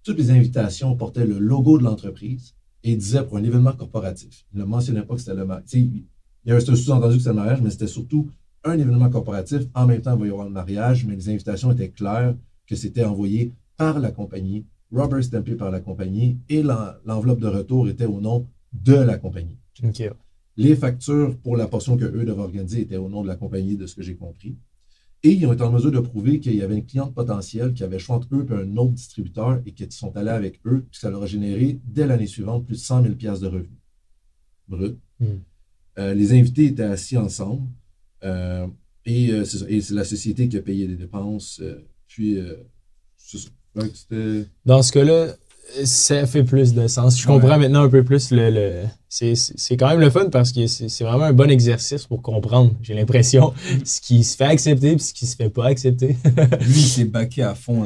Toutes 0.04 0.18
les 0.18 0.32
invitations 0.32 0.96
portaient 0.96 1.26
le 1.26 1.38
logo 1.38 1.78
de 1.78 1.84
l'entreprise 1.84 2.56
et 2.84 2.96
disaient 2.96 3.24
pour 3.24 3.38
un 3.38 3.44
événement 3.44 3.74
corporatif. 3.74 4.46
Il 4.54 4.60
ne 4.60 4.66
mentionnait 4.66 5.04
pas 5.04 5.16
que 5.16 5.20
c'était 5.20 5.36
le 5.36 5.46
mariage. 5.46 5.66
Il 6.46 6.50
y 6.50 6.52
avait 6.52 6.70
un 6.70 6.76
sous-entendu 6.76 7.16
que 7.16 7.20
c'était 7.20 7.30
le 7.30 7.36
mariage, 7.36 7.62
mais 7.62 7.70
c'était 7.70 7.88
surtout 7.88 8.30
un 8.64 8.78
événement 8.78 9.10
corporatif. 9.10 9.64
En 9.74 9.86
même 9.86 10.02
temps, 10.02 10.16
il 10.16 10.20
va 10.20 10.28
y 10.28 10.30
avoir 10.30 10.46
le 10.46 10.52
mariage, 10.52 11.06
mais 11.06 11.16
les 11.16 11.30
invitations 11.30 11.72
étaient 11.72 11.90
claires 11.90 12.36
que 12.68 12.76
c'était 12.76 13.04
envoyé 13.04 13.54
par 13.78 14.00
la 14.00 14.12
compagnie, 14.12 14.66
Robert 14.92 15.24
stampé 15.24 15.56
par 15.56 15.72
la 15.72 15.80
compagnie, 15.80 16.38
et 16.50 16.64
l'enveloppe 16.64 17.40
de 17.40 17.48
retour 17.48 17.88
était 17.90 18.06
au 18.06 18.22
nom 18.22 18.48
de 18.74 18.94
la 18.94 19.18
compagnie. 19.18 19.58
Les 20.58 20.76
factures 20.76 21.38
pour 21.38 21.58
la 21.58 21.68
portion 21.68 21.98
que 21.98 22.06
eux 22.06 22.26
devaient 22.26 22.42
organiser 22.42 22.82
étaient 22.82 22.98
au 22.98 23.10
nom 23.10 23.24
de 23.24 23.28
la 23.28 23.36
compagnie, 23.36 23.78
de 23.78 23.86
ce 23.88 23.96
que 23.96 24.04
j'ai 24.04 24.16
compris. 24.16 24.58
Et 25.24 25.32
ils 25.32 25.46
ont 25.46 25.54
été 25.54 25.62
en 25.62 25.72
mesure 25.72 25.92
de 25.92 26.00
prouver 26.00 26.40
qu'il 26.40 26.56
y 26.56 26.64
avait 26.64 26.78
une 26.78 26.86
cliente 26.86 27.14
potentielle 27.14 27.74
qui 27.74 27.84
avait 27.84 28.00
choisi 28.00 28.28
eux 28.34 28.46
et 28.50 28.54
un 28.54 28.78
autre 28.78 28.94
distributeur 28.94 29.62
et 29.66 29.72
qui 29.72 29.86
sont 29.92 30.16
allés 30.18 30.32
avec 30.32 30.60
eux, 30.66 30.86
puis 30.90 31.00
ça 31.00 31.12
leur 31.12 31.24
a 31.24 31.28
généré, 31.28 31.80
dès 31.86 32.08
l'année 32.08 32.28
suivante, 32.28 32.66
plus 32.66 32.76
de 32.76 32.82
100 32.82 33.04
000 33.04 33.14
de 33.16 33.48
revenus 33.48 33.70
brut. 34.68 34.98
Hmm. 35.20 35.40
Euh, 35.98 36.14
les 36.14 36.34
invités 36.34 36.66
étaient 36.66 36.84
assis 36.84 37.18
ensemble. 37.18 37.68
Euh, 38.24 38.68
et 39.06 39.32
euh, 39.32 39.46
c'est 39.46 39.92
la 39.92 40.06
société 40.06 40.48
qui 40.48 40.58
a 40.58 40.62
payé 40.62 40.88
les 40.88 40.96
dépenses. 40.96 41.62
puis, 42.08 42.38
Dans 44.66 44.82
ce 44.82 44.92
cas-là, 44.92 45.36
ça 45.84 46.26
fait 46.26 46.44
plus 46.44 46.74
de 46.74 46.88
sens. 46.88 47.20
Je 47.20 47.26
comprends 47.26 47.58
maintenant 47.58 47.84
un 47.84 47.90
peu 47.90 48.04
plus 48.04 48.32
le. 48.32 48.84
C'est 49.10 49.78
quand 49.78 49.90
même 49.90 50.00
le 50.00 50.10
fun 50.10 50.30
parce 50.30 50.52
que 50.52 50.68
c'est 50.68 51.04
vraiment 51.04 51.26
un 51.26 51.34
bon 51.34 51.50
exercice 51.50 52.06
pour 52.06 52.22
comprendre, 52.22 52.72
j'ai 52.82 52.94
l'impression, 52.94 53.50
mm. 53.52 53.86
ce 53.86 54.00
qui 54.00 54.24
se 54.24 54.38
fait 54.38 54.46
accepter 54.46 54.94
et 54.94 54.98
ce 54.98 55.14
qui 55.14 55.26
se 55.26 55.36
fait 55.36 55.50
pas 55.50 55.66
accepter. 55.66 56.16
Lui, 56.62 56.80
il 56.80 56.88
s'est 56.88 57.06
baqué 57.06 57.44
à 57.44 57.54
fond. 57.54 57.86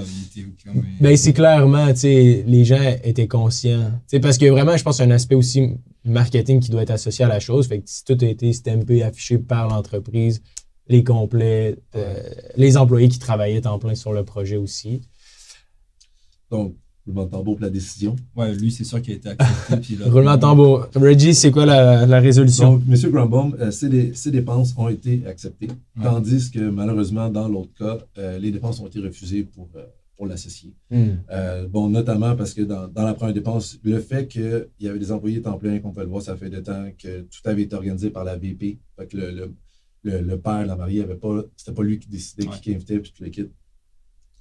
Ben, 1.01 1.17
c'est 1.17 1.33
clairement, 1.33 1.87
tu 1.93 2.01
sais, 2.01 2.43
les 2.45 2.63
gens 2.63 2.95
étaient 3.03 3.27
conscients. 3.27 3.91
sais 4.07 4.19
parce 4.19 4.37
que 4.37 4.45
vraiment, 4.45 4.77
je 4.77 4.83
pense 4.83 4.97
qu'il 4.97 5.05
y 5.05 5.09
a 5.09 5.11
un 5.11 5.15
aspect 5.15 5.35
aussi 5.35 5.73
marketing 6.03 6.59
qui 6.59 6.69
doit 6.69 6.83
être 6.83 6.91
associé 6.91 7.25
à 7.25 7.27
la 7.27 7.39
chose. 7.39 7.67
Fait 7.67 7.79
que 7.79 7.89
si 7.89 8.03
tout 8.03 8.17
a 8.21 8.25
été 8.25 8.53
stampé, 8.53 9.01
affiché 9.01 9.39
par 9.39 9.67
l'entreprise, 9.67 10.41
les 10.87 11.03
complets, 11.03 11.77
euh, 11.95 12.21
les 12.55 12.77
employés 12.77 13.09
qui 13.09 13.19
travaillaient 13.19 13.65
en 13.65 13.79
plein 13.79 13.95
sur 13.95 14.13
le 14.13 14.23
projet 14.23 14.57
aussi. 14.57 15.01
Donc, 16.51 16.75
Roulement 17.05 17.25
de 17.25 17.29
tambour 17.29 17.55
pour 17.55 17.63
la 17.63 17.69
décision. 17.69 18.15
Ouais, 18.35 18.55
lui, 18.55 18.71
c'est 18.71 18.83
sûr 18.83 18.99
qu'il 18.99 19.13
a 19.13 19.17
été 19.17 19.29
accepté. 19.29 19.97
Roulement 20.05 20.35
de 20.37 20.41
tambour. 20.41 20.87
Reggie, 20.95 21.35
c'est 21.35 21.51
quoi 21.51 21.63
la, 21.67 22.07
la, 22.07 22.19
résolution? 22.19 22.77
Donc, 22.77 22.83
M. 22.89 23.11
Grumbaum, 23.11 23.55
euh, 23.59 23.69
ses, 23.69 24.31
dépenses 24.31 24.73
ont 24.75 24.89
été 24.89 25.21
acceptées. 25.27 25.67
Tandis 26.01 26.49
que 26.49 26.67
malheureusement, 26.67 27.29
dans 27.29 27.47
l'autre 27.47 27.73
cas, 27.77 27.99
euh, 28.17 28.39
les 28.39 28.49
dépenses 28.49 28.79
ont 28.79 28.87
été 28.87 28.99
refusées 28.99 29.43
pour, 29.43 29.69
euh, 29.75 29.85
pour 30.17 30.25
l'associé. 30.25 30.73
Hmm. 30.89 31.17
bon, 31.69 31.89
notamment 31.89 32.35
parce 32.35 32.55
que 32.55 32.63
dans, 32.63 32.87
dans, 32.87 33.03
la 33.03 33.13
première 33.13 33.35
dépense, 33.35 33.77
le 33.83 33.99
fait 33.99 34.27
qu'il 34.27 34.67
y 34.79 34.87
avait 34.87 34.97
des 34.97 35.11
employés 35.11 35.43
temps 35.43 35.59
plein, 35.59 35.77
qu'on 35.77 35.91
peut 35.91 36.01
le 36.01 36.07
voir, 36.07 36.23
ça 36.23 36.35
fait 36.35 36.49
de 36.49 36.59
temps 36.59 36.89
que 36.97 37.21
tout 37.21 37.41
avait 37.43 37.63
été 37.63 37.75
organisé 37.75 38.09
par 38.09 38.23
la 38.23 38.35
VP. 38.35 38.79
Fait 38.97 39.05
que 39.05 39.17
le, 39.17 39.53
le, 40.01 40.21
le, 40.21 40.39
père, 40.39 40.65
la 40.65 40.75
mariée, 40.75 41.03
avait 41.03 41.15
pas, 41.15 41.43
c'était 41.55 41.73
pas 41.73 41.83
lui 41.83 41.99
qui 41.99 42.09
décidait 42.09 42.47
qui, 42.47 42.73
invitait, 42.73 42.97
puis 42.97 43.13
tout 43.15 43.23
l'équipe. 43.23 43.51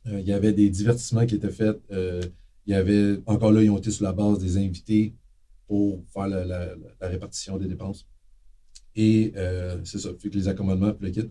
il 0.06 0.20
y 0.20 0.32
avait 0.32 0.54
des 0.54 0.70
divertissements 0.70 1.26
qui 1.26 1.34
étaient 1.34 1.50
faits 1.50 1.78
il 2.66 2.72
y 2.72 2.74
avait, 2.74 3.20
encore 3.26 3.52
là, 3.52 3.62
ils 3.62 3.70
ont 3.70 3.78
été 3.78 3.90
sur 3.90 4.04
la 4.04 4.12
base 4.12 4.38
des 4.38 4.56
invités 4.56 5.14
pour 5.66 6.02
faire 6.12 6.28
la, 6.28 6.74
répartition 7.00 7.58
des 7.58 7.66
dépenses. 7.66 8.06
Et 8.96 9.32
euh, 9.36 9.78
c'est 9.84 9.98
ça, 9.98 10.10
fait 10.18 10.30
que 10.30 10.36
les 10.36 10.48
accommodements, 10.48 10.92
puis 10.92 11.08
le 11.08 11.12
kit, 11.12 11.30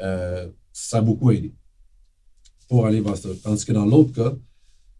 euh, 0.00 0.48
ça 0.72 0.98
a 0.98 1.00
beaucoup 1.02 1.30
aidé 1.30 1.52
pour 2.68 2.86
aller 2.86 3.00
vers 3.00 3.16
ça. 3.16 3.28
Tandis 3.42 3.64
que 3.64 3.72
dans 3.72 3.84
l'autre 3.84 4.12
cas, 4.12 4.36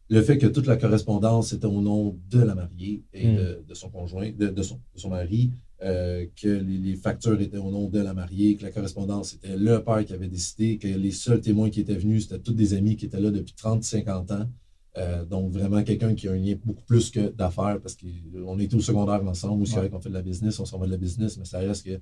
le 0.08 0.22
fait 0.22 0.38
que 0.38 0.48
toute 0.48 0.66
la 0.66 0.76
correspondance 0.76 1.52
était 1.52 1.66
au 1.66 1.80
nom 1.80 2.18
de 2.28 2.40
la 2.40 2.56
mariée 2.56 3.04
et 3.12 3.28
hmm. 3.28 3.64
de, 3.66 3.74
son 3.74 3.90
conjoint, 3.90 4.32
de, 4.36 4.62
son, 4.62 5.08
mari, 5.08 5.52
euh, 5.82 6.26
que 6.34 6.48
les, 6.48 6.78
les, 6.78 6.96
factures 6.96 7.40
étaient 7.40 7.58
au 7.58 7.70
nom 7.70 7.88
de 7.88 8.00
la 8.00 8.12
mariée, 8.12 8.56
que 8.56 8.64
la 8.64 8.72
correspondance 8.72 9.34
était 9.34 9.56
le 9.56 9.84
père 9.84 10.04
qui 10.04 10.12
avait 10.12 10.28
décidé, 10.28 10.78
que 10.78 10.88
les 10.88 11.12
seuls 11.12 11.40
témoins 11.40 11.70
qui 11.70 11.80
étaient 11.80 11.94
venus, 11.94 12.24
c'était 12.24 12.40
tous 12.40 12.52
des 12.52 12.74
amis 12.74 12.96
qui 12.96 13.06
étaient 13.06 13.20
là 13.20 13.30
depuis 13.30 13.54
30-50 13.56 14.32
ans. 14.34 14.48
Euh, 14.98 15.24
donc, 15.24 15.52
vraiment 15.52 15.82
quelqu'un 15.84 16.14
qui 16.14 16.28
a 16.28 16.32
un 16.32 16.36
lien 16.36 16.54
beaucoup 16.64 16.82
plus 16.82 17.10
que 17.10 17.30
d'affaires 17.30 17.78
parce 17.80 17.96
qu'on 17.96 18.58
était 18.58 18.74
au 18.74 18.80
secondaire 18.80 19.24
ensemble, 19.24 19.62
ou 19.62 19.66
c'est 19.66 19.76
vrai 19.76 19.88
qu'on 19.88 20.00
fait 20.00 20.08
de 20.08 20.14
la 20.14 20.22
business, 20.22 20.58
on 20.58 20.64
s'en 20.64 20.78
va 20.78 20.86
de 20.86 20.90
la 20.90 20.96
business, 20.96 21.38
mais 21.38 21.44
ça 21.44 21.58
reste 21.58 21.84
que 21.84 22.00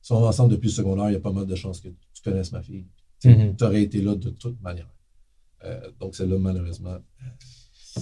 si 0.00 0.12
on 0.12 0.20
va 0.20 0.28
ensemble 0.28 0.52
depuis 0.52 0.68
le 0.68 0.72
secondaire, 0.72 1.10
il 1.10 1.14
y 1.14 1.16
a 1.16 1.20
pas 1.20 1.32
mal 1.32 1.46
de 1.46 1.54
chances 1.54 1.80
que 1.80 1.88
tu 1.88 2.22
connaisses 2.24 2.52
ma 2.52 2.62
fille. 2.62 2.86
Mm-hmm. 3.24 3.56
Tu 3.56 3.64
aurais 3.64 3.82
été 3.82 4.00
là 4.00 4.14
de 4.14 4.30
toute 4.30 4.60
manière. 4.62 4.88
Euh, 5.64 5.80
donc, 6.00 6.14
c'est 6.14 6.26
là, 6.26 6.38
malheureusement. 6.38 6.96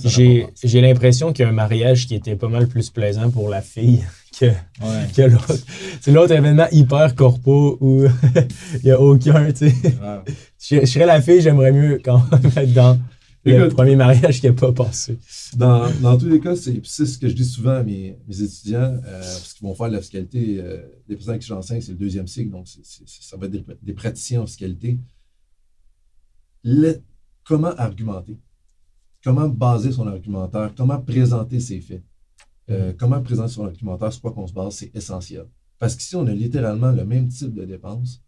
J'ai 0.05 0.81
l'impression 0.81 1.33
qu'il 1.33 1.45
y 1.45 1.47
a 1.47 1.49
un 1.49 1.53
mariage 1.53 2.07
qui 2.07 2.17
était 2.17 2.35
pas 2.35 2.49
mal 2.49 2.67
plus 2.67 2.91
plaisant 2.91 3.31
pour 3.31 3.49
la 3.49 3.63
fille 3.63 4.05
que, 4.39 4.47
que 5.15 5.23
l'autre. 5.23 5.57
C'est 6.01 6.13
l'autre 6.13 6.33
événement 6.33 6.67
hyper 6.73 7.15
corpo 7.15 7.79
où 7.81 8.05
il 8.75 8.85
n'y 8.85 8.91
a 8.91 9.01
aucun, 9.01 9.53
tu 9.53 9.71
sais. 9.71 9.75
Je, 10.61 10.81
je, 10.81 10.87
serais 10.87 11.07
la 11.07 11.21
fille, 11.21 11.41
j'aimerais 11.41 11.73
mieux 11.73 12.01
quand 12.05 12.23
même 12.31 12.51
être 12.57 12.73
dans 12.73 12.99
le 13.53 13.69
premier 13.69 13.97
mariage 13.97 14.41
qui 14.41 14.47
n'a 14.47 14.53
pas 14.53 14.73
passé. 14.73 15.19
Dans, 15.57 15.91
dans, 16.01 16.17
tous 16.17 16.29
les 16.29 16.41
cas, 16.41 16.57
c'est 16.57 16.83
ce 16.85 17.19
que 17.19 17.29
je 17.29 17.35
dis 17.35 17.45
souvent 17.45 17.77
à 17.77 17.83
mes, 17.83 18.19
mes 18.27 18.43
étudiants, 18.43 18.99
euh, 19.05 19.21
parce 19.21 19.55
qu'ils 19.55 19.67
vont 19.67 19.75
faire 19.75 19.89
de 19.89 19.95
la 19.95 20.01
fiscalité. 20.01 20.61
Euh, 20.61 20.83
les 21.09 21.17
personnes 21.17 21.39
qui 21.39 21.47
j'enseigne, 21.47 21.81
c'est 21.81 21.93
le 21.93 21.99
deuxième 21.99 22.27
cycle, 22.27 22.51
donc 22.51 22.67
ça 22.67 23.37
va 23.37 23.47
être 23.47 23.83
des, 23.83 23.93
praticiens 23.93 24.43
en 24.43 24.47
fiscalité. 24.47 24.99
comment 27.45 27.75
argumenter? 27.77 28.39
Comment 29.23 29.49
baser 29.49 29.93
son 29.93 30.07
argumentaire? 30.07 30.73
Comment 30.77 31.01
présenter 31.01 31.61
ses 31.61 31.81
faits? 31.81 32.03
Euh, 32.71 32.93
mm-hmm. 32.93 32.97
comment 32.97 33.23
présenter 33.23 33.53
son 33.53 33.65
argumentaire? 33.65 34.13
Sur 34.13 34.23
quoi 34.23 34.33
qu'on 34.33 34.47
se 34.47 34.53
base, 34.53 34.75
c'est 34.75 34.95
essentiel. 34.95 35.47
Parce 35.79 35.97
qu'ici, 35.97 36.17
on 36.17 36.27
a 36.27 36.33
littéralement 36.33 36.93
le 36.93 37.05
même 37.05 37.29
type 37.29 37.53
de 37.53 37.65
dépenses, 37.65 38.23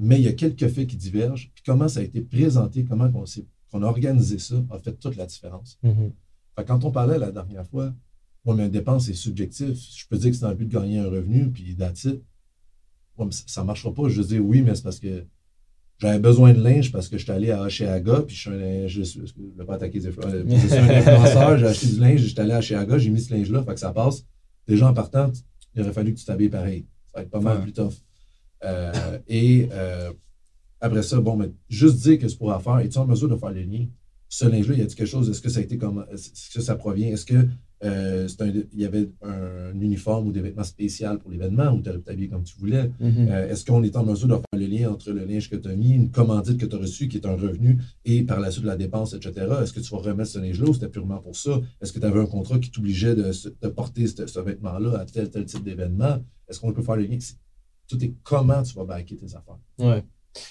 mais 0.00 0.18
il 0.18 0.22
y 0.22 0.28
a 0.28 0.32
quelques 0.32 0.66
faits 0.66 0.88
qui 0.88 0.96
divergent. 0.96 1.52
Puis 1.54 1.62
comment 1.64 1.86
ça 1.86 2.00
a 2.00 2.02
été 2.02 2.20
présenté, 2.20 2.84
comment 2.84 3.08
on 3.14 3.26
s'est 3.26 3.46
qu'on 3.70 3.82
a 3.82 3.86
organisé 3.86 4.38
ça 4.38 4.56
a 4.70 4.78
fait 4.78 4.92
toute 4.92 5.16
la 5.16 5.26
différence. 5.26 5.78
Mm-hmm. 5.84 6.64
quand 6.66 6.84
on 6.84 6.90
parlait 6.90 7.18
la 7.18 7.30
dernière 7.30 7.66
fois, 7.66 7.92
bon, 8.44 8.54
mais 8.54 8.66
une 8.66 8.70
dépense 8.70 9.08
est 9.08 9.14
subjectif. 9.14 9.78
Je 9.96 10.06
peux 10.08 10.18
dire 10.18 10.30
que 10.30 10.36
c'est 10.36 10.42
dans 10.42 10.50
le 10.50 10.56
but 10.56 10.66
de 10.66 10.72
gagner 10.72 10.98
un 10.98 11.08
revenu, 11.08 11.50
puis 11.50 11.76
that's 11.76 12.04
it. 12.04 12.22
ça 13.46 13.62
ne 13.62 13.66
marchera 13.66 13.92
pas. 13.92 14.08
Je 14.08 14.22
dis 14.22 14.38
oui, 14.38 14.62
mais 14.62 14.74
c'est 14.74 14.82
parce 14.82 14.98
que 14.98 15.24
j'avais 15.98 16.18
besoin 16.18 16.54
de 16.54 16.62
linge 16.62 16.92
parce 16.92 17.08
que 17.08 17.18
je 17.18 17.24
suis 17.24 17.32
allé 17.32 17.50
à 17.50 17.62
Aga, 17.62 18.22
puis 18.22 18.34
je 18.34 18.40
suis 18.40 18.50
un, 18.50 18.86
je, 18.86 19.02
je, 19.02 19.20
vais 19.56 19.64
pas 19.66 19.74
attaquer 19.74 20.00
des 20.00 20.10
fleurs. 20.10 20.30
Je 20.30 20.56
suis 20.56 20.74
un 20.74 20.88
influenceur, 20.88 21.58
j'ai 21.58 21.66
acheté 21.66 21.86
du 21.88 22.00
linge, 22.00 22.20
j'étais 22.20 22.40
allé 22.40 22.52
à 22.52 22.80
Aga, 22.80 22.98
j'ai 22.98 23.10
mis 23.10 23.20
ce 23.20 23.34
linge-là, 23.34 23.62
fait 23.62 23.74
que 23.74 23.80
ça 23.80 23.92
passe. 23.92 24.24
Déjà 24.66 24.88
en 24.88 24.94
partant, 24.94 25.30
il 25.74 25.82
aurait 25.82 25.92
fallu 25.92 26.14
que 26.14 26.18
tu 26.18 26.24
t'habilles 26.24 26.48
pareil. 26.48 26.86
Ça 27.06 27.18
va 27.18 27.22
être 27.22 27.30
pas 27.30 27.40
mal 27.40 27.60
plus 27.60 27.72
tough. 27.72 27.92
Euh, 28.64 29.18
et 29.28 29.68
euh, 29.72 30.12
Après 30.80 31.02
ça, 31.02 31.20
bon, 31.20 31.36
mais 31.36 31.52
juste 31.68 31.96
dire 31.96 32.18
que 32.18 32.28
c'est 32.28 32.38
pour 32.38 32.54
faire, 32.60 32.78
es-tu 32.78 32.98
en 32.98 33.06
mesure 33.06 33.28
de 33.28 33.36
faire 33.36 33.50
le 33.50 33.62
lien? 33.62 33.86
Ce 34.28 34.46
linge-là, 34.46 34.76
y 34.76 34.80
a-t-il 34.82 34.94
quelque 34.94 35.08
chose? 35.08 35.28
Est-ce 35.28 35.40
que 35.40 35.48
ça 35.48 35.58
a 35.58 35.62
été 35.62 35.76
comme. 35.76 36.06
Est-ce 36.12 36.54
que 36.54 36.60
ça 36.60 36.76
provient? 36.76 37.08
Est-ce 37.08 37.26
que 37.26 37.48
euh, 37.82 38.28
il 38.72 38.80
y 38.80 38.84
avait 38.84 39.10
un, 39.22 39.72
uniforme 39.80 40.28
ou 40.28 40.32
des 40.32 40.40
vêtements 40.40 40.64
spéciaux 40.64 41.18
pour 41.18 41.30
l'événement 41.30 41.72
ou 41.72 41.82
tu 41.82 41.88
as 41.88 41.94
habillé 42.06 42.28
comme 42.28 42.44
tu 42.44 42.56
voulais? 42.56 42.92
Mhm. 43.00 43.28
Euh, 43.28 43.48
est-ce 43.48 43.64
qu'on 43.64 43.82
est 43.82 43.96
en 43.96 44.04
mesure 44.04 44.28
de 44.28 44.34
faire 44.34 44.44
le 44.52 44.66
lien 44.66 44.90
entre 44.90 45.10
le 45.10 45.24
linge 45.24 45.50
que 45.50 45.56
tu 45.56 45.68
as 45.68 45.74
mis, 45.74 45.90
une 45.90 46.10
commandite 46.12 46.58
que 46.58 46.66
tu 46.66 46.76
as 46.76 46.78
reçue 46.78 47.08
qui 47.08 47.16
est 47.16 47.26
un 47.26 47.34
revenu 47.34 47.80
et 48.04 48.22
par 48.22 48.38
la 48.38 48.52
suite 48.52 48.64
la 48.64 48.76
dépense, 48.76 49.14
etc. 49.14 49.46
Est-ce 49.62 49.72
que 49.72 49.80
tu 49.80 49.90
vas 49.90 50.00
remettre 50.00 50.30
ce 50.30 50.38
linge-là 50.38 50.68
ou 50.68 50.74
c'était 50.74 50.88
purement 50.88 51.18
pour 51.18 51.34
ça? 51.34 51.60
Est-ce 51.80 51.92
que 51.92 51.98
tu 51.98 52.06
avais 52.06 52.20
un 52.20 52.26
contrat 52.26 52.60
qui 52.60 52.70
t'obligeait 52.70 53.16
de, 53.16 53.68
porter 53.68 54.06
ce, 54.06 54.38
vêtement-là 54.38 55.00
à 55.00 55.04
tel, 55.06 55.28
tel 55.28 55.44
type 55.44 55.64
d'événement? 55.64 56.22
Est-ce 56.48 56.60
qu'on 56.60 56.72
peut 56.72 56.82
faire 56.82 56.96
le 56.96 57.04
lien? 57.04 57.18
tout 57.90 58.04
est 58.04 58.14
comment 58.22 58.62
tu 58.62 58.74
vas 58.74 58.84
backer 58.84 59.16
tes 59.16 59.34
affaires. 59.34 59.58
Ouais. 59.78 60.04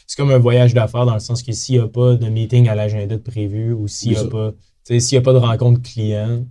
C'est 0.08 0.18
comme 0.18 0.32
un 0.32 0.40
voyage 0.40 0.74
d'affaires 0.74 1.06
dans 1.06 1.14
le 1.14 1.20
sens 1.20 1.44
que 1.44 1.52
s'il 1.52 1.76
n'y 1.76 1.82
a 1.82 1.88
pas 1.88 2.16
de 2.16 2.28
meeting 2.28 2.68
à 2.68 2.76
l'agenda 2.76 3.18
de 3.18 3.22
prévu 3.22 3.74
ou 3.74 3.88
s'il 3.88 4.12
n'y 4.12 4.18
a, 4.18 4.26
pas, 4.26 4.52
s'il 4.84 5.18
a 5.18 5.22
pas 5.22 5.34
de 5.34 5.38
rencontre 5.38 5.82
client, 5.82 6.46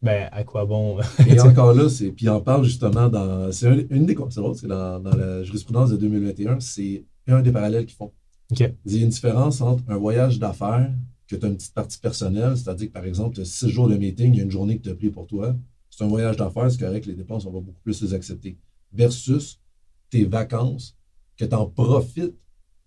ben, 0.00 0.28
à 0.30 0.44
quoi 0.44 0.64
bon? 0.64 0.98
et 1.28 1.40
encore 1.40 1.74
là, 1.74 1.88
c'est, 1.88 2.12
puis 2.12 2.28
on 2.28 2.40
parle 2.40 2.64
justement 2.64 3.08
dans. 3.08 3.50
C'est 3.50 3.66
une 3.90 4.06
des 4.06 4.16
c'est 4.30 4.66
dans, 4.68 5.00
dans 5.00 5.16
la 5.16 5.42
jurisprudence 5.42 5.90
de 5.90 5.96
2021, 5.96 6.60
c'est 6.60 7.04
un 7.26 7.42
des 7.42 7.50
parallèles 7.50 7.86
qu'ils 7.86 7.96
font. 7.96 8.12
Il 8.50 8.60
y 8.86 8.98
a 9.00 9.02
une 9.02 9.08
différence 9.08 9.60
entre 9.60 9.82
un 9.88 9.96
voyage 9.96 10.38
d'affaires 10.38 10.90
que 11.26 11.36
tu 11.36 11.44
as 11.44 11.48
une 11.48 11.56
petite 11.56 11.74
partie 11.74 11.98
personnelle, 11.98 12.56
c'est-à-dire 12.56 12.88
que 12.88 12.92
par 12.92 13.04
exemple, 13.04 13.34
tu 13.34 13.42
as 13.42 13.44
six 13.44 13.68
jours 13.68 13.88
de 13.88 13.96
meeting, 13.96 14.32
il 14.32 14.38
y 14.38 14.40
a 14.40 14.44
une 14.44 14.50
journée 14.50 14.78
que 14.78 14.84
tu 14.84 14.90
as 14.90 14.94
pris 14.94 15.10
pour 15.10 15.26
toi. 15.26 15.54
C'est 15.90 16.04
un 16.04 16.08
voyage 16.08 16.36
d'affaires, 16.36 16.70
c'est 16.70 16.80
correct, 16.80 17.04
les 17.06 17.14
dépenses, 17.14 17.44
on 17.44 17.50
va 17.50 17.60
beaucoup 17.60 17.80
plus 17.82 18.00
les 18.02 18.14
accepter. 18.14 18.56
Versus 18.92 19.60
tes 20.08 20.24
vacances, 20.24 20.96
que 21.38 21.44
tu 21.44 21.54
en 21.54 21.66
profites 21.66 22.36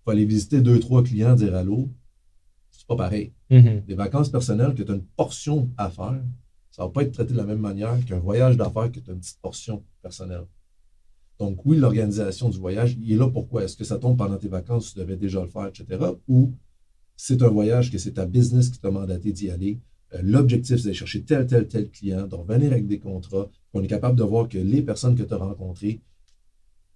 pour 0.04 0.12
aller 0.12 0.24
visiter 0.24 0.60
deux, 0.60 0.78
trois 0.78 1.02
clients, 1.02 1.34
dire 1.34 1.54
allô, 1.54 1.90
c'est 2.70 2.86
pas 2.86 2.96
pareil. 2.96 3.32
Mm-hmm. 3.50 3.86
Des 3.86 3.94
vacances 3.94 4.28
personnelles 4.28 4.74
que 4.74 4.82
tu 4.82 4.92
as 4.92 4.94
une 4.94 5.04
portion 5.04 5.70
à 5.76 5.90
faire, 5.90 6.22
ça 6.70 6.82
ne 6.82 6.86
va 6.86 6.92
pas 6.92 7.02
être 7.02 7.12
traité 7.12 7.32
de 7.32 7.38
la 7.38 7.44
même 7.44 7.60
manière 7.60 8.04
qu'un 8.04 8.18
voyage 8.18 8.56
d'affaires 8.56 8.90
que 8.90 9.00
tu 9.00 9.10
as 9.10 9.14
une 9.14 9.20
petite 9.20 9.40
portion 9.40 9.84
personnelle. 10.02 10.46
Donc, 11.38 11.64
oui, 11.64 11.76
l'organisation 11.76 12.48
du 12.48 12.58
voyage, 12.58 12.96
il 13.00 13.12
est 13.12 13.16
là 13.16 13.28
pourquoi? 13.28 13.64
Est-ce 13.64 13.76
que 13.76 13.84
ça 13.84 13.98
tombe 13.98 14.16
pendant 14.16 14.36
tes 14.36 14.48
vacances, 14.48 14.92
tu 14.92 14.98
devais 14.98 15.16
déjà 15.16 15.42
le 15.42 15.48
faire, 15.48 15.66
etc. 15.66 15.98
Ou 16.28 16.52
c'est 17.16 17.42
un 17.42 17.48
voyage 17.48 17.90
que 17.90 17.98
c'est 17.98 18.12
ta 18.12 18.26
business 18.26 18.68
qui 18.68 18.78
t'a 18.78 18.90
mandaté 18.90 19.32
d'y 19.32 19.50
aller. 19.50 19.80
Euh, 20.14 20.20
l'objectif, 20.22 20.76
c'est 20.76 20.84
d'aller 20.84 20.94
chercher 20.94 21.24
tel, 21.24 21.46
tel, 21.46 21.68
tel 21.68 21.90
client, 21.90 22.26
de 22.26 22.34
revenir 22.34 22.72
avec 22.72 22.86
des 22.86 22.98
contrats. 22.98 23.48
On 23.72 23.82
est 23.82 23.88
capable 23.88 24.16
de 24.16 24.22
voir 24.22 24.48
que 24.48 24.58
les 24.58 24.82
personnes 24.82 25.16
que 25.16 25.22
tu 25.22 25.32
as 25.32 25.38
rencontrées 25.38 26.00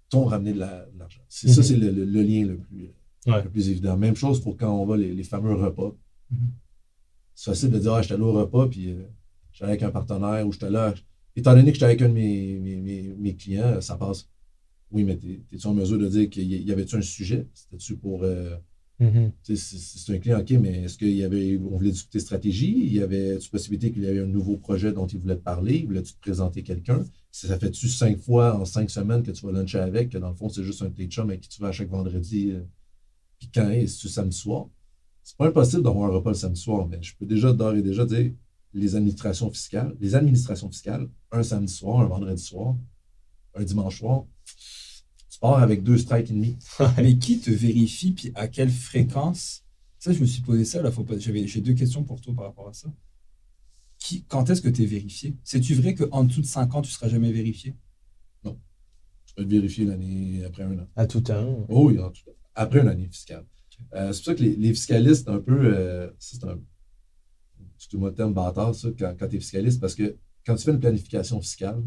t'ont 0.09 0.25
ramené 0.25 0.53
de 0.53 0.59
l'argent? 0.59 1.21
C'est 1.29 1.49
Ça, 1.49 1.61
mhm. 1.61 1.67
c'est 1.67 1.77
le, 1.77 2.23
lien 2.23 2.47
le 2.47 2.59
plus, 2.59 2.91
le 3.27 3.49
plus 3.49 3.71
évident. 3.71 3.97
Même 3.97 4.17
chose 4.17 4.41
pour 4.41 4.57
quand 4.57 4.73
on 4.73 4.87
va 4.87 4.97
les, 4.97 5.25
fameux 5.25 5.55
repas. 5.55 5.95
Mhm. 6.31 6.39
C'est 7.35 7.51
facile 7.51 7.71
de 7.71 7.79
dire, 7.79 7.93
ah, 7.93 8.01
je 8.01 8.07
suis 8.07 8.15
allé 8.15 8.23
au 8.23 8.33
repas, 8.33 8.67
puis 8.69 8.91
euh, 8.91 9.03
j'étais 9.53 9.67
avec 9.67 9.83
un 9.83 9.91
partenaire 9.91 10.47
ou 10.47 10.53
j'étais 10.53 10.71
là. 10.71 10.95
Étant 11.35 11.55
donné 11.55 11.67
que 11.67 11.75
j'étais 11.75 11.85
avec 11.85 12.01
un 12.01 12.09
de 12.09 12.15
mes, 12.15 12.59
mes, 12.59 13.15
mes, 13.19 13.37
clients, 13.37 13.81
ça 13.83 13.97
passe. 13.97 14.29
Oui, 14.91 15.05
mais 15.05 15.19
es-tu 15.53 15.67
en 15.67 15.75
mesure 15.75 15.99
de 15.99 16.09
dire 16.09 16.31
qu'il 16.31 16.51
y 16.51 16.73
avait-tu 16.73 16.97
un 16.97 17.03
sujet? 17.03 17.47
C'était-tu 17.53 17.97
pour. 17.97 18.23
Euh, 18.23 18.57
mm-hmm. 19.01 19.55
C'est 19.55 20.15
un 20.15 20.19
client, 20.19 20.41
OK, 20.41 20.51
mais 20.53 20.85
est-ce 20.85 20.97
qu'il 20.97 21.15
y 21.15 21.25
avait. 21.25 21.59
On 21.59 21.77
voulait 21.77 21.91
discuter 21.91 22.21
stratégie? 22.21 22.75
Il 22.87 22.95
y 22.95 23.03
avait-tu 23.03 23.51
possibilité 23.51 23.93
qu'il 23.93 24.05
y 24.05 24.07
avait 24.07 24.21
un 24.21 24.27
nouveau 24.27 24.57
projet 24.57 24.93
dont 24.93 25.07
il 25.07 25.19
voulait 25.19 25.37
te 25.37 25.43
parler? 25.43 25.85
Voulait-tu 25.85 26.15
te 26.15 26.21
présenter 26.21 26.63
quelqu'un? 26.63 27.05
Ça 27.39 27.59
fait-tu 27.59 27.87
cinq 27.91 28.19
fois 28.19 28.59
en 28.59 28.65
cinq 28.65 28.89
semaines 28.89 29.23
que 29.23 29.31
tu 29.31 29.45
vas 29.45 29.53
luncher 29.53 29.79
avec, 29.79 30.09
que 30.09 30.17
dans 30.17 30.31
le 30.31 30.35
fond, 30.35 30.49
c'est 30.49 30.65
juste 30.65 30.81
un 30.81 30.87
de 30.87 30.95
tes 30.95 31.07
chums 31.07 31.29
avec 31.29 31.43
qui 31.43 31.51
tu 31.51 31.61
vas 31.61 31.71
chaque 31.71 31.91
vendredi? 31.91 32.53
Euh, 32.53 32.63
puis 33.39 33.51
quand 33.53 33.69
est-ce 33.69 34.09
samedi 34.09 34.35
soir? 34.35 34.69
C'est 35.23 35.37
pas 35.37 35.47
impossible 35.47 35.83
d'avoir 35.83 36.09
un 36.09 36.15
repas 36.15 36.31
le 36.31 36.37
samedi 36.37 36.59
soir, 36.59 36.89
mais 36.89 36.97
je 37.03 37.15
peux 37.15 37.27
déjà 37.27 37.53
d'ores 37.53 37.75
et 37.75 37.83
déjà 37.83 38.07
dire 38.07 38.33
les 38.73 38.97
administrations 38.97 39.51
fiscales. 39.51 39.95
Les 40.01 40.15
administrations 40.15 40.71
fiscales, 40.71 41.11
un 41.31 41.43
samedi 41.43 41.71
soir, 41.71 42.01
un 42.01 42.07
vendredi 42.07 42.43
soir, 42.43 42.75
un 43.55 43.65
dimanche 43.65 43.99
soir, 43.99 44.25
tu 45.29 45.39
pars 45.39 45.59
avec 45.59 45.83
deux 45.83 45.99
strikes 45.99 46.31
et 46.31 46.33
demi. 46.33 46.57
Mais 46.97 47.19
qui 47.19 47.39
te 47.39 47.51
vérifie, 47.51 48.13
puis 48.13 48.33
à 48.35 48.49
quelle 48.49 48.71
fréquence? 48.71 49.63
Ça, 49.99 50.11
je 50.11 50.21
me 50.21 50.27
suis 50.27 50.41
posé 50.41 50.65
ça, 50.65 50.91
faut 50.91 51.05
pas... 51.05 51.19
j'ai 51.19 51.61
deux 51.61 51.75
questions 51.75 52.03
pour 52.03 52.19
toi 52.23 52.33
par 52.35 52.47
rapport 52.47 52.69
à 52.69 52.73
ça. 52.73 52.89
Qui, 54.07 54.23
quand 54.23 54.49
est-ce 54.51 54.63
que 54.63 54.69
tu 54.69 54.85
es 54.85 54.87
vérifié? 54.87 55.35
C'est-tu 55.43 55.75
vrai 55.75 55.97
qu'en 55.97 56.23
dessous 56.23 56.41
de 56.41 56.47
5 56.47 56.77
ans, 56.77 56.81
tu 56.81 56.91
ne 56.91 56.93
seras 56.93 57.09
jamais 57.09 57.33
vérifié? 57.33 57.75
Non. 58.45 58.57
Tu 59.27 59.35
peux 59.35 59.43
être 59.43 59.49
vérifié 59.49 59.85
l'année 59.85 60.45
après 60.45 60.63
un 60.63 60.79
an. 60.79 60.87
À 60.95 61.09
tout 61.09 61.23
temps 61.23 61.67
Oh 61.69 61.89
oui, 61.89 61.99
après 62.55 62.83
une 62.83 62.87
année 62.87 63.09
fiscale. 63.09 63.45
Euh, 63.95 64.13
c'est 64.13 64.19
pour 64.19 64.27
ça 64.27 64.35
que 64.37 64.45
les, 64.45 64.75
fiscalistes, 64.75 65.29
un 65.29 65.41
peu, 65.41 65.59
euh, 65.75 66.09
c'est 66.21 66.45
un, 66.45 66.61
excuse-moi 67.75 68.11
le 68.11 68.15
terme 68.15 68.33
bâtard, 68.33 68.77
ça, 68.77 68.91
quand, 68.97 69.13
quand 69.19 69.27
tu 69.27 69.37
es 69.37 69.41
fiscaliste, 69.41 69.81
parce 69.81 69.97
que 69.97 70.17
quand 70.47 70.55
tu 70.55 70.63
fais 70.63 70.71
une 70.71 70.79
planification 70.79 71.41
fiscale, 71.41 71.83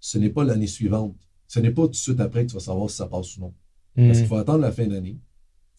ce 0.00 0.18
n'est 0.18 0.30
pas 0.30 0.42
l'année 0.42 0.66
suivante. 0.66 1.16
Ce 1.46 1.60
n'est 1.60 1.70
pas 1.70 1.82
tout 1.82 1.90
de 1.90 1.94
suite 1.94 2.18
après 2.18 2.46
que 2.46 2.50
tu 2.50 2.54
vas 2.54 2.60
savoir 2.60 2.90
si 2.90 2.96
ça 2.96 3.06
passe 3.06 3.36
ou 3.36 3.42
non. 3.42 3.54
Parce 3.94 4.18
qu'il 4.18 4.24
hmm. 4.24 4.28
faut 4.28 4.36
attendre 4.38 4.62
la 4.62 4.72
fin 4.72 4.88
d'année, 4.88 5.20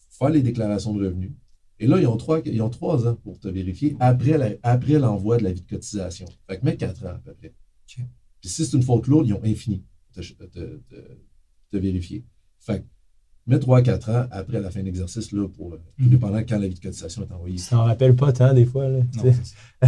faire 0.08 0.30
les 0.30 0.40
déclarations 0.40 0.94
de 0.94 1.04
revenus. 1.04 1.32
Et 1.80 1.86
là, 1.86 1.98
ils 1.98 2.06
ont 2.06 2.16
trois, 2.18 2.40
ils 2.44 2.62
ont 2.62 2.68
trois 2.68 3.08
ans 3.08 3.16
pour 3.16 3.40
te 3.40 3.48
vérifier 3.48 3.96
après, 4.00 4.60
après 4.62 4.98
l'envoi 4.98 5.38
de 5.38 5.44
la 5.44 5.52
vie 5.52 5.62
de 5.62 5.68
cotisation. 5.68 6.26
Fait 6.48 6.58
que 6.58 6.64
mets 6.64 6.76
quatre 6.76 7.04
ans 7.06 7.14
à 7.14 7.18
peu 7.24 7.32
près. 7.32 7.54
Puis 7.86 8.48
si 8.48 8.64
c'est 8.64 8.76
une 8.76 8.82
faute 8.82 9.06
lourde, 9.06 9.26
ils 9.26 9.34
ont 9.34 9.42
infini 9.42 9.82
te, 10.12 10.20
te, 10.20 10.80
te, 11.70 11.76
vérifier. 11.76 12.24
Fait 12.58 12.80
que 12.80 12.84
mais 13.46 13.56
3-4 13.56 14.10
ans 14.10 14.26
après 14.30 14.60
la 14.60 14.70
fin 14.70 14.80
de 14.80 14.84
l'exercice, 14.84 15.32
là, 15.32 15.48
pour, 15.48 15.70
tout 15.70 15.78
mhm. 15.98 16.10
dépendant 16.10 16.38
quand 16.46 16.58
la 16.58 16.68
vie 16.68 16.74
de 16.74 16.80
cotisation 16.80 17.22
est 17.22 17.32
envoyée. 17.32 17.56
Ça 17.58 17.76
n'en 17.76 17.84
rappelle 17.84 18.14
pas 18.14 18.32
tant, 18.32 18.52
des 18.52 18.66
fois. 18.66 18.86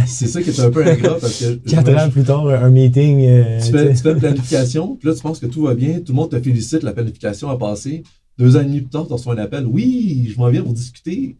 C'est 0.05 0.27
ça 0.27 0.41
qui 0.41 0.49
est 0.49 0.59
un 0.59 0.71
peu 0.71 0.85
ingrat 0.87 1.19
parce 1.19 1.39
que. 1.39 1.53
4 1.69 1.95
ans 1.95 2.09
plus 2.09 2.23
tard, 2.23 2.47
un 2.47 2.69
meeting. 2.71 3.21
Euh, 3.21 3.61
tu, 3.61 3.71
fais, 3.71 3.93
tu, 3.93 4.01
fais, 4.01 4.11
une 4.11 4.19
planification, 4.19 4.95
puis 4.95 5.07
là, 5.07 5.15
tu 5.15 5.21
penses 5.21 5.39
que 5.39 5.45
tout 5.45 5.61
va 5.61 5.75
bien, 5.75 5.99
tout 5.99 6.11
le 6.11 6.15
monde 6.15 6.31
te 6.31 6.41
félicite, 6.41 6.83
la 6.83 6.93
planification 6.93 7.49
a 7.49 7.57
passé. 7.57 8.03
Deux 8.39 8.57
ans 8.57 8.61
et 8.61 8.65
demi 8.65 8.81
plus 8.81 8.89
tard, 8.89 9.05
tu 9.05 9.13
reçois 9.13 9.35
un 9.35 9.37
appel. 9.37 9.65
Oui, 9.67 10.27
je 10.33 10.37
m'en 10.39 10.49
viens 10.49 10.63
pour 10.63 10.73
discuter. 10.73 11.37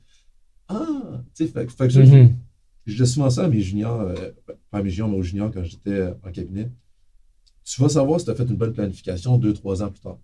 Ah, 0.74 1.24
tu 1.36 1.46
sais, 1.46 1.52
fait, 1.52 1.66
que 1.66 1.90
je, 1.90 2.02
mm 2.02 2.36
dis 2.86 3.08
souvent 3.08 3.30
ça 3.30 3.46
à 3.46 3.48
mes 3.48 3.62
juniors, 3.62 4.02
euh, 4.02 4.14
pas 4.72 4.80
à 4.80 4.84
mes 4.84 4.90
juniors, 4.90 5.10
mais 5.10 5.18
aux 5.18 5.24
juniors 5.24 5.52
quand 5.54 5.64
j'étais 5.64 6.14
en 6.24 6.32
cabinet. 6.32 6.70
Tu 7.64 7.82
vas 7.82 7.90
savoir 7.90 8.20
si 8.20 8.26
tu 8.26 8.32
as 8.32 8.36
fait 8.36 8.44
une 8.44 8.58
bonne 8.58 8.74
planification 8.74 9.38
deux, 9.38 9.54
trois 9.54 9.82
ans 9.84 9.90
plus 9.90 10.02
tard. 10.02 10.18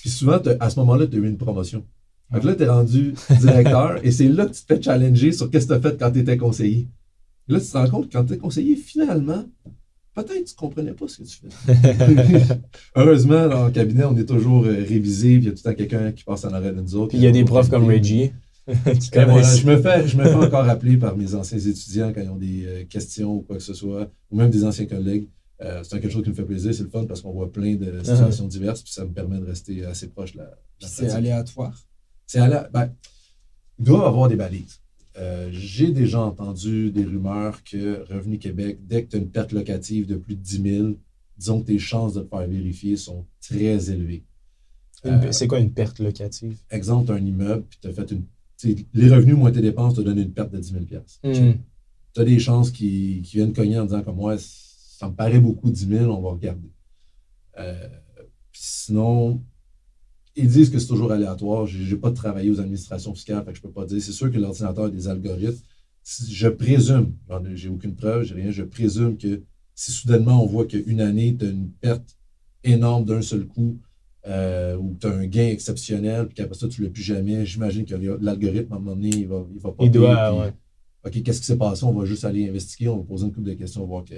Puis 0.00 0.10
souvent, 0.10 0.38
à 0.60 0.70
ce 0.70 0.78
moment-là, 0.80 1.06
tu 1.06 1.16
as 1.16 1.18
eu 1.18 1.26
une 1.26 1.36
promotion. 1.36 1.84
Donc 2.32 2.44
là, 2.44 2.54
tu 2.54 2.62
es 2.62 2.68
rendu 2.68 3.14
directeur 3.40 3.98
et 4.04 4.10
c'est 4.10 4.28
là 4.28 4.46
que 4.46 4.52
tu 4.52 4.62
te 4.62 4.74
fais 4.74 4.82
challenger 4.82 5.32
sur 5.32 5.50
qu'est-ce 5.50 5.66
que 5.66 5.74
tu 5.74 5.86
as 5.86 5.90
fait 5.90 5.98
quand 5.98 6.10
tu 6.10 6.20
étais 6.20 6.36
conseiller. 6.36 6.88
Et 7.48 7.52
là, 7.52 7.60
tu 7.60 7.66
te 7.66 7.76
rends 7.76 7.88
compte 7.88 8.08
que 8.08 8.12
quand 8.12 8.24
tu 8.24 8.32
es 8.32 8.38
conseiller, 8.38 8.76
finalement, 8.76 9.44
peut-être 10.14 10.44
que 10.44 10.48
tu 10.48 10.54
ne 10.54 10.58
comprenais 10.58 10.92
pas 10.92 11.06
ce 11.06 11.18
que 11.18 11.28
tu 11.28 11.38
fais. 11.38 12.58
Heureusement, 12.96 13.48
dans 13.48 13.66
le 13.66 13.70
cabinet, 13.70 14.04
on 14.04 14.16
est 14.16 14.24
toujours 14.24 14.64
euh, 14.64 14.84
révisé, 14.88 15.36
puis 15.36 15.44
il 15.44 15.44
y 15.44 15.48
a 15.48 15.50
tout 15.52 15.62
le 15.64 15.70
temps 15.70 15.76
quelqu'un 15.76 16.12
qui 16.12 16.24
passe 16.24 16.44
en 16.44 16.52
arrêt 16.52 16.72
de 16.72 16.80
nous 16.80 16.96
autres. 16.96 17.10
Puis 17.10 17.18
il 17.18 17.24
y 17.24 17.28
a 17.28 17.30
des 17.30 17.44
profs 17.44 17.68
comme 17.68 17.84
Reggie. 17.84 18.32
je, 18.68 19.66
me 19.66 19.80
fais, 19.80 20.08
je 20.08 20.16
me 20.16 20.24
fais 20.24 20.34
encore 20.46 20.68
appeler 20.68 20.96
par 20.96 21.16
mes 21.16 21.34
anciens 21.34 21.58
étudiants 21.58 22.12
quand 22.12 22.20
ils 22.20 22.30
ont 22.30 22.36
des 22.36 22.66
euh, 22.66 22.84
questions 22.84 23.36
ou 23.36 23.42
quoi 23.42 23.56
que 23.56 23.62
ce 23.62 23.74
soit, 23.74 24.10
ou 24.30 24.36
même 24.36 24.50
des 24.50 24.64
anciens 24.64 24.86
collègues. 24.86 25.28
Euh, 25.62 25.82
c'est 25.82 26.00
quelque 26.00 26.10
chose 26.10 26.24
qui 26.24 26.30
me 26.30 26.34
fait 26.34 26.44
plaisir, 26.44 26.74
c'est 26.74 26.82
le 26.82 26.90
fun 26.90 27.06
parce 27.06 27.22
qu'on 27.22 27.32
voit 27.32 27.50
plein 27.50 27.76
de 27.76 27.86
uh-huh. 27.86 28.04
situations 28.04 28.46
diverses, 28.46 28.82
puis 28.82 28.92
ça 28.92 29.04
me 29.04 29.12
permet 29.12 29.38
de 29.38 29.46
rester 29.46 29.84
assez 29.84 30.08
proche 30.08 30.32
de 30.32 30.38
la. 30.38 30.50
c'est 30.80 31.10
aléatoire? 31.10 31.86
C'est 32.26 32.40
aléatoire. 32.40 32.70
Ben, 32.72 32.92
il 33.78 33.84
doit 33.84 34.00
y 34.00 34.06
avoir 34.06 34.28
des 34.28 34.36
balises. 34.36 34.80
Euh, 35.18 35.48
j'ai 35.50 35.92
déjà 35.92 36.20
entendu 36.20 36.90
des 36.90 37.04
rumeurs 37.04 37.64
que 37.64 38.04
Revenu 38.12 38.38
Québec, 38.38 38.80
dès 38.86 39.04
que 39.04 39.10
tu 39.10 39.16
as 39.16 39.18
une 39.20 39.30
perte 39.30 39.52
locative 39.52 40.06
de 40.06 40.16
plus 40.16 40.34
de 40.34 40.42
10 40.42 40.62
000, 40.62 40.88
disons 41.38 41.60
que 41.62 41.66
tes 41.66 41.78
chances 41.78 42.14
de 42.14 42.20
te 42.20 42.28
faire 42.28 42.46
vérifier 42.46 42.96
sont 42.96 43.24
très 43.40 43.90
élevées. 43.90 44.24
Euh, 45.06 45.32
c'est 45.32 45.46
quoi 45.46 45.60
une 45.60 45.72
perte 45.72 46.00
locative? 46.00 46.58
Exemple, 46.70 47.12
un 47.12 47.24
immeuble, 47.24 47.64
puis 47.68 47.78
tu 47.80 47.88
as 47.88 47.92
fait 47.92 48.10
une. 48.10 48.24
Les 48.94 49.08
revenus 49.08 49.36
moins 49.36 49.52
tes 49.52 49.60
dépenses 49.60 49.94
te 49.94 50.00
donnent 50.00 50.18
une 50.18 50.32
perte 50.32 50.52
de 50.52 50.58
10 50.58 50.72
000 50.72 50.84
Tu 51.22 52.20
as 52.20 52.24
des 52.24 52.38
chances 52.38 52.70
qui, 52.70 53.22
qui, 53.24 53.36
viennent 53.36 53.52
cogner 53.52 53.78
en 53.78 53.84
disant 53.84 54.02
comme 54.02 54.16
moi, 54.16 54.36
ça 54.38 55.08
me 55.08 55.14
paraît 55.14 55.40
beaucoup, 55.40 55.70
10 55.70 55.86
000, 55.86 56.04
on 56.10 56.22
va 56.22 56.30
regarder. 56.30 56.70
Euh, 57.58 57.88
sinon, 58.52 59.42
ils 60.34 60.48
disent 60.48 60.70
que 60.70 60.78
c'est 60.78 60.86
toujours 60.86 61.12
aléatoire. 61.12 61.66
Je 61.66 61.94
n'ai 61.94 62.00
pas 62.00 62.10
travaillé 62.10 62.50
aux 62.50 62.60
administrations 62.60 63.14
fiscales, 63.14 63.44
fait 63.44 63.52
que 63.52 63.56
je 63.56 63.62
peux 63.62 63.70
pas 63.70 63.86
dire. 63.86 64.00
C'est 64.00 64.12
sûr 64.12 64.30
que 64.30 64.38
l'ordinateur 64.38 64.84
a 64.84 64.90
des 64.90 65.08
algorithmes. 65.08 65.60
Je 66.04 66.48
présume, 66.48 67.14
j'ai 67.54 67.68
aucune 67.68 67.96
preuve, 67.96 68.22
j'ai 68.22 68.34
rien, 68.34 68.50
je 68.50 68.62
présume 68.62 69.16
que 69.18 69.42
si 69.74 69.90
soudainement 69.90 70.42
on 70.42 70.46
voit 70.46 70.66
qu'une 70.66 71.00
année, 71.00 71.36
tu 71.36 71.46
as 71.46 71.48
une 71.48 71.70
perte 71.70 72.16
énorme 72.62 73.04
d'un 73.04 73.22
seul 73.22 73.46
coup, 73.46 73.80
euh, 74.26 74.76
ou 74.76 74.96
tu 75.00 75.06
as 75.06 75.10
un 75.10 75.26
gain 75.26 75.48
exceptionnel, 75.48 76.26
puis 76.26 76.34
qu'après 76.34 76.58
ça, 76.58 76.68
tu 76.68 76.80
ne 76.80 76.86
l'as 76.86 76.92
plus 76.92 77.02
jamais, 77.02 77.46
j'imagine 77.46 77.84
que 77.84 77.94
l'algorithme, 77.94 78.72
à 78.72 78.76
un 78.76 78.78
moment 78.78 78.96
donné, 78.96 79.10
il 79.10 79.28
va, 79.28 79.46
il 79.54 79.60
va 79.60 79.72
pas. 79.72 79.84
Il 79.84 79.90
doit, 79.90 80.38
ouais. 80.38 80.52
OK, 81.04 81.22
qu'est-ce 81.22 81.40
qui 81.40 81.46
s'est 81.46 81.58
passé? 81.58 81.84
On 81.84 81.92
va 81.92 82.04
juste 82.04 82.24
aller 82.24 82.48
investiguer, 82.48 82.88
on 82.88 82.98
va 82.98 83.04
poser 83.04 83.26
une 83.26 83.32
couple 83.32 83.48
de 83.48 83.54
questions, 83.54 83.86
voir 83.86 84.04
que, 84.04 84.14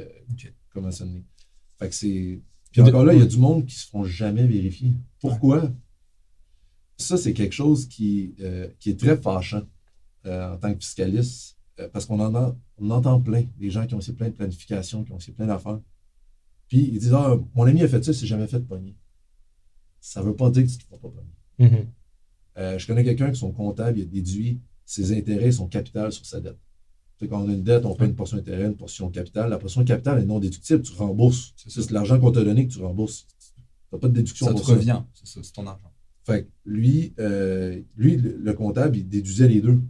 comment 0.73 0.91
ça 0.91 1.05
n'est. 1.05 1.23
Fait 1.79 1.89
que 1.89 1.95
c'est. 1.95 2.41
Puis 2.73 2.81
encore 2.83 3.05
là, 3.05 3.15
il 3.15 3.21
y 3.21 3.23
a 3.23 3.27
du 3.27 3.39
monde 3.39 3.67
qui 3.67 3.75
ne 3.77 3.81
se 3.81 3.89
font 3.89 4.05
jamais 4.05 4.47
vérifier. 4.47 4.93
Pourquoi? 5.21 5.71
ça, 6.99 7.17
c'est 7.17 7.33
quelque 7.33 7.55
chose 7.55 7.87
qui, 7.89 8.35
euh, 8.41 8.69
qui 8.81 8.91
est 8.91 8.99
très 8.99 9.17
fâchant 9.17 9.63
euh, 10.27 10.55
en 10.55 10.57
tant 10.59 10.75
que 10.75 10.81
fiscaliste, 10.81 11.57
euh, 11.79 11.89
parce 11.93 12.07
qu'on 12.07 12.21
en 12.21 12.57
on 12.79 12.91
entend 12.91 13.21
plein, 13.21 13.45
des 13.57 13.71
gens 13.71 13.87
qui 13.87 13.95
ont 13.95 13.99
aussi 13.99 14.13
plein 14.13 14.29
de 14.29 14.35
planifications, 14.35 15.05
qui 15.05 15.13
ont 15.13 15.17
aussi 15.17 15.33
plein 15.33 15.47
d'affaires. 15.47 15.81
Puis 16.69 16.79
ils 16.93 16.99
disent 16.99 17.15
Ah, 17.15 17.37
mon 17.55 17.65
ami 17.65 17.83
a 17.83 17.89
fait 17.89 18.05
ça, 18.05 18.13
c'est 18.13 18.27
jamais 18.27 18.47
fait 18.47 18.59
de 18.59 18.65
pogner. 18.65 18.97
Ça 20.01 20.21
ne 20.21 20.27
veut 20.27 20.37
pas 20.37 20.51
dire 20.51 20.65
que 20.65 20.69
tu 20.69 20.77
ne 20.77 20.81
te 20.81 20.85
feras 20.85 20.99
pas 20.99 21.09
pogner. 21.09 21.33
Mm-hmm. 21.61 22.79
je 22.79 22.87
connais 22.87 23.05
quelqu'un 23.05 23.31
qui, 23.31 23.39
son 23.39 23.53
comptable, 23.53 23.99
il 23.99 24.03
a 24.03 24.05
déduit 24.05 24.61
ses 24.89 25.17
intérêts, 25.17 25.53
son 25.53 25.69
capital 25.69 26.11
sur 26.13 26.25
sa 26.25 26.41
dette. 26.41 26.57
quand 27.29 27.45
on 27.45 27.49
a 27.49 27.53
une 27.53 27.63
dette, 27.63 27.85
on 27.85 27.95
paie 27.95 28.07
une 28.07 28.15
portion 28.15 28.39
d'intérêt, 28.39 28.65
une 28.65 28.77
portion 28.77 29.09
de 29.09 29.15
capital. 29.15 29.51
La 29.51 29.59
portion 29.59 29.83
de 29.83 29.87
capital 29.87 30.19
est 30.19 30.25
non 30.25 30.39
déductible, 30.39 30.83
tu 30.83 30.95
rembourses. 30.95 31.53
C'est 31.57 31.91
l'argent 31.91 32.19
qu'on 32.19 32.33
t'a 32.33 32.43
donné 32.43 32.67
que 32.67 32.73
tu 32.73 32.83
rembourses. 32.83 33.27
Tu 33.55 33.63
n'as 33.93 33.99
pas 33.99 34.09
de 34.09 34.15
déduction 34.15 34.47
ça 34.47 34.55
te 34.55 34.63
revient, 34.63 35.03
c'est 35.25 35.53
ton 35.53 35.67
argent. 35.67 35.93
Fait 36.25 36.49
lui, 36.65 37.15
euh, 37.19 37.81
lui, 37.97 38.17
le 38.17 38.53
comptable, 38.55 38.97
il 38.97 39.09
déduisait 39.09 39.49
les 39.49 39.61
deux. 39.61 39.81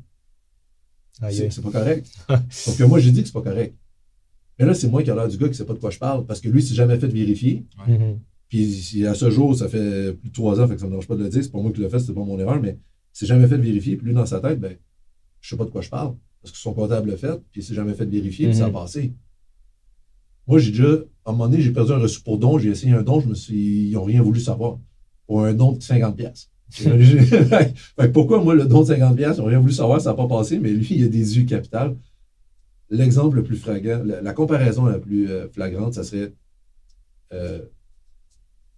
C'est 1.30 1.62
pas 1.62 1.70
correct. 1.70 2.10
Donc, 2.66 2.80
moi, 2.88 2.98
j'ai 2.98 3.12
dit 3.12 3.22
que 3.22 3.26
c'est 3.26 3.32
pas 3.32 3.42
correct. 3.42 3.76
Mais 4.58 4.66
là, 4.66 4.74
c'est 4.74 4.88
moi 4.88 5.02
qui 5.02 5.10
ai 5.10 5.14
l'air 5.14 5.28
du 5.28 5.36
gars 5.36 5.46
qui 5.46 5.52
ne 5.52 5.56
sait 5.56 5.64
pas 5.64 5.74
de 5.74 5.78
quoi 5.78 5.90
je 5.90 5.98
parle, 5.98 6.26
parce 6.26 6.40
que 6.40 6.48
lui, 6.48 6.62
s'est 6.62 6.74
jamais 6.74 6.98
fait 6.98 7.08
vérifier. 7.08 7.66
Mm-hmm. 7.86 8.18
Puis 8.48 9.06
à 9.06 9.14
ce 9.14 9.30
jour, 9.30 9.54
ça 9.54 9.68
fait 9.68 10.14
plus 10.14 10.30
de 10.30 10.34
trois 10.34 10.60
ans, 10.60 10.66
fait 10.66 10.74
que 10.74 10.80
ça 10.80 10.86
ne 10.86 10.90
me 10.90 10.94
dérange 10.94 11.06
pas 11.06 11.16
de 11.16 11.22
le 11.22 11.28
dire, 11.28 11.42
c'est 11.42 11.52
pas 11.52 11.60
moi 11.60 11.70
qui 11.70 11.80
l'ai 11.80 11.88
fait, 11.88 11.98
c'est 11.98 12.14
pas 12.14 12.24
mon 12.24 12.38
erreur, 12.38 12.60
mais 12.60 12.78
c'est 13.12 13.26
jamais 13.26 13.46
fait 13.46 13.58
vérifier. 13.58 13.96
Puis 13.96 14.06
lui, 14.06 14.14
dans 14.14 14.26
sa 14.26 14.40
tête, 14.40 14.58
ben, 14.58 14.76
je 15.40 15.50
sais 15.50 15.56
pas 15.56 15.64
de 15.64 15.70
quoi 15.70 15.82
je 15.82 15.90
parle, 15.90 16.14
parce 16.40 16.52
que 16.52 16.58
son 16.58 16.72
comptable 16.72 17.10
l'a 17.10 17.16
fait, 17.16 17.36
puis 17.52 17.60
il 17.60 17.62
s'est 17.62 17.74
jamais 17.74 17.94
fait 17.94 18.06
vérifier, 18.06 18.48
puis 18.48 18.56
ça 18.56 18.66
a 18.66 18.68
mm-hmm. 18.70 18.72
passé. 18.72 19.14
Moi, 20.46 20.58
j'ai 20.58 20.70
déjà, 20.70 20.92
à 21.26 21.30
un 21.30 21.32
moment 21.32 21.48
donné, 21.48 21.60
j'ai 21.62 21.72
perdu 21.72 21.92
un 21.92 21.98
reçu 21.98 22.22
pour 22.22 22.38
don, 22.38 22.58
j'ai 22.58 22.70
essayé 22.70 22.94
un 22.94 23.02
don, 23.02 23.20
je 23.20 23.28
me 23.28 23.34
suis, 23.34 23.88
ils 23.88 23.92
n'ont 23.92 24.04
rien 24.04 24.22
voulu 24.22 24.40
savoir 24.40 24.78
pour 25.26 25.44
un 25.44 25.52
don 25.52 25.72
de 25.72 25.82
50 25.82 26.16
pièces. 26.16 26.50
pourquoi 28.12 28.42
moi 28.42 28.54
le 28.54 28.66
don 28.66 28.82
de 28.82 28.86
50 28.86 29.16
pièces, 29.16 29.36
ils 29.36 29.40
n'ont 29.40 29.46
rien 29.46 29.60
voulu 29.60 29.72
savoir, 29.72 30.00
ça 30.00 30.10
n'a 30.10 30.16
pas 30.16 30.26
passé, 30.26 30.58
mais 30.58 30.70
lui, 30.70 30.86
il 30.90 31.04
a 31.04 31.08
des 31.08 31.36
yeux 31.36 31.44
capital. 31.44 31.96
L'exemple 32.90 33.36
le 33.36 33.42
plus 33.42 33.56
flagrant, 33.56 34.02
la, 34.04 34.32
comparaison 34.32 34.86
la 34.86 34.98
plus 34.98 35.30
euh, 35.30 35.48
flagrante, 35.48 35.92
ça 35.92 36.04
serait 36.04 36.32
euh, 37.34 37.60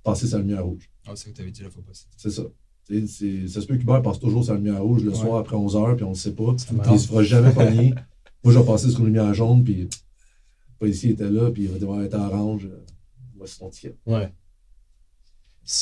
passer 0.02 0.26
sa 0.26 0.38
lumière 0.38 0.64
rouge. 0.64 0.90
Ah, 1.06 1.12
c'est 1.14 1.24
ce 1.24 1.30
que 1.30 1.36
tu 1.36 1.42
avais 1.42 1.50
dit 1.50 1.62
la 1.62 1.70
fois 1.70 1.82
passée. 1.86 2.06
C'est 2.16 2.30
ça. 2.30 2.42
ça 2.88 3.60
se 3.60 3.66
peut 3.66 3.76
qu'Hubert 3.76 4.02
passe 4.02 4.18
toujours 4.18 4.44
sa 4.44 4.54
lumière 4.54 4.82
rouge 4.82 5.04
le 5.04 5.14
soir 5.14 5.38
après 5.38 5.56
11 5.56 5.76
h 5.76 5.96
puis 5.96 6.04
on 6.04 6.10
ne 6.10 6.14
sait 6.14 6.34
pas. 6.34 6.54
Il 6.70 6.92
ne 6.92 6.98
se 6.98 7.08
fera 7.08 7.22
jamais 7.22 7.52
pogner. 7.52 7.94
Moi, 8.44 8.54
je 8.54 8.58
vais 8.58 8.64
passer 8.64 8.90
sur 8.90 9.00
une 9.00 9.06
lumière 9.06 9.34
jaune, 9.34 9.62
puis 9.62 9.82
le 9.82 9.88
policier 10.78 11.10
était 11.10 11.28
là, 11.28 11.50
puis 11.50 11.64
il 11.64 11.68
va 11.68 11.78
devoir 11.78 12.02
être 12.02 12.14
orange. 12.14 12.68
Voici 13.36 13.56
son 13.56 13.68
ticket. 13.68 13.96
Ouais. 14.06 14.32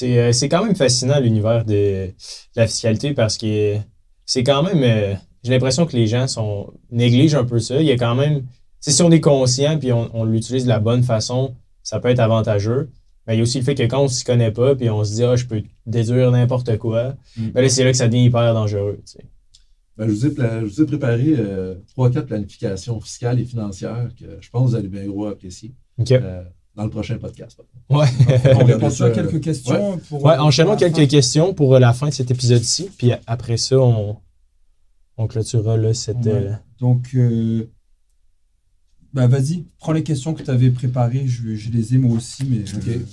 Euh, 0.03 0.33
c'est 0.33 0.49
quand 0.49 0.65
même 0.65 0.75
fascinant 0.75 1.19
l'univers 1.21 1.65
de, 1.65 2.11
la 2.57 2.67
fiscalité 2.67 3.15
parce 3.15 3.39
que 3.39 3.77
c'est 4.27 4.45
quand 4.45 4.63
même. 4.63 4.83
Euh, 4.83 5.15
j'ai 5.43 5.53
l'impression 5.53 5.87
que 5.87 5.97
les 5.97 6.07
gens 6.07 6.27
sont 6.27 6.73
négligent 6.91 7.37
un 7.37 7.45
peu 7.45 7.59
ça. 7.59 7.81
Il 7.81 7.87
y 7.87 7.93
a 7.93 7.97
quand 7.97 8.15
même. 8.15 8.47
Si 8.81 9.03
on 9.03 9.11
est 9.11 9.21
conscient 9.21 9.79
puis 9.79 9.93
on, 9.93 10.25
l'utilise 10.25 10.65
de 10.65 10.69
la 10.69 10.79
bonne 10.79 11.03
façon, 11.03 11.57
ça 11.83 11.99
peut 11.99 12.09
être 12.09 12.21
avantageux. 12.21 12.91
Mais 13.29 13.35
il 13.35 13.37
y 13.37 13.41
a 13.41 13.43
aussi 13.43 13.59
le 13.59 13.65
fait 13.65 13.75
que 13.75 13.83
quand 13.83 14.01
on 14.01 14.05
ne 14.05 14.09
s'y 14.09 14.25
connaît 14.25 14.51
pas 14.51 14.75
puis 14.75 14.89
on 14.91 15.05
se 15.05 15.15
dit 15.15 15.23
Ah, 15.23 15.37
je 15.37 15.45
peux 15.45 15.63
déduire 15.87 16.33
n'importe 16.33 16.79
quoi, 16.79 17.15
mm. 17.37 17.51
ben 17.51 17.69
c'est 17.69 17.85
là 17.85 17.93
que 17.93 17.97
ça 17.97 18.09
devient 18.09 18.25
hyper 18.25 18.55
dangereux. 18.55 18.99
Ben, 19.97 20.09
je, 20.09 20.13
vous 20.13 20.81
ai, 20.81 20.87
préparé 20.87 21.35
euh, 21.37 21.75
trois, 21.89 22.09
quatre 22.11 22.27
planifications 22.27 23.01
fiscales 23.01 23.41
et 23.41 23.45
financières 23.45 24.09
que 24.19 24.27
je 24.41 24.49
pense 24.49 24.65
que 24.65 24.71
vous 24.71 24.77
allez 24.77 24.89
bien 24.89 25.05
gros 25.07 25.27
apprécier 25.27 25.75
dans 26.79 26.85
le 26.85 26.91
prochain 26.91 27.19
podcast. 27.19 27.61
Ouais. 27.91 28.07
On 28.55 28.65
répond 28.65 28.89
à 28.89 29.11
quelques 29.11 29.41
questions. 29.41 29.95
Ouais, 29.95 30.01
pour, 30.09 30.25
ouais 30.25 30.39
enchaînons 30.39 30.77
quelques 30.77 31.09
questions 31.09 31.53
pour 31.53 31.77
la 31.79 31.93
fin 31.93 32.09
de 32.09 32.15
cet 32.15 32.31
épisode-ci. 32.31 32.89
Puis 32.97 33.11
après 33.27 33.57
ça, 33.57 33.81
on, 33.81 34.17
on 35.17 35.27
clôturera 35.27 35.77
là, 35.77 35.93
cette. 35.93 36.25
Euh, 36.29 36.53
Donc, 36.81 37.09
euh, 37.17 37.69
bah, 39.13 39.27
vas-y, 39.27 39.65
prends 39.79 39.93
les 39.93 40.03
questions 40.03 40.35
que 40.35 40.43
tu 40.43 40.51
avais 40.51 40.71
préparées. 40.71 41.27
Je, 41.27 41.55
je, 41.55 41.71
les 41.71 41.95
ai 41.95 41.99
moi 41.99 42.17
aussi. 42.17 42.45
Mais, 42.45 42.65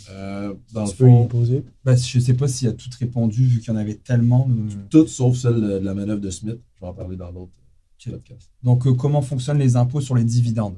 euh, 0.10 0.54
dans 0.74 0.86
tu 0.86 0.98
peux 0.98 1.10
y 1.10 1.28
poser? 1.28 1.64
bah, 1.84 1.96
Je 1.96 2.18
ne 2.18 2.24
sais 2.24 2.34
pas 2.34 2.48
s'il 2.48 2.68
y 2.68 2.72
a 2.72 2.74
toutes 2.74 2.96
répondu 2.96 3.46
vu 3.46 3.60
qu'il 3.60 3.70
y 3.70 3.72
en 3.72 3.80
avait 3.80 3.96
tellement. 3.96 4.50
Toutes 4.90 5.10
sauf 5.10 5.38
celle 5.38 5.62
de 5.62 5.78
la 5.78 5.94
manœuvre 5.94 6.22
de 6.22 6.30
Smith. 6.30 6.60
Je 6.76 6.82
vais 6.82 6.88
en 6.88 6.94
parler 6.94 7.16
dans 7.16 7.32
d'autres 7.32 7.52
podcasts. 8.04 8.52
Donc, 8.62 8.92
comment 8.98 9.22
fonctionnent 9.22 9.60
les 9.60 9.76
impôts 9.76 10.02
sur 10.02 10.16
les 10.16 10.24
dividendes? 10.26 10.78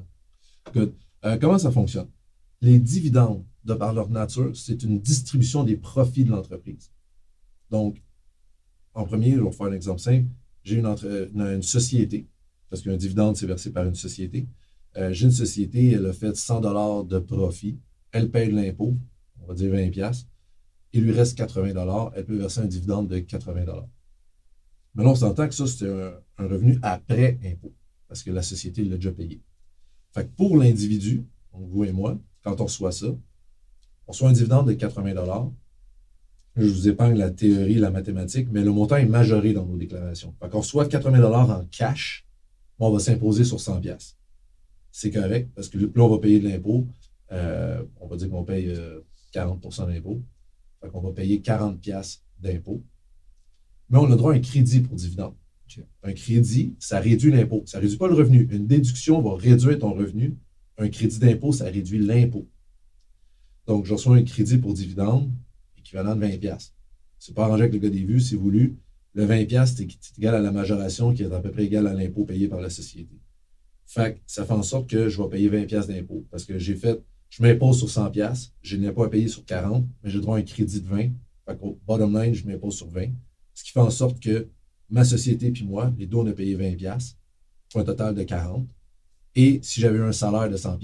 Comment 1.40 1.58
ça 1.58 1.72
fonctionne? 1.72 2.06
Les 2.60 2.78
dividendes, 2.78 3.44
de 3.64 3.74
par 3.74 3.92
leur 3.92 4.08
nature, 4.08 4.56
c'est 4.56 4.82
une 4.82 5.00
distribution 5.00 5.62
des 5.64 5.76
profits 5.76 6.24
de 6.24 6.30
l'entreprise. 6.30 6.90
Donc, 7.70 8.02
en 8.94 9.04
premier, 9.04 9.32
je 9.32 9.40
vais 9.40 9.52
faire 9.52 9.66
un 9.66 9.72
exemple 9.72 10.00
simple. 10.00 10.26
J'ai 10.64 10.76
une, 10.76 10.86
une, 11.34 11.62
société, 11.62 12.26
parce 12.68 12.82
qu'un 12.82 12.96
dividende, 12.96 13.36
c'est 13.36 13.46
versé 13.46 13.70
par 13.70 13.84
une 13.84 13.94
société. 13.94 14.48
Euh, 14.98 15.12
j'ai 15.12 15.26
une 15.26 15.32
société, 15.32 15.92
elle 15.92 16.06
a 16.06 16.12
fait 16.12 16.36
100 16.36 16.60
dollars 16.60 17.04
de 17.04 17.18
profit. 17.20 17.78
Elle 18.10 18.30
paye 18.30 18.48
de 18.48 18.56
l'impôt, 18.56 18.96
on 19.40 19.46
va 19.46 19.54
dire 19.54 19.70
20 19.70 19.90
pièces. 19.90 20.26
Il 20.92 21.04
lui 21.04 21.12
reste 21.12 21.38
80 21.38 21.72
dollars. 21.72 22.10
Elle 22.16 22.24
peut 22.24 22.36
verser 22.36 22.60
un 22.60 22.66
dividende 22.66 23.08
de 23.08 23.18
80 23.20 23.64
dollars. 23.64 23.88
Mais 24.94 25.04
là, 25.04 25.10
on 25.10 25.14
s'entend 25.14 25.46
que 25.46 25.54
ça, 25.54 25.66
c'est 25.66 25.88
un, 25.88 26.46
revenu 26.46 26.78
après 26.82 27.38
impôt, 27.44 27.72
parce 28.08 28.22
que 28.22 28.30
la 28.30 28.42
société 28.42 28.82
l'a 28.84 28.96
déjà 28.96 29.12
payé. 29.12 29.40
Fait 30.12 30.24
que 30.24 30.30
pour 30.30 30.56
l'individu, 30.56 31.24
vous 31.52 31.84
et 31.84 31.92
moi, 31.92 32.18
quand 32.42 32.60
on 32.60 32.64
reçoit 32.64 32.92
ça. 32.92 33.06
On 34.06 34.12
reçoit 34.12 34.30
un 34.30 34.32
dividende 34.32 34.66
de 34.66 34.72
80 34.72 35.52
Je 36.56 36.66
vous 36.66 36.88
épargne 36.88 37.16
la 37.16 37.30
théorie, 37.30 37.74
la 37.74 37.90
mathématique, 37.90 38.48
mais 38.50 38.62
le 38.62 38.72
montant 38.72 38.96
est 38.96 39.06
majoré 39.06 39.52
dans 39.52 39.66
nos 39.66 39.76
déclarations. 39.76 40.34
Quand 40.40 40.48
on 40.54 40.60
reçoit 40.60 40.86
80 40.88 41.50
en 41.50 41.64
cash, 41.66 42.26
on 42.78 42.90
va 42.90 42.98
s'imposer 42.98 43.44
sur 43.44 43.60
100 43.60 43.80
C'est 44.90 45.10
correct, 45.10 45.50
parce 45.54 45.68
que 45.68 45.78
là, 45.78 46.02
on 46.02 46.08
va 46.08 46.18
payer 46.18 46.40
de 46.40 46.48
l'impôt. 46.48 46.86
Euh, 47.30 47.82
on 48.00 48.06
va 48.06 48.16
dire 48.16 48.28
qu'on 48.30 48.44
paye 48.44 48.74
40% 49.32 49.82
euh, 49.82 49.86
d'impôt. 49.86 50.22
Fait 50.80 50.88
qu'on 50.88 51.00
va 51.00 51.12
payer 51.12 51.40
40 51.40 51.78
d'impôt. 52.40 52.82
Mais 53.90 53.98
on 53.98 54.10
a 54.10 54.16
droit 54.16 54.32
à 54.32 54.36
un 54.36 54.40
crédit 54.40 54.80
pour 54.80 54.96
dividende. 54.96 55.34
Un 56.02 56.12
crédit, 56.12 56.74
ça 56.78 56.98
réduit 56.98 57.30
l'impôt. 57.30 57.62
Ça 57.66 57.78
ne 57.78 57.82
réduit 57.82 57.98
pas 57.98 58.08
le 58.08 58.14
revenu. 58.14 58.48
Une 58.50 58.66
déduction 58.66 59.20
va 59.20 59.36
réduire 59.36 59.78
ton 59.78 59.92
revenu, 59.92 60.36
un 60.78 60.88
crédit 60.88 61.18
d'impôt, 61.18 61.52
ça 61.52 61.66
réduit 61.66 61.98
l'impôt. 61.98 62.48
Donc, 63.66 63.84
je 63.84 63.92
reçois 63.92 64.16
un 64.16 64.22
crédit 64.22 64.56
pour 64.56 64.72
dividende 64.72 65.30
équivalent 65.76 66.16
de 66.16 66.24
20$. 66.24 66.72
C'est 67.18 67.34
pas 67.34 67.44
arrangé 67.44 67.64
avec 67.64 67.74
le 67.74 67.80
gars 67.80 67.90
des 67.90 68.04
vues, 68.04 68.20
c'est 68.20 68.36
voulu. 68.36 68.78
Le 69.14 69.26
20$, 69.26 69.66
c'est 69.66 70.18
égal 70.18 70.34
à 70.34 70.40
la 70.40 70.52
majoration 70.52 71.12
qui 71.12 71.22
est 71.22 71.32
à 71.32 71.40
peu 71.40 71.50
près 71.50 71.64
égal 71.64 71.86
à 71.86 71.92
l'impôt 71.92 72.24
payé 72.24 72.48
par 72.48 72.60
la 72.60 72.70
société. 72.70 73.18
Fait 73.88 74.14
que 74.14 74.20
ça 74.26 74.44
fait 74.44 74.52
en 74.52 74.62
sorte 74.62 74.88
que 74.88 75.08
je 75.08 75.20
vais 75.20 75.28
payer 75.30 75.48
20$ 75.48 75.86
d'impôt 75.86 76.26
parce 76.30 76.44
que 76.44 76.58
j'ai 76.58 76.74
fait, 76.74 77.02
je 77.30 77.42
m'impose 77.42 77.78
sur 77.78 77.88
100$, 77.88 78.50
je 78.60 78.76
n'ai 78.76 78.92
pas 78.92 79.06
à 79.06 79.08
payer 79.08 79.28
sur 79.28 79.42
40$, 79.44 79.82
mais 80.02 80.10
j'ai 80.10 80.20
droit 80.20 80.36
à 80.36 80.40
un 80.40 80.42
crédit 80.42 80.82
de 80.82 80.88
20$. 80.88 81.12
Fait 81.46 81.58
qu'au 81.58 81.80
bottom 81.86 82.20
line, 82.20 82.34
je 82.34 82.46
m'impose 82.46 82.76
sur 82.76 82.86
20$. 82.92 83.12
Ce 83.54 83.64
qui 83.64 83.72
fait 83.72 83.80
en 83.80 83.88
sorte 83.88 84.20
que 84.20 84.48
ma 84.90 85.04
société 85.04 85.50
puis 85.50 85.64
moi, 85.64 85.90
les 85.96 86.06
deux, 86.06 86.18
on 86.18 86.26
a 86.26 86.32
payé 86.32 86.54
20$ 86.54 87.14
pour 87.70 87.80
un 87.80 87.84
total 87.84 88.14
de 88.14 88.22
40$. 88.24 88.66
Et 89.36 89.58
si 89.62 89.80
j'avais 89.80 89.96
eu 89.96 90.02
un 90.02 90.12
salaire 90.12 90.50
de 90.50 90.56
100 90.56 90.78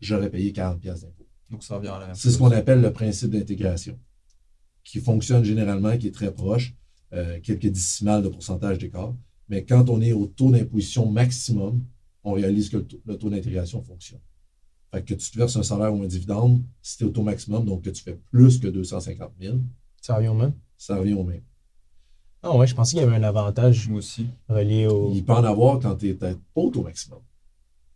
j'aurais 0.00 0.30
payé 0.30 0.52
40 0.52 0.80
d'impôt. 0.80 1.28
Donc 1.50 1.62
ça 1.62 1.76
revient 1.76 1.88
à 1.88 2.00
la 2.00 2.14
C'est 2.14 2.30
ce 2.30 2.38
qu'on 2.38 2.50
appelle 2.50 2.80
le 2.80 2.92
principe 2.92 3.30
d'intégration, 3.30 3.98
qui 4.82 4.98
fonctionne 4.98 5.44
généralement, 5.44 5.96
qui 5.96 6.08
est 6.08 6.14
très 6.14 6.34
proche, 6.34 6.74
euh, 7.12 7.38
quelques 7.40 7.68
décimales 7.68 8.22
de 8.22 8.28
pourcentage 8.28 8.78
d'écart. 8.78 9.14
Mais 9.48 9.64
quand 9.64 9.88
on 9.90 10.00
est 10.00 10.12
au 10.12 10.26
taux 10.26 10.50
d'imposition 10.50 11.08
maximum, 11.08 11.84
on 12.26 12.32
réalise 12.32 12.68
que 12.68 12.84
le 13.06 13.16
taux, 13.16 13.30
d'intégration 13.30 13.80
fonctionne. 13.82 14.20
Fait 14.92 15.02
que 15.02 15.14
tu 15.14 15.30
te 15.30 15.38
verses 15.38 15.56
un 15.56 15.62
salaire 15.62 15.94
ou 15.94 16.02
un 16.02 16.06
dividende, 16.06 16.60
si 16.82 16.98
tu 16.98 17.04
es 17.04 17.06
au 17.06 17.10
taux 17.10 17.22
maximum, 17.22 17.64
donc 17.64 17.82
que 17.82 17.90
tu 17.90 18.02
fais 18.02 18.18
plus 18.30 18.58
que 18.58 18.66
250 18.66 19.30
000. 19.40 19.58
Ça 20.02 20.16
revient 20.16 20.28
au 20.28 20.34
même? 20.34 20.52
Ça 20.76 20.96
revient 20.96 21.14
au 21.14 21.22
même. 21.22 21.42
Ah 22.42 22.56
ouais, 22.56 22.66
je 22.66 22.74
pensais 22.74 22.96
qu'il 22.96 23.00
y 23.00 23.04
avait 23.04 23.16
un 23.16 23.22
avantage 23.22 23.88
Moi 23.88 23.98
aussi. 23.98 24.26
relié 24.48 24.86
au. 24.86 25.12
Il 25.14 25.24
peut 25.24 25.32
en 25.32 25.44
avoir 25.44 25.78
quand 25.78 25.94
tu 25.96 26.06
n'es 26.06 26.14
pas 26.14 26.34
au 26.56 26.70
taux 26.70 26.82
maximum. 26.82 27.20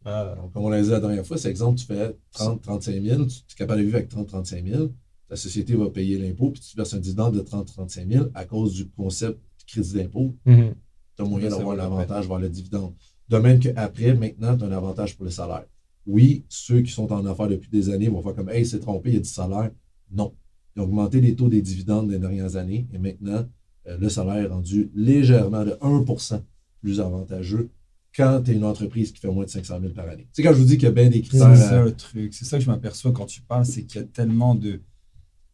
Ah. 0.04 0.34
Donc, 0.36 0.52
comme 0.52 0.64
on 0.64 0.70
l'a 0.70 0.80
dit 0.80 0.88
la 0.88 1.00
dernière 1.00 1.26
fois, 1.26 1.36
c'est 1.36 1.50
exemple, 1.50 1.78
tu 1.78 1.86
fais 1.86 2.16
30, 2.32 2.62
35 2.62 3.02
000, 3.02 3.26
tu 3.26 3.32
es 3.32 3.54
capable 3.56 3.80
de 3.80 3.84
vivre 3.84 3.96
avec 3.96 4.08
30, 4.08 4.28
35 4.28 4.64
000, 4.64 4.90
la 5.28 5.36
société 5.36 5.74
va 5.74 5.90
payer 5.90 6.18
l'impôt, 6.18 6.50
puis 6.50 6.60
tu 6.60 6.76
verses 6.76 6.94
un 6.94 6.98
dividende 6.98 7.34
de 7.34 7.40
30, 7.40 7.66
35 7.66 8.08
000 8.08 8.26
à 8.34 8.44
cause 8.44 8.74
du 8.74 8.88
concept 8.88 9.38
de 9.38 9.64
crédit 9.66 9.94
d'impôt. 9.94 10.34
Mm-hmm. 10.46 10.72
Tu 11.16 11.22
as 11.22 11.24
moyen 11.24 11.50
d'avoir 11.50 11.76
l'avantage, 11.76 12.26
voir 12.26 12.40
le 12.40 12.48
dividende. 12.48 12.94
De 13.30 13.38
même 13.38 13.60
qu'après, 13.60 14.12
maintenant, 14.14 14.56
tu 14.56 14.64
as 14.64 14.66
un 14.66 14.72
avantage 14.72 15.16
pour 15.16 15.24
le 15.24 15.30
salaire. 15.30 15.64
Oui, 16.04 16.44
ceux 16.48 16.82
qui 16.82 16.90
sont 16.90 17.12
en 17.12 17.24
affaires 17.26 17.46
depuis 17.46 17.70
des 17.70 17.88
années 17.88 18.08
vont 18.08 18.22
faire 18.22 18.34
comme 18.34 18.48
Hey, 18.48 18.66
c'est 18.66 18.80
trompé, 18.80 19.10
il 19.10 19.14
y 19.14 19.18
a 19.18 19.20
du 19.20 19.28
salaire. 19.28 19.70
Non. 20.10 20.34
Ils 20.74 20.82
ont 20.82 20.84
augmenté 20.84 21.20
les 21.20 21.36
taux 21.36 21.48
des 21.48 21.62
dividendes 21.62 22.08
des 22.08 22.18
dernières 22.18 22.56
années 22.56 22.88
et 22.92 22.98
maintenant, 22.98 23.46
euh, 23.86 23.96
le 23.98 24.08
salaire 24.08 24.36
est 24.36 24.46
rendu 24.46 24.90
légèrement 24.94 25.64
de 25.64 25.72
1% 25.80 26.42
plus 26.80 27.00
avantageux 27.00 27.70
quand 28.16 28.42
tu 28.42 28.50
es 28.50 28.54
une 28.54 28.64
entreprise 28.64 29.12
qui 29.12 29.20
fait 29.20 29.30
moins 29.30 29.44
de 29.44 29.50
500 29.50 29.80
000 29.80 29.92
par 29.92 30.08
année. 30.08 30.26
Tu 30.32 30.42
sais, 30.42 30.42
quand 30.42 30.52
je 30.52 30.58
vous 30.58 30.64
dis 30.64 30.76
qu'il 30.76 30.84
y 30.84 30.86
a 30.86 30.90
bien 30.90 31.08
des 31.08 31.20
critères. 31.20 31.56
C'est 31.56 31.62
ça 31.62 31.84
le 31.84 31.94
truc. 31.94 32.34
C'est 32.34 32.44
ça 32.44 32.58
que 32.58 32.64
je 32.64 32.70
m'aperçois 32.70 33.12
quand 33.12 33.26
tu 33.26 33.42
parles, 33.42 33.64
c'est 33.64 33.84
qu'il 33.84 34.00
y 34.00 34.04
a 34.04 34.06
tellement 34.06 34.56
de 34.56 34.80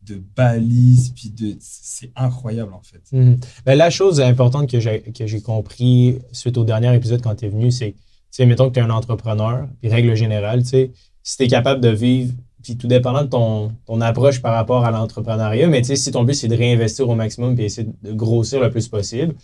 de 0.06 0.22
balises, 0.36 1.10
puis 1.10 1.30
de. 1.30 1.56
C'est 1.60 2.10
incroyable, 2.16 2.72
en 2.72 2.82
fait. 2.82 3.02
Mhm. 3.12 3.38
Ben, 3.64 3.74
la 3.76 3.90
chose 3.90 4.20
importante 4.20 4.70
que 4.70 4.80
j'ai, 4.80 5.40
compris 5.40 6.18
suite 6.32 6.56
au 6.58 6.64
dernier 6.64 6.94
épisode 6.94 7.22
quand 7.22 7.34
tu 7.34 7.46
es 7.46 7.48
venu, 7.48 7.70
c'est, 7.70 7.94
mettons 8.40 8.68
que 8.68 8.74
tu 8.74 8.80
es 8.80 8.82
un 8.82 8.90
entrepreneur, 8.90 9.68
puis 9.80 9.90
règle 9.90 10.14
générale, 10.14 10.62
tu 10.62 10.68
sais, 10.68 10.90
si 11.22 11.36
tu 11.36 11.44
es 11.44 11.48
capable 11.48 11.80
de 11.80 11.88
vivre, 11.88 12.32
puis 12.62 12.76
tout 12.76 12.86
dépendant 12.86 13.22
de 13.22 13.28
ton, 13.28 13.72
ton 13.86 14.00
approche 14.00 14.42
par 14.42 14.54
rapport 14.54 14.84
à 14.84 14.90
l'entrepreneuriat, 14.90 15.68
mais 15.68 15.82
tu 15.82 15.88
sais, 15.88 15.96
si 15.96 16.10
ton 16.10 16.24
but 16.24 16.34
c'est 16.34 16.48
de 16.48 16.56
réinvestir 16.56 17.08
au 17.08 17.14
maximum 17.14 17.54
puis 17.54 17.64
essayer 17.64 17.88
de 18.02 18.12
grossir 18.12 18.60
le 18.60 18.70
plus 18.70 18.88
possible, 18.88 19.34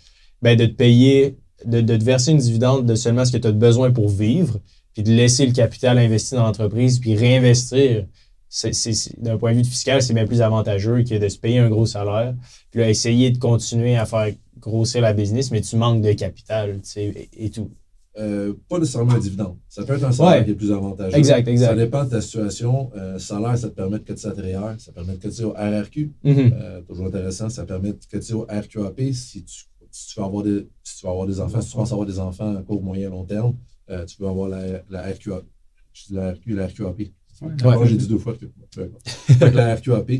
ben 0.41 0.57
de 0.57 0.65
te 0.65 0.73
payer, 0.73 1.37
de, 1.65 1.81
de 1.81 1.95
te 1.95 2.03
verser 2.03 2.31
une 2.31 2.37
dividende 2.37 2.85
de 2.85 2.95
seulement 2.95 3.23
ce 3.25 3.31
que 3.31 3.37
tu 3.37 3.47
as 3.47 3.51
besoin 3.51 3.91
pour 3.91 4.09
vivre, 4.09 4.59
puis 4.93 5.03
de 5.03 5.11
laisser 5.11 5.45
le 5.45 5.53
capital 5.53 5.97
investi 5.97 6.35
dans 6.35 6.43
l'entreprise, 6.43 6.99
puis 6.99 7.15
réinvestir 7.15 8.05
d'un 9.17 9.37
point 9.37 9.53
de 9.53 9.57
vue 9.57 9.63
fiscal, 9.63 10.01
c'est 10.01 10.13
bien 10.13 10.27
plus 10.27 10.41
avantageux 10.41 11.03
que 11.03 11.17
de 11.17 11.27
se 11.27 11.37
payer 11.37 11.59
un 11.59 11.69
gros 11.69 11.85
salaire. 11.85 12.35
Puis 12.71 12.79
là, 12.79 12.89
essayer 12.89 13.31
de 13.31 13.37
continuer 13.37 13.95
à 13.95 14.05
faire 14.05 14.31
grossir 14.59 15.01
la 15.01 15.13
business, 15.13 15.51
mais 15.51 15.61
tu 15.61 15.75
manques 15.75 16.01
de 16.01 16.13
capital 16.13 16.79
et, 16.95 17.29
et 17.33 17.49
tout. 17.49 17.71
Euh, 18.15 18.53
pas 18.69 18.77
nécessairement 18.77 19.13
un 19.13 19.19
dividende. 19.19 19.57
Ça 19.67 19.83
peut 19.83 19.93
être 19.95 20.03
un 20.03 20.11
salaire 20.11 20.45
qui 20.45 20.51
est 20.51 20.55
plus 20.55 20.71
avantageux. 20.71 21.17
Exact, 21.17 21.47
exact. 21.47 21.67
Ça 21.67 21.75
dépend 21.75 22.03
de 22.03 22.09
ta 22.11 22.21
situation. 22.21 22.91
Euh, 22.95 23.17
salaire, 23.17 23.57
ça 23.57 23.69
te 23.69 23.75
permet 23.75 23.97
de 23.97 24.03
cotiser 24.03 24.27
à 24.27 24.31
TRR, 24.33 24.79
ça 24.79 24.91
permet 24.91 25.13
de 25.13 25.21
cotiser 25.21 25.45
au 25.45 25.53
RRQ. 25.53 26.13
Mm-hmm. 26.23 26.53
Euh, 26.53 26.81
toujours 26.81 27.07
intéressant, 27.07 27.49
ça 27.49 27.65
permet 27.65 27.93
de 27.93 27.99
cotiser 28.09 28.35
au 28.35 28.43
RQAP 28.43 29.01
si 29.13 29.43
tu, 29.43 29.63
si 29.89 30.07
tu, 30.13 30.19
veux 30.19 30.25
avoir 30.25 30.43
des, 30.43 30.67
si 30.83 30.97
tu 30.97 31.05
veux 31.05 31.11
avoir 31.11 31.25
des 31.25 31.39
enfants, 31.39 31.61
si 31.61 31.71
tu 31.71 31.75
penses 31.75 31.91
avoir 31.91 32.07
des 32.07 32.19
enfants 32.19 32.55
à 32.55 32.61
court, 32.61 32.83
moyen, 32.83 33.09
long 33.09 33.25
terme, 33.25 33.55
tu 34.07 34.17
peux 34.17 34.27
avoir 34.27 34.47
la, 34.47 34.83
la 34.89 35.01
RQAP. 35.01 35.43
Je 35.93 36.05
dis 36.07 36.13
la 36.13 36.33
RQ, 36.33 36.53
la 36.53 36.67
RQAP. 36.67 37.01
Ouais, 37.43 37.87
j'ai 37.87 37.97
dit 37.97 38.07
deux 38.07 38.17
fois 38.17 38.35
que. 38.35 38.45
la 39.45 39.75
RQAP, 39.75 40.11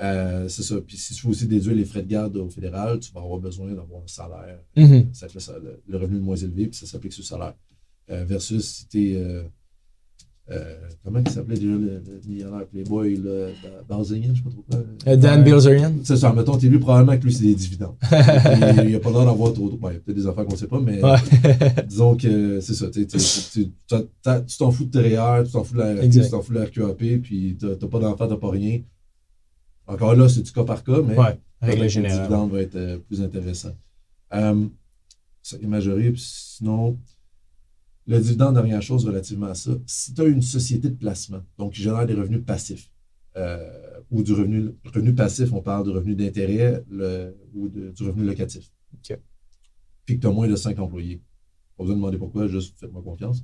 euh, 0.00 0.48
c'est 0.48 0.62
ça. 0.62 0.80
Puis 0.80 0.96
si 0.96 1.14
tu 1.14 1.26
veux 1.26 1.32
aussi 1.32 1.46
déduire 1.46 1.74
les 1.74 1.84
frais 1.84 2.02
de 2.02 2.08
garde 2.08 2.36
au 2.36 2.48
fédéral, 2.48 2.98
tu 3.00 3.12
vas 3.12 3.20
avoir 3.20 3.38
besoin 3.38 3.72
d'avoir 3.72 4.02
un 4.02 4.06
salaire. 4.06 4.60
Mm-hmm. 4.76 5.14
Ça 5.14 5.26
le, 5.62 5.80
le, 5.86 5.96
revenu 5.98 6.16
le 6.16 6.22
moins 6.22 6.36
élevé, 6.36 6.66
puis 6.66 6.78
ça 6.78 6.86
s'applique 6.86 7.12
sur 7.12 7.22
le 7.22 7.26
salaire. 7.26 7.54
Euh, 8.10 8.24
versus 8.24 8.64
si 8.64 8.88
tu 8.88 9.12
es. 9.12 9.44
Euh, 10.50 10.56
euh, 10.56 10.74
comment 11.02 11.20
il 11.24 11.30
s'appelait 11.30 11.56
déjà 11.56 11.72
le, 11.72 12.02
millionnaire 12.26 12.66
Playboy, 12.66 13.16
là, 13.16 13.48
Balzerian, 13.88 14.24
je 14.24 14.30
ne 14.30 14.34
sais 14.36 14.42
pas 14.42 14.50
trop 14.50 14.64
quoi. 14.70 15.16
Dan 15.16 15.42
Bilzerian. 15.42 15.94
C'est 16.02 16.18
ça, 16.18 16.34
mettons, 16.34 16.58
tu 16.58 16.66
es 16.66 16.68
lui, 16.68 16.78
probablement 16.78 17.18
que 17.18 17.24
lui, 17.24 17.32
c'est 17.32 17.44
des 17.44 17.54
dividendes. 17.54 17.96
il 18.12 18.88
n'y 18.88 18.94
a 18.94 19.00
pas 19.00 19.10
l'air 19.10 19.24
d'avoir 19.24 19.54
trop. 19.54 19.70
Il 19.70 19.82
y 19.82 19.86
a 19.86 19.90
peut-être 20.00 20.16
des 20.16 20.26
affaires 20.26 20.44
qu'on 20.44 20.52
ne 20.52 20.58
sait 20.58 20.66
pas, 20.66 20.80
mais 20.80 21.00
disons 21.86 22.14
que 22.16 22.60
c'est 22.60 22.74
ça. 22.74 22.90
tu 22.90 24.58
t'en 24.58 24.70
fous 24.70 24.84
de 24.84 24.90
tes 24.90 25.00
REER, 25.00 25.44
tu 25.44 25.52
t'en 25.52 25.64
fous 25.64 25.74
de 25.74 25.80
la 25.80 26.08
tu 26.08 26.28
t'en 26.28 26.42
fous 26.42 26.52
de 26.52 26.58
la 26.58 26.66
RQAP, 26.66 27.22
puis 27.22 27.56
tu 27.58 27.64
n'as 27.64 27.76
pas 27.76 27.98
d'enfant, 27.98 28.26
tu 28.26 28.32
n'as 28.34 28.38
pas 28.38 28.50
rien. 28.50 28.82
Encore 29.86 30.14
là, 30.14 30.28
c'est 30.28 30.42
du 30.42 30.52
cas 30.52 30.64
par 30.64 30.84
cas, 30.84 31.00
mais 31.02 31.76
le 31.76 31.86
dividende 31.86 32.50
va 32.50 32.60
être 32.60 32.76
euh, 32.76 32.98
plus 32.98 33.22
intéressant. 33.22 33.74
Euh, 34.34 34.66
ça 35.42 35.56
est 35.62 35.66
majoré, 35.66 36.12
sinon. 36.16 36.98
Le 38.06 38.20
dividende, 38.20 38.54
dernière 38.54 38.82
chose 38.82 39.06
relativement 39.06 39.46
à 39.46 39.54
ça, 39.54 39.72
si 39.86 40.12
tu 40.12 40.20
as 40.20 40.26
une 40.26 40.42
société 40.42 40.90
de 40.90 40.94
placement, 40.94 41.42
donc 41.56 41.72
qui 41.72 41.82
génère 41.82 42.06
des 42.06 42.14
revenus 42.14 42.44
passifs, 42.44 42.90
euh, 43.36 44.00
ou 44.10 44.22
du 44.22 44.32
revenu, 44.32 44.76
revenu 44.84 45.14
passif, 45.14 45.52
on 45.52 45.62
parle 45.62 45.86
de 45.86 45.90
revenu 45.90 46.14
d'intérêt 46.14 46.84
ou 47.54 47.68
de, 47.68 47.90
du 47.90 48.02
revenu 48.04 48.24
locatif. 48.24 48.70
Puis 50.04 50.16
que 50.16 50.20
tu 50.20 50.26
as 50.26 50.30
moins 50.30 50.46
de 50.46 50.54
5 50.54 50.78
employés. 50.78 51.22
Pas 51.76 51.84
besoin 51.84 51.96
de 51.96 52.00
demander 52.00 52.18
pourquoi, 52.18 52.46
juste 52.46 52.78
faites-moi 52.78 53.02
confiance. 53.02 53.42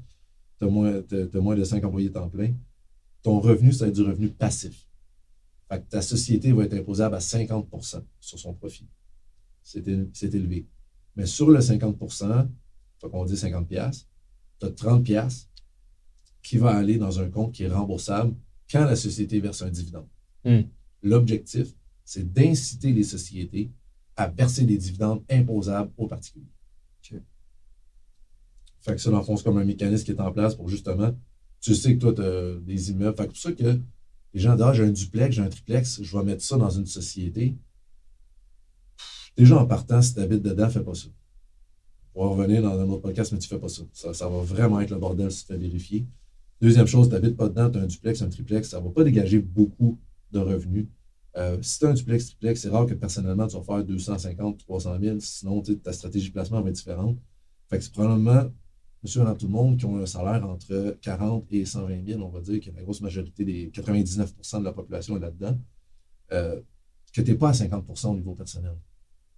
Tu 0.59 0.65
as, 0.65 0.69
as, 0.69 1.41
moins 1.41 1.57
de 1.57 1.65
5 1.65 1.83
employés 1.85 2.13
temps 2.13 2.29
plein. 2.29 2.55
Ton 3.23 3.41
revenu, 3.41 3.73
ça 3.73 3.87
va 3.87 3.89
être 3.89 3.95
du 3.95 4.03
revenu 4.03 4.29
passif. 4.29 4.87
Fait 5.71 5.81
que 5.81 5.89
ta 5.89 6.03
société 6.03 6.53
va 6.53 6.65
être 6.65 6.75
imposable 6.75 7.15
à 7.15 7.19
50% 7.19 8.03
sur 8.21 8.39
son 8.39 8.53
profit. 8.53 8.87
C'est 9.63 9.87
élevé. 10.35 10.67
Mais 11.17 11.27
sur 11.27 11.51
le 11.51 11.61
50% 11.61 12.49
faut 13.01 13.09
qu'on 13.09 13.25
dit 13.25 13.37
50 13.37 13.67
tu 14.61 14.67
as 14.67 14.71
30 14.71 15.03
pièces 15.03 15.49
qui 16.43 16.59
va 16.59 16.71
aller 16.71 16.99
dans 16.99 17.21
un 17.21 17.29
compte 17.29 17.53
qui 17.53 17.65
est 17.65 17.69
remboursable 17.69 18.35
quand 18.71 18.85
la 18.85 18.97
société 18.97 19.41
verse 19.41 19.63
un 19.63 19.71
dividende. 19.71 20.09
Hmm. 20.45 20.63
L'objectif, 21.03 21.75
c'est 22.05 22.33
d'inciter 22.33 22.93
les 22.93 23.05
sociétés 23.05 23.71
à 24.17 24.29
verser 24.29 24.65
des 24.65 24.77
dividendes 24.77 25.23
imposables 25.31 25.91
aux 25.97 26.07
particuliers. 26.07 26.47
Fait 28.83 28.95
que 28.95 29.01
ça, 29.01 29.11
dans 29.11 29.19
le 29.19 29.25
fond, 29.25 29.37
c'est 29.37 29.45
comme 29.45 29.59
un 29.59 29.65
mécanisme 29.65 30.05
qui 30.05 30.11
est 30.13 30.21
en 30.21 30.33
place 30.33 30.55
pour 30.55 30.69
justement, 30.69 31.15
tu 31.61 31.75
sais 31.75 31.95
que 31.95 32.01
toi, 32.01 32.15
tu 32.15 32.23
as 32.23 32.61
des 32.61 32.91
immeubles. 32.91 33.17
Fait 33.17 33.25
que 33.25 33.29
pour 33.29 33.37
ça 33.37 33.53
que 33.53 33.81
les 34.33 34.41
gens 34.41 34.55
disent, 34.55 34.65
ah, 34.65 34.73
j'ai 34.73 34.85
un 34.85 34.91
duplex, 34.91 35.37
j'ai 35.37 35.43
un 35.43 35.49
triplex, 35.49 36.03
je 36.03 36.17
vais 36.17 36.25
mettre 36.25 36.43
ça 36.43 36.57
dans 36.57 36.71
une 36.71 36.87
société. 36.87 37.57
Déjà 39.37 39.59
en 39.59 39.67
partant, 39.67 40.01
si 40.01 40.15
tu 40.15 40.21
habites 40.21 40.43
dedans, 40.43 40.71
fais 40.71 40.83
pas 40.83 40.95
ça. 40.95 41.09
On 42.15 42.25
va 42.25 42.35
revenir 42.35 42.63
dans 42.63 42.79
un 42.79 42.89
autre 42.89 43.03
podcast, 43.03 43.33
mais 43.33 43.39
tu 43.39 43.47
ne 43.47 43.59
fais 43.59 43.61
pas 43.61 43.69
ça. 43.69 44.13
ça. 44.13 44.29
va 44.29 44.41
vraiment 44.43 44.81
être 44.81 44.91
le 44.91 44.99
bordel 44.99 45.31
si 45.31 45.47
tu 45.47 45.53
fais 45.53 45.59
vérifier. 45.59 46.07
Deuxième 46.61 46.87
chose, 46.87 47.09
tu 47.09 47.15
n'habites 47.15 47.37
pas 47.37 47.49
dedans, 47.49 47.71
tu 47.71 47.79
as 47.79 47.83
un 47.83 47.87
duplex, 47.87 48.21
un 48.23 48.29
triplex, 48.29 48.69
ça 48.69 48.81
ne 48.81 48.85
va 48.85 48.91
pas 48.91 49.05
dégager 49.05 49.39
beaucoup 49.39 49.99
de 50.33 50.41
revenus. 50.41 50.89
Euh, 51.37 51.57
si 51.63 51.79
tu 51.79 51.87
as 51.87 51.91
un 51.91 51.95
duplex, 51.95 52.27
triplex, 52.27 52.61
c'est 52.61 52.69
rare 52.69 52.87
que 52.87 52.95
personnellement 52.95 53.47
tu 53.47 53.57
vas 53.57 53.63
faire 53.63 53.85
250, 53.85 54.59
300 54.59 54.99
000, 55.01 55.17
sinon 55.21 55.63
ta 55.63 55.93
stratégie 55.93 56.29
de 56.29 56.33
placement 56.33 56.61
va 56.61 56.69
être 56.69 56.77
différente. 56.77 57.19
Fait 57.69 57.79
que 57.79 57.85
c'est 57.85 57.93
probablement, 57.93 58.51
monsieur 59.03 59.23
et 59.23 59.37
tout 59.37 59.47
le 59.47 59.53
monde, 59.53 59.79
qui 59.79 59.87
ont 59.87 59.97
un 59.97 60.07
salaire 60.07 60.47
entre 60.49 60.99
40 61.01 61.47
et 61.51 61.65
120 61.65 62.07
000, 62.07 62.21
on 62.21 62.29
va 62.29 62.41
dire 62.41 62.61
que 62.61 62.71
la 62.75 62.83
grosse 62.83 63.01
majorité 63.01 63.45
des 63.45 63.71
99% 63.71 64.59
de 64.59 64.65
la 64.65 64.73
population 64.73 65.17
est 65.17 65.21
là-dedans, 65.21 65.57
euh, 66.33 66.61
que 67.13 67.23
tu 67.23 67.31
n'es 67.31 67.37
pas 67.37 67.51
à 67.51 67.53
50% 67.53 68.09
au 68.09 68.17
niveau 68.17 68.35
personnel. 68.35 68.77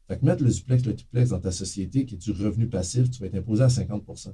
Fait 0.08 0.18
que 0.18 0.24
mettre 0.24 0.42
le 0.42 0.50
duplex, 0.50 0.84
le 0.84 0.94
triplex 0.94 1.30
dans 1.30 1.40
ta 1.40 1.52
société 1.52 2.04
qui 2.04 2.16
est 2.16 2.18
du 2.18 2.32
revenu 2.32 2.68
passif, 2.68 3.10
tu 3.10 3.20
vas 3.20 3.26
être 3.26 3.36
imposé 3.36 3.62
à 3.62 3.68
50% 3.68 4.32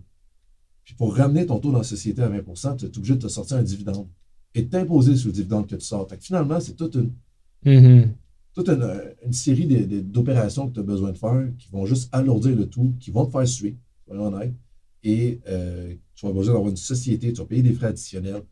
Puis 0.85 0.95
pour 0.95 1.15
ramener 1.15 1.47
ton 1.47 1.59
taux 1.59 1.73
dans 1.73 1.79
la 1.79 1.85
société 1.85 2.23
à 2.23 2.29
20% 2.29 2.77
tu 2.77 2.87
es 2.87 2.99
obligé 2.99 3.15
de 3.15 3.21
te 3.21 3.29
sortir 3.29 3.59
un 3.59 3.63
dividende 3.63 4.09
et 4.55 4.67
t'imposer 4.67 5.17
sur 5.17 5.29
le 5.29 5.33
dividende 5.35 5.67
que 5.67 5.77
tu 5.77 5.85
sors. 5.85 6.09
Fait 6.09 6.17
que 6.17 6.25
finalement, 6.25 6.59
c'est 6.61 6.75
toute 6.75 6.95
une, 6.95 7.13
mm-hmm. 7.65 8.09
toute 8.55 8.69
une, 8.69 9.33
série 9.33 9.67
d'opérations 10.03 10.69
que 10.69 10.75
tu 10.75 10.81
as 10.81 10.85
besoin 10.85 11.13
de 11.13 11.19
faire 11.19 11.49
qui 11.59 11.69
vont 11.71 11.87
juste 11.87 12.09
alourdir 12.13 12.57
le 12.57 12.67
tout, 12.67 12.95
qui 12.99 13.11
vont 13.11 13.27
te 13.27 13.33
faire 13.33 13.47
suer, 13.47 13.77
soyons 14.07 14.27
honnêtes. 14.27 14.55
Et 15.05 15.41
euh, 15.49 15.95
tu 16.15 16.27
vas 16.27 16.33
besoin 16.33 16.55
d'avoir 16.55 16.71
une 16.71 16.77
société, 16.77 17.33
tu 17.33 17.41
vas 17.41 17.47
payer 17.47 17.63
des 17.63 17.73
frais 17.73 17.89
additionnels. 17.89 18.43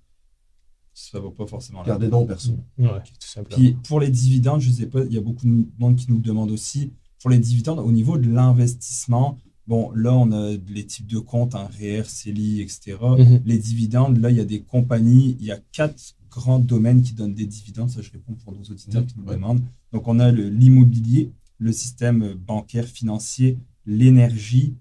Ça 0.94 1.18
ne 1.18 1.24
va 1.24 1.30
pas 1.30 1.46
forcément 1.46 1.82
Garder 1.82 2.08
donc 2.08 2.28
personne. 2.28 2.62
Ouais, 2.78 2.88
tout 2.88 3.14
simplement. 3.20 3.56
Puis 3.56 3.76
pour 3.86 4.00
les 4.00 4.08
dividendes, 4.08 4.60
je 4.60 4.70
ne 4.70 4.74
sais 4.74 4.86
pas, 4.86 5.04
il 5.04 5.12
y 5.12 5.18
a 5.18 5.20
beaucoup 5.20 5.44
de 5.44 5.66
monde 5.78 5.96
qui 5.96 6.06
nous 6.08 6.16
le 6.16 6.22
demande 6.22 6.50
aussi 6.50 6.92
pour 7.26 7.32
les 7.32 7.40
dividendes, 7.40 7.80
au 7.80 7.90
niveau 7.90 8.18
de 8.18 8.30
l'investissement, 8.30 9.36
bon, 9.66 9.90
là, 9.96 10.14
on 10.14 10.30
a 10.30 10.52
les 10.68 10.86
types 10.86 11.08
de 11.08 11.18
comptes, 11.18 11.56
un 11.56 11.66
REER, 11.66 12.04
CELI, 12.04 12.60
etc. 12.60 12.98
Mhm. 13.18 13.42
Les 13.44 13.58
dividendes, 13.58 14.18
là, 14.18 14.30
il 14.30 14.36
y 14.36 14.40
a 14.40 14.44
des 14.44 14.60
compagnies, 14.60 15.36
il 15.40 15.46
y 15.46 15.50
a 15.50 15.58
quatre 15.72 16.14
grands 16.30 16.60
domaines 16.60 17.02
qui 17.02 17.14
donnent 17.14 17.34
des 17.34 17.46
dividendes. 17.46 17.90
Ça, 17.90 18.00
je 18.00 18.12
réponds 18.12 18.34
pour 18.34 18.52
nos 18.52 18.62
auditeurs 18.62 19.04
qui 19.04 19.14
nous 19.18 19.24
demandent. 19.24 19.60
Donc, 19.92 20.06
on 20.06 20.20
a 20.20 20.30
l'immobilier, 20.30 21.32
le, 21.58 21.72
système 21.72 22.34
bancaire, 22.34 22.86
financier, 22.86 23.58
l'énergie 23.86 24.76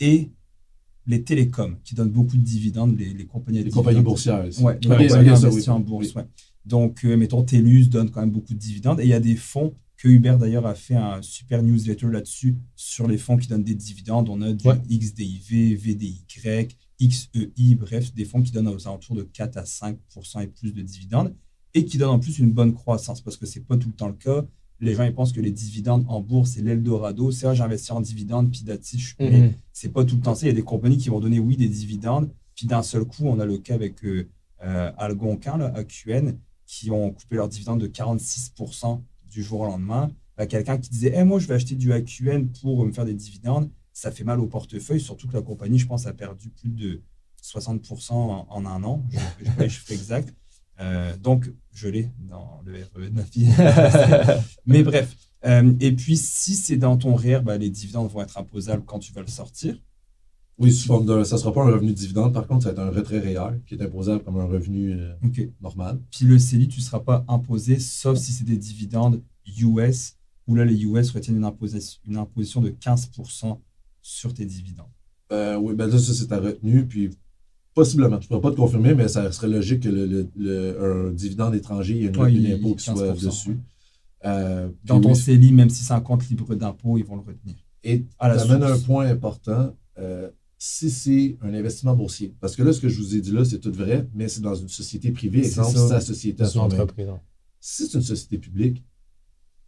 et 0.00 0.30
les 1.06 1.22
télécoms 1.22 1.76
qui 1.84 1.94
donnent 1.94 2.12
beaucoup 2.12 2.38
de 2.38 2.42
dividendes, 2.42 2.98
les, 2.98 3.26
compagnies 3.26 3.62
Les 3.62 3.70
compagnies 3.70 4.00
boursières. 4.00 4.46
Oui, 4.62 4.72
les 4.80 5.08
compagnies 5.08 5.68
en 5.68 5.80
bourse. 5.80 6.14
Donc, 6.64 7.04
euh, 7.04 7.14
mettons, 7.14 7.42
TELUS 7.42 7.88
donne 7.88 8.10
quand 8.10 8.22
même 8.22 8.30
beaucoup 8.30 8.54
de 8.54 8.58
dividendes. 8.58 9.00
Et 9.00 9.04
il 9.04 9.10
y 9.10 9.12
a 9.12 9.20
des 9.20 9.36
fonds 9.36 9.74
que 9.98 10.08
Hubert 10.08 10.38
d'ailleurs 10.38 10.66
a 10.66 10.74
fait 10.74 10.94
un 10.94 11.20
super 11.22 11.62
newsletter 11.62 12.06
là-dessus 12.06 12.56
sur 12.76 13.08
les 13.08 13.18
fonds 13.18 13.36
qui 13.36 13.48
donnent 13.48 13.64
des 13.64 13.74
dividendes. 13.74 14.28
On 14.28 14.40
a 14.42 14.52
du 14.52 14.64
XDIV, 14.88 15.74
VDY, 15.74 16.24
XEI, 16.28 17.74
bref, 17.74 18.14
des 18.14 18.24
fonds 18.24 18.40
qui 18.40 18.52
donnent 18.52 18.68
aux 18.68 18.86
alentours 18.86 19.16
de 19.16 19.22
4 19.22 19.56
à 19.56 19.64
5 19.66 19.98
et 20.40 20.46
plus 20.46 20.72
de 20.72 20.82
dividendes 20.82 21.34
et 21.74 21.84
qui 21.84 21.98
donnent 21.98 22.10
en 22.10 22.18
plus 22.18 22.38
une 22.38 22.52
bonne 22.52 22.72
croissance 22.72 23.20
parce 23.20 23.36
que 23.36 23.44
ce 23.44 23.58
n'est 23.58 23.64
pas 23.64 23.76
tout 23.76 23.88
le 23.88 23.94
temps 23.94 24.08
le 24.08 24.14
cas. 24.14 24.44
Les 24.80 24.94
gens 24.94 25.02
ils 25.02 25.14
pensent 25.14 25.32
que 25.32 25.40
les 25.40 25.50
dividendes 25.50 26.04
en 26.08 26.20
bourse, 26.20 26.50
c'est 26.50 26.62
l'Eldorado. 26.62 27.32
C'est 27.32 27.46
vrai, 27.46 27.56
j'investis 27.56 27.90
en 27.90 28.00
dividendes, 28.00 28.52
puis 28.52 28.62
d'attitude, 28.62 29.16
je 29.18 29.24
mm-hmm. 29.24 29.30
mais 29.30 29.54
c'est 29.72 29.88
pas 29.88 30.04
tout 30.04 30.14
le 30.14 30.22
temps 30.22 30.36
ça. 30.36 30.46
Il 30.46 30.50
y 30.50 30.52
a 30.52 30.54
des 30.54 30.62
compagnies 30.62 30.98
qui 30.98 31.08
vont 31.08 31.18
donner, 31.18 31.40
oui, 31.40 31.56
des 31.56 31.68
dividendes, 31.68 32.30
puis 32.54 32.66
d'un 32.66 32.82
seul 32.82 33.04
coup, 33.04 33.24
on 33.24 33.40
a 33.40 33.44
le 33.44 33.58
cas 33.58 33.74
avec 33.74 34.04
euh, 34.04 34.28
euh 34.62 34.92
Algonquin, 34.96 35.56
là, 35.56 35.72
AQN, 35.74 36.36
qui 36.64 36.92
ont 36.92 37.10
coupé 37.10 37.34
leurs 37.34 37.48
dividendes 37.48 37.80
de 37.80 37.88
46 37.88 38.52
du 39.30 39.42
jour 39.42 39.60
au 39.60 39.66
lendemain. 39.66 40.10
Quelqu'un 40.48 40.78
qui 40.78 40.90
disait 40.90 41.12
eh, 41.14 41.24
Moi, 41.24 41.40
je 41.40 41.48
vais 41.48 41.54
acheter 41.54 41.74
du 41.74 41.92
AQN 41.92 42.46
pour 42.60 42.84
me 42.84 42.92
faire 42.92 43.04
des 43.04 43.14
dividendes, 43.14 43.70
ça 43.92 44.12
fait 44.12 44.24
mal 44.24 44.38
au 44.38 44.46
portefeuille, 44.46 45.00
surtout 45.00 45.26
que 45.26 45.34
la 45.34 45.42
compagnie, 45.42 45.78
je 45.78 45.86
pense, 45.86 46.06
a 46.06 46.12
perdu 46.12 46.50
plus 46.50 46.70
de 46.70 47.02
60% 47.42 48.12
en, 48.12 48.66
un 48.66 48.84
an. 48.84 49.04
Je 49.10 49.50
les 49.58 49.68
chiffres 49.68 49.92
exacts. 49.92 50.32
Euh, 50.80 51.16
donc, 51.16 51.50
je 51.72 51.88
l'ai 51.88 52.10
dans 52.18 52.60
le 52.64 52.74
RE 52.94 53.00
de 53.00 53.08
ma 53.10 53.24
fille. 53.24 53.50
Mais 54.66 54.84
bref. 54.84 55.16
Euh, 55.44 55.72
et 55.80 55.92
puis, 55.92 56.16
si 56.16 56.54
c'est 56.54 56.76
dans 56.76 56.96
ton 56.96 57.14
REER, 57.14 57.40
bah, 57.40 57.58
les 57.58 57.70
dividendes 57.70 58.10
vont 58.10 58.22
être 58.22 58.38
imposables 58.38 58.84
quand 58.84 59.00
tu 59.00 59.12
vas 59.12 59.22
le 59.22 59.28
sortir. 59.28 59.76
Oui, 60.58 60.72
sous 60.72 60.86
forme 60.86 61.06
ça 61.24 61.36
ne 61.36 61.40
sera 61.40 61.52
pas 61.52 61.62
un 61.62 61.70
revenu 61.70 61.90
de 61.90 61.96
dividende. 61.96 62.34
Par 62.34 62.46
contre, 62.46 62.64
ça 62.64 62.72
va 62.72 62.82
être 62.82 62.88
un 62.88 62.96
retrait 62.96 63.20
réel 63.20 63.60
qui 63.66 63.74
est 63.74 63.82
imposable 63.82 64.24
comme 64.24 64.38
un 64.38 64.44
revenu 64.44 64.92
euh, 64.92 65.12
normal. 65.60 66.00
Puis 66.10 66.24
le 66.26 66.38
CELI, 66.38 66.66
tu 66.68 66.80
ne 66.80 66.84
seras 66.84 67.00
pas 67.00 67.24
imposé, 67.28 67.78
sauf 67.78 68.18
si 68.18 68.32
c'est 68.32 68.44
des 68.44 68.56
dividendes 68.56 69.22
US, 69.60 70.16
où 70.48 70.54
là, 70.56 70.64
les 70.64 70.82
US 70.84 71.10
retiennent 71.12 71.36
une 71.36 71.44
imposition, 71.44 72.00
une 72.08 72.16
imposition 72.16 72.60
de 72.60 72.70
15% 72.70 73.58
sur 74.02 74.34
tes 74.34 74.44
dividendes. 74.44 74.86
Euh, 75.30 75.56
oui, 75.56 75.74
ben 75.74 75.86
là, 75.86 75.98
ça, 75.98 76.12
c'est 76.12 76.26
ta 76.26 76.40
retenue. 76.40 76.86
Puis, 76.86 77.10
possiblement, 77.74 78.16
je 78.20 78.24
ne 78.24 78.28
pourrais 78.28 78.40
pas 78.40 78.50
te 78.50 78.56
confirmer, 78.56 78.94
mais 78.94 79.06
ça 79.08 79.30
serait 79.30 79.48
logique 79.48 79.80
que 79.84 79.88
le, 79.88 80.06
le- 80.06 80.28
le- 80.36 81.08
un 81.08 81.12
dividende 81.12 81.54
étranger, 81.54 81.94
il 81.94 82.02
y 82.02 82.04
ait 82.06 82.08
une 82.08 82.16
Ouais, 82.16 82.32
d'impôt 82.32 82.74
qui 82.74 82.84
soit 82.84 83.12
15%, 83.14 83.24
dessus. 83.26 83.58
Euh, 84.24 84.68
Dans 84.84 85.00
ton 85.00 85.10
oui, 85.10 85.16
CELI, 85.16 85.52
même 85.52 85.70
si 85.70 85.84
c'est 85.84 85.92
un 85.92 86.00
compte 86.00 86.28
libre 86.28 86.54
d'impôt, 86.56 86.98
ils 86.98 87.04
vont 87.04 87.14
le 87.16 87.22
retenir. 87.22 87.54
Et 87.84 88.00
tu 88.00 88.06
amènes 88.20 88.64
un 88.64 88.78
point 88.78 89.06
important. 89.06 89.72
euh, 89.98 90.30
si 90.58 90.90
c'est 90.90 91.38
un 91.40 91.54
investissement 91.54 91.94
boursier, 91.94 92.34
parce 92.40 92.56
que 92.56 92.62
là, 92.64 92.72
ce 92.72 92.80
que 92.80 92.88
je 92.88 92.98
vous 92.98 93.14
ai 93.16 93.20
dit 93.20 93.30
là, 93.30 93.44
c'est 93.44 93.60
tout 93.60 93.72
vrai, 93.72 94.08
mais 94.12 94.28
c'est 94.28 94.40
dans 94.40 94.56
une 94.56 94.68
société 94.68 95.12
privée. 95.12 95.38
Exemple, 95.38 95.76
c'est 95.78 95.88
la 95.88 96.00
société 96.00 96.42
à 96.42 96.46
hein. 96.46 97.20
Si 97.60 97.86
c'est 97.86 97.94
une 97.96 98.02
société 98.02 98.38
publique, 98.38 98.84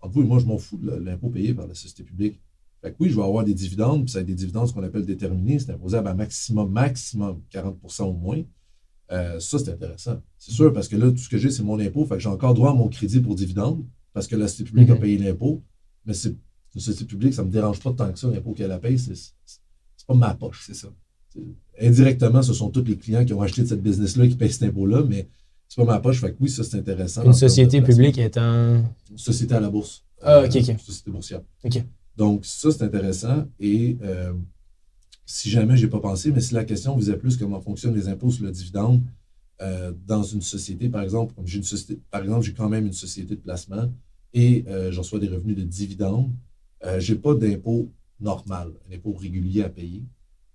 entre 0.00 0.14
vous 0.14 0.22
et 0.22 0.24
moi, 0.26 0.38
je 0.40 0.46
m'en 0.46 0.58
fous 0.58 0.78
de 0.78 0.90
l'impôt 0.90 1.28
payé 1.28 1.54
par 1.54 1.66
la 1.68 1.74
société 1.74 2.02
publique. 2.02 2.40
Fait 2.82 2.90
que 2.90 2.96
oui, 2.98 3.10
je 3.10 3.16
vais 3.16 3.22
avoir 3.22 3.44
des 3.44 3.54
dividendes, 3.54 4.04
puis 4.04 4.12
ça 4.12 4.18
va 4.18 4.22
être 4.22 4.26
des 4.28 4.34
dividendes, 4.34 4.66
ce 4.68 4.72
qu'on 4.72 4.82
appelle 4.82 5.04
déterminés, 5.04 5.58
c'est 5.58 5.70
imposable 5.70 6.08
à 6.08 6.14
maximum, 6.14 6.70
maximum 6.72 7.40
40% 7.52 8.04
au 8.04 8.12
moins. 8.14 8.42
Euh, 9.12 9.38
ça, 9.38 9.58
c'est 9.58 9.70
intéressant. 9.70 10.20
C'est 10.38 10.52
sûr, 10.52 10.72
parce 10.72 10.88
que 10.88 10.96
là, 10.96 11.10
tout 11.10 11.18
ce 11.18 11.28
que 11.28 11.36
j'ai, 11.36 11.50
c'est 11.50 11.62
mon 11.62 11.78
impôt. 11.78 12.04
Fait 12.06 12.14
que 12.14 12.20
j'ai 12.20 12.28
encore 12.28 12.54
droit 12.54 12.70
à 12.70 12.74
mon 12.74 12.88
crédit 12.88 13.20
pour 13.20 13.34
dividende, 13.34 13.84
parce 14.12 14.26
que 14.26 14.34
la 14.36 14.48
société 14.48 14.70
publique 14.70 14.90
a 14.90 14.94
Mhm. 14.94 15.00
payé 15.00 15.18
l'impôt. 15.18 15.62
Mais 16.06 16.14
c'est 16.14 16.34
une 16.74 16.80
société 16.80 17.04
publique, 17.04 17.34
ça 17.34 17.42
ne 17.42 17.48
me 17.48 17.52
dérange 17.52 17.80
pas 17.80 17.92
tant 17.92 18.10
que 18.12 18.18
ça, 18.18 18.30
l'impôt 18.30 18.54
qu'elle 18.54 18.70
a 18.72 18.78
payé. 18.78 18.96
C'est 18.96 19.14
pas 20.10 20.28
ma 20.28 20.34
poche. 20.34 20.64
C'est 20.66 20.74
ça. 20.74 20.88
Indirectement, 21.80 22.42
ce 22.42 22.52
sont 22.52 22.70
tous 22.70 22.84
les 22.84 22.96
clients 22.96 23.24
qui 23.24 23.32
ont 23.32 23.42
acheté 23.42 23.62
de 23.62 23.66
cette 23.66 23.82
business-là 23.82 24.26
qui 24.26 24.34
payent 24.34 24.52
cet 24.52 24.64
impôt-là, 24.64 25.04
mais 25.08 25.28
c'est 25.68 25.76
pas 25.76 25.84
ma 25.84 26.00
poche. 26.00 26.20
Fait 26.20 26.32
que 26.32 26.36
oui, 26.40 26.50
ça, 26.50 26.64
c'est 26.64 26.78
intéressant. 26.78 27.22
Une 27.24 27.32
société 27.32 27.80
publique 27.80 28.18
étant. 28.18 28.82
Une 29.10 29.18
société 29.18 29.54
à 29.54 29.60
la 29.60 29.70
bourse. 29.70 30.04
Ah, 30.20 30.40
ok, 30.40 30.56
ok. 30.56 30.68
une 30.68 30.78
Société 30.78 31.10
boursière. 31.10 31.42
Ok. 31.64 31.84
Donc, 32.16 32.44
ça, 32.44 32.70
c'est 32.70 32.82
intéressant. 32.82 33.46
Et 33.60 33.96
euh, 34.02 34.32
si 35.24 35.48
jamais 35.48 35.76
je 35.76 35.84
n'ai 35.84 35.90
pas 35.90 36.00
pensé, 36.00 36.32
mais 36.32 36.40
si 36.40 36.54
la 36.54 36.64
question 36.64 36.96
vous 36.96 37.10
est 37.10 37.16
plus 37.16 37.36
comment 37.36 37.60
fonctionnent 37.60 37.94
les 37.94 38.08
impôts 38.08 38.30
sur 38.30 38.44
le 38.44 38.50
dividende 38.50 39.02
euh, 39.62 39.92
dans 40.06 40.24
une 40.24 40.42
société, 40.42 40.88
par 40.88 41.02
exemple, 41.02 41.34
j'ai 41.44 41.58
une 41.58 41.64
société, 41.64 42.00
par 42.10 42.22
exemple, 42.22 42.44
j'ai 42.44 42.52
quand 42.52 42.68
même 42.68 42.86
une 42.86 42.92
société 42.92 43.36
de 43.36 43.40
placement 43.40 43.90
et 44.34 44.64
euh, 44.68 44.90
je 44.90 44.98
reçois 44.98 45.20
des 45.20 45.28
revenus 45.28 45.56
de 45.56 45.62
dividendes. 45.62 46.30
Euh, 46.84 46.98
je 46.98 47.12
n'ai 47.12 47.18
pas 47.20 47.34
d'impôt 47.34 47.90
normal, 48.20 48.72
un 48.90 48.94
impôt 48.94 49.12
régulier 49.14 49.62
à 49.62 49.68
payer, 49.68 50.04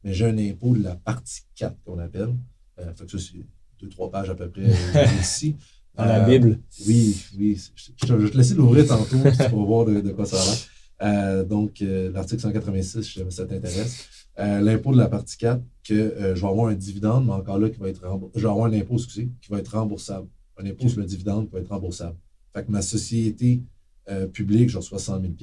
mais 0.04 0.14
j'ai 0.14 0.26
un 0.26 0.38
impôt 0.38 0.76
de 0.76 0.84
la 0.84 0.96
partie 0.96 1.42
4 1.56 1.76
qu'on 1.84 2.00
appelle. 2.00 2.36
Euh, 2.80 2.94
fait 2.94 3.06
que 3.06 3.12
ça, 3.12 3.18
c'est 3.20 3.40
deux, 3.80 3.90
trois 3.90 4.10
pages 4.12 4.30
à 4.30 4.36
peu 4.36 4.50
près 4.50 4.64
euh, 4.66 5.06
ici. 5.22 5.56
Dans 5.96 6.06
la 6.06 6.24
Euh, 6.24 6.28
Bible. 6.28 6.60
oui, 6.88 7.16
oui. 7.38 7.62
Je, 7.76 7.92
je- 7.96 8.08
je 8.08 8.14
vais 8.14 8.30
te 8.30 8.38
laisser 8.38 8.54
l'ouvrir 8.56 8.86
tantôt 8.88 9.18
pour 9.50 9.66
voir 9.66 9.86
de, 9.86 10.02
de 10.02 10.12
quoi 10.12 10.26
ça 10.26 10.38
a 10.42 10.46
l'air. 10.46 10.58
Euh, 11.02 11.44
donc, 11.46 11.80
l'article 11.82 12.42
186, 12.42 13.02
si 13.04 13.20
ça 13.30 13.46
t'intéresse. 13.46 14.06
L'impôt 14.38 14.92
de 14.92 14.98
la 14.98 15.08
partie 15.08 15.38
4, 15.38 15.62
que 15.84 16.34
je 16.36 16.42
vais 16.42 16.48
avoir 16.48 16.68
un 16.68 16.74
dividende, 16.76 17.26
mais 17.26 17.32
encore 17.34 17.58
là, 17.58 17.70
qui 17.70 17.80
va 17.80 17.88
être 17.90 18.06
remboursable. 18.06 18.32
Je 18.40 18.46
vais 18.46 18.52
avoir 18.52 18.66
un 18.68 18.74
impôt, 18.74 18.96
excusez, 18.96 19.30
qui 19.42 19.50
va 19.52 19.60
être 19.60 19.78
remboursable. 19.78 20.28
Un 20.58 20.66
impôt 20.66 20.88
sur 20.90 21.00
le 21.00 21.06
dividende 21.06 21.48
qui 21.48 21.54
va 21.54 21.60
être 21.60 21.70
remboursable. 21.70 22.18
Fait 22.54 22.66
que 22.66 22.72
ma 22.72 22.82
société 22.82 23.62
euh, 24.10 24.28
publique, 24.28 24.70
je 24.70 24.78
reçois 24.78 25.00
100 25.00 25.22
000 25.22 25.34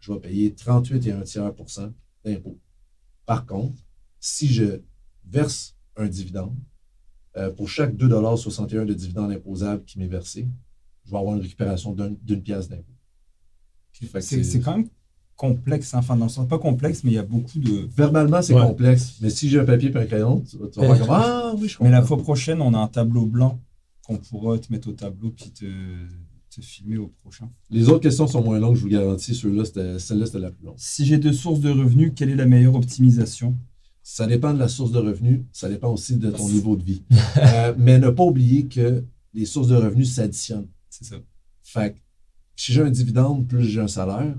je 0.00 0.12
vais 0.12 0.18
payer 0.20 0.54
38 0.54 1.06
et 1.06 1.12
un 1.12 1.22
tiers 1.22 1.54
pour 1.54 1.70
cent 1.70 1.92
d'impôt. 2.24 2.58
Par 3.26 3.46
contre, 3.46 3.80
si 4.18 4.48
je 4.48 4.80
verse 5.24 5.76
un 5.96 6.08
dividende, 6.08 6.56
euh, 7.36 7.50
pour 7.50 7.68
chaque 7.68 7.94
2,61 7.96 8.84
de 8.86 8.94
dividende 8.94 9.30
imposable 9.30 9.84
qui 9.84 9.98
m'est 9.98 10.08
versé, 10.08 10.48
je 11.04 11.10
vais 11.10 11.18
avoir 11.18 11.36
une 11.36 11.42
récupération 11.42 11.92
d'un- 11.92 12.14
d'une 12.22 12.42
pièce 12.42 12.68
d'impôt. 12.68 12.92
C'est 14.20 14.60
quand 14.60 14.76
même 14.76 14.88
complexe, 15.36 15.94
hein. 15.94 15.98
enfin, 15.98 16.16
dans 16.16 16.24
le 16.26 16.30
sens 16.30 16.48
pas 16.48 16.58
complexe, 16.58 17.04
mais 17.04 17.12
il 17.12 17.14
y 17.14 17.18
a 17.18 17.22
beaucoup 17.24 17.58
de. 17.58 17.88
Verbalement, 17.96 18.42
c'est 18.42 18.54
Ouais. 18.54 18.62
complexe, 18.62 19.18
mais 19.20 19.30
si 19.30 19.48
j'ai 19.48 19.60
un 19.60 19.64
papier 19.64 19.90
et 19.90 19.96
un 19.96 20.06
crayon, 20.06 20.40
tu 20.40 20.56
vas, 20.56 20.68
tu 20.68 20.80
vas 20.80 20.86
voir 20.86 20.98
comme 20.98 21.08
Ah 21.10 21.54
oui, 21.56 21.68
je 21.68 21.76
comprends. 21.76 21.84
Mais 21.84 21.90
la 21.96 22.02
fois 22.02 22.18
prochaine, 22.18 22.60
on 22.60 22.74
a 22.74 22.78
un 22.78 22.88
tableau 22.88 23.26
blanc 23.26 23.60
qu'on 24.04 24.16
pourra 24.18 24.58
te 24.58 24.72
mettre 24.72 24.88
au 24.88 24.92
tableau 24.92 25.30
puis 25.30 25.50
te, 25.50 25.64
te 26.50 26.60
filmer 26.60 26.98
au 26.98 27.08
prochain. 27.08 27.50
Les 27.70 27.88
autres 27.88 28.00
questions 28.00 28.26
sont 28.26 28.42
moins 28.42 28.58
longues, 28.58 28.76
je 28.76 28.82
vous 28.82 28.88
garantis. 28.88 29.34
Celle-là, 29.34 29.64
c'était 29.64 30.38
la 30.38 30.50
plus 30.50 30.64
longue. 30.64 30.76
Si 30.78 31.04
j'ai 31.04 31.18
deux 31.18 31.32
sources 31.32 31.60
de 31.60 31.70
revenus, 31.70 32.12
quelle 32.14 32.30
est 32.30 32.36
la 32.36 32.46
meilleure 32.46 32.74
optimisation? 32.74 33.56
Ça 34.02 34.26
dépend 34.26 34.54
de 34.54 34.58
la 34.58 34.68
source 34.68 34.90
de 34.90 34.98
revenus, 34.98 35.42
ça 35.52 35.68
dépend 35.68 35.92
aussi 35.92 36.16
de 36.16 36.30
ton 36.30 36.48
niveau 36.50 36.76
de 36.76 36.82
vie. 36.82 37.02
Euh, 37.36 37.74
mais 37.76 37.98
ne 37.98 38.10
pas 38.10 38.22
oublier 38.22 38.66
que 38.66 39.04
les 39.34 39.44
sources 39.44 39.68
de 39.68 39.76
revenus 39.76 40.14
s'additionnent. 40.14 40.68
C'est 40.88 41.04
ça. 41.04 41.16
Fait 41.62 41.92
que 41.92 41.98
si 42.56 42.72
j'ai 42.72 42.82
un 42.82 42.90
dividende 42.90 43.46
plus 43.46 43.64
j'ai 43.64 43.80
un 43.80 43.88
salaire, 43.88 44.34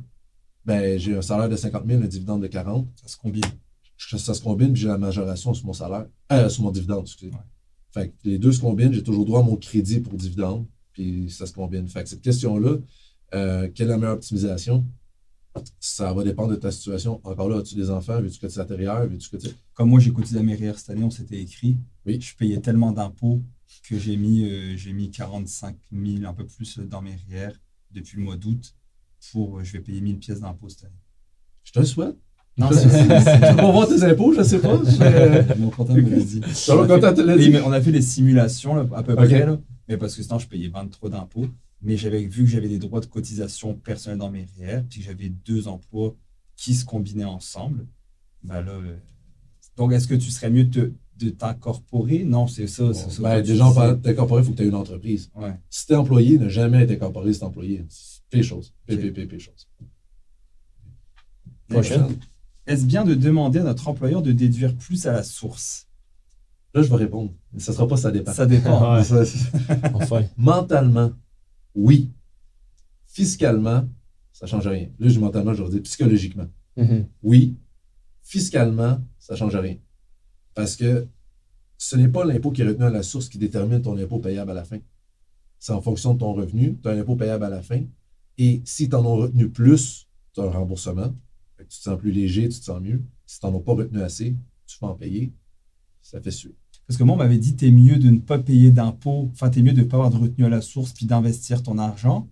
ben 0.65 0.99
j'ai 0.99 1.15
un 1.15 1.21
salaire 1.21 1.49
de 1.49 1.55
50 1.55 1.85
000, 1.87 2.01
un 2.01 2.07
dividende 2.07 2.41
de 2.41 2.47
40. 2.47 2.87
Ça 3.01 3.07
se 3.07 3.17
combine. 3.17 3.43
ça 3.97 4.33
se 4.33 4.41
combine, 4.41 4.73
puis 4.73 4.81
j'ai 4.81 4.87
la 4.87 4.97
majoration 4.97 5.53
sur 5.53 5.67
mon 5.67 5.73
salaire, 5.73 6.07
euh, 6.31 6.49
sur 6.49 6.63
mon 6.63 6.71
dividende, 6.71 7.03
excusez. 7.03 7.31
Ouais. 7.31 7.37
Fait 7.91 8.09
que 8.09 8.13
les 8.23 8.37
deux 8.37 8.51
se 8.51 8.59
combinent, 8.59 8.93
j'ai 8.93 9.03
toujours 9.03 9.25
droit 9.25 9.39
à 9.39 9.43
mon 9.43 9.55
crédit 9.55 9.99
pour 9.99 10.13
dividende, 10.13 10.65
puis 10.93 11.29
ça 11.29 11.45
se 11.45 11.53
combine. 11.53 11.87
Fait 11.87 12.03
que 12.03 12.09
cette 12.09 12.21
question-là, 12.21 12.77
euh, 13.33 13.69
quelle 13.73 13.87
est 13.87 13.91
la 13.91 13.97
meilleure 13.97 14.15
optimisation? 14.15 14.85
Ça 15.79 16.13
va 16.13 16.23
dépendre 16.23 16.51
de 16.51 16.55
ta 16.55 16.71
situation. 16.71 17.19
Encore 17.23 17.49
là, 17.49 17.57
as-tu 17.57 17.75
des 17.75 17.89
enfants? 17.89 18.21
Veux-tu 18.21 18.39
que 18.39 18.47
tu 18.47 18.59
ailleurs? 18.59 19.07
Veux-tu 19.07 19.29
que 19.29 19.37
tu... 19.37 19.49
Comme 19.73 19.89
moi, 19.89 19.99
j'ai 19.99 20.11
cotisé 20.11 20.39
à 20.39 20.43
mes 20.43 20.55
REER 20.55 20.73
cette 20.77 20.91
année, 20.91 21.03
on 21.03 21.09
s'était 21.09 21.39
écrit. 21.39 21.77
Oui. 22.05 22.19
Je 22.21 22.35
payais 22.35 22.59
tellement 22.59 22.91
d'impôts 22.91 23.41
que 23.87 23.97
j'ai 23.97 24.17
mis, 24.17 24.49
euh, 24.49 24.75
j'ai 24.75 24.93
mis 24.93 25.11
45 25.11 25.75
000, 25.91 26.25
un 26.25 26.33
peu 26.33 26.45
plus 26.45 26.79
dans 26.79 27.01
mes 27.01 27.15
REER 27.29 27.51
depuis 27.91 28.17
le 28.17 28.23
mois 28.23 28.35
d'août. 28.35 28.75
Pour, 29.31 29.59
euh, 29.59 29.63
je 29.63 29.73
vais 29.73 29.79
payer 29.79 30.01
1000 30.01 30.19
pièces 30.19 30.39
d'impôts 30.39 30.69
cette 30.69 30.85
année. 30.85 31.01
Je 31.63 31.71
te 31.71 31.79
le 31.79 31.85
souhaite. 31.85 32.15
Non, 32.57 32.69
c'est. 32.71 33.55
Pour 33.57 33.71
voir 33.73 33.87
tes 33.87 34.03
impôts, 34.03 34.33
je 34.33 34.43
sais 34.43 34.59
pas. 34.59 34.77
Mon 35.57 35.69
comptable 35.69 36.01
me 36.01 36.09
l'a 36.09 37.37
dit. 37.37 37.57
On 37.65 37.71
a 37.71 37.81
fait 37.81 37.91
les 37.91 38.01
simulations 38.01 38.75
là, 38.75 38.85
à 38.95 39.03
peu 39.03 39.15
près, 39.15 39.45
là, 39.45 39.59
mais 39.89 39.97
parce 39.97 40.15
que 40.15 40.23
sinon 40.23 40.39
je 40.39 40.47
payais 40.47 40.69
23 40.69 41.09
d'impôts. 41.09 41.47
Mais 41.81 41.97
j'avais 41.97 42.25
vu 42.25 42.43
que 42.43 42.49
j'avais 42.49 42.67
des 42.67 42.77
droits 42.77 42.99
de 42.99 43.05
cotisation 43.05 43.73
personnels 43.73 44.19
dans 44.19 44.29
mes 44.29 44.45
REER, 44.57 44.83
puis 44.89 44.99
que 44.99 45.05
j'avais 45.05 45.29
deux 45.29 45.67
emplois 45.67 46.15
qui 46.55 46.75
se 46.75 46.85
combinaient 46.85 47.25
ensemble. 47.25 47.87
Ben 48.43 48.61
là, 48.61 48.73
euh, 48.73 48.97
donc 49.77 49.93
est-ce 49.93 50.07
que 50.07 50.15
tu 50.15 50.29
serais 50.29 50.49
mieux 50.49 50.65
de, 50.65 50.93
de 51.17 51.29
t'incorporer? 51.29 52.25
Non, 52.25 52.47
c'est 52.47 52.67
ça. 52.67 52.93
c'est 52.93 53.09
ça 53.09 53.21
Ben, 53.21 53.41
déjà, 53.41 53.65
de 53.65 54.01
t'incorporer, 54.01 54.41
il 54.41 54.45
faut 54.45 54.51
que 54.51 54.57
tu 54.57 54.63
aies 54.63 54.67
une 54.67 54.75
entreprise. 54.75 55.31
Ouais. 55.35 55.53
Si 55.69 55.87
tu 55.87 55.93
es 55.93 55.95
employé, 55.95 56.37
ne 56.37 56.49
jamais 56.49 56.83
être 56.83 56.91
incorporé 56.91 57.33
si 57.33 57.39
tu 57.39 57.45
employé. 57.45 57.85
Chose. 58.41 58.73
Pire 58.85 59.39
chose. 59.39 59.67
Prochaine. 61.67 62.17
Est-ce 62.67 62.85
bien 62.85 63.03
de 63.03 63.15
demander 63.15 63.59
à 63.59 63.63
notre 63.63 63.87
employeur 63.87 64.21
de 64.21 64.31
déduire 64.31 64.75
plus 64.75 65.07
à 65.07 65.13
la 65.13 65.23
source? 65.23 65.88
Là, 66.73 66.81
je 66.83 66.89
vais 66.89 66.95
répondre. 66.95 67.33
Mais 67.51 67.59
ça 67.59 67.73
sera 67.73 67.87
pas 67.87 67.97
ça 67.97 68.11
dépend. 68.11 68.31
Ça 68.33 68.45
dépend. 68.45 68.93
Ouais. 68.95 69.03
Ça- 69.03 69.23
Enfin. 69.93 70.25
Mentalement, 70.37 71.11
oui. 71.75 72.11
Fiscalement, 73.07 73.87
ça 74.31 74.45
ne 74.45 74.49
change 74.51 74.67
rien. 74.67 74.87
Là, 74.99 75.07
je 75.07 75.13
dis 75.13 75.19
mentalement, 75.19 75.53
je 75.53 75.63
vais 75.63 75.69
dire 75.69 75.81
psychologiquement. 75.83 76.47
Mhm. 76.77 77.07
Oui. 77.23 77.57
Fiscalement, 78.21 78.99
ça 79.17 79.33
ne 79.33 79.37
change 79.39 79.55
rien. 79.55 79.77
Parce 80.53 80.75
que 80.75 81.07
ce 81.77 81.95
n'est 81.95 82.07
pas 82.09 82.23
l'impôt 82.25 82.51
qui 82.51 82.61
est 82.61 82.67
retenu 82.67 82.83
à 82.85 82.89
la 82.89 83.03
source 83.03 83.29
qui 83.29 83.37
détermine 83.37 83.81
ton 83.81 83.97
impôt 83.97 84.19
payable 84.19 84.51
à 84.51 84.53
la 84.53 84.63
fin. 84.63 84.77
C'est 85.57 85.73
en 85.73 85.81
fonction 85.81 86.13
de 86.13 86.19
ton 86.19 86.33
revenu, 86.33 86.77
tu 86.81 86.87
as 86.87 86.91
un 86.91 86.99
impôt 86.99 87.15
payable 87.15 87.43
à 87.45 87.49
la 87.49 87.61
fin. 87.61 87.81
Et 88.37 88.61
si 88.65 88.87
tu 88.87 88.95
en 88.95 89.03
as 89.05 89.15
retenu 89.23 89.49
plus, 89.49 90.07
tu 90.33 90.41
as 90.41 90.43
un 90.43 90.49
remboursement. 90.51 91.13
Tu 91.57 91.65
te 91.65 91.73
sens 91.73 91.97
plus 91.99 92.11
léger, 92.11 92.47
tu 92.47 92.59
te 92.59 92.63
sens 92.63 92.79
mieux. 92.81 93.01
Si 93.25 93.39
tu 93.39 93.45
n'en 93.45 93.57
as 93.57 93.61
pas 93.61 93.73
retenu 93.73 94.01
assez, 94.01 94.35
tu 94.65 94.77
vas 94.81 94.89
en 94.89 94.95
payer. 94.95 95.33
Ça 96.09 96.19
fait 96.19 96.31
suer. 96.31 96.55
Parce 96.87 96.97
que 96.97 97.03
moi, 97.03 97.15
on 97.15 97.19
m'avait 97.19 97.37
dit 97.37 97.55
t'es 97.55 97.69
mieux 97.69 97.97
de 97.97 98.09
ne 98.09 98.17
pas 98.17 98.39
payer 98.39 98.71
d'impôts, 98.71 99.29
enfin, 99.31 99.49
t'es 99.49 99.61
mieux 99.61 99.73
de 99.73 99.81
ne 99.81 99.85
pas 99.85 99.97
avoir 99.97 100.09
de 100.09 100.17
retenue 100.17 100.45
à 100.45 100.49
la 100.49 100.61
source, 100.61 100.91
puis 100.91 101.05
d'investir 101.05 101.61
ton 101.61 101.77
argent. 101.77 102.27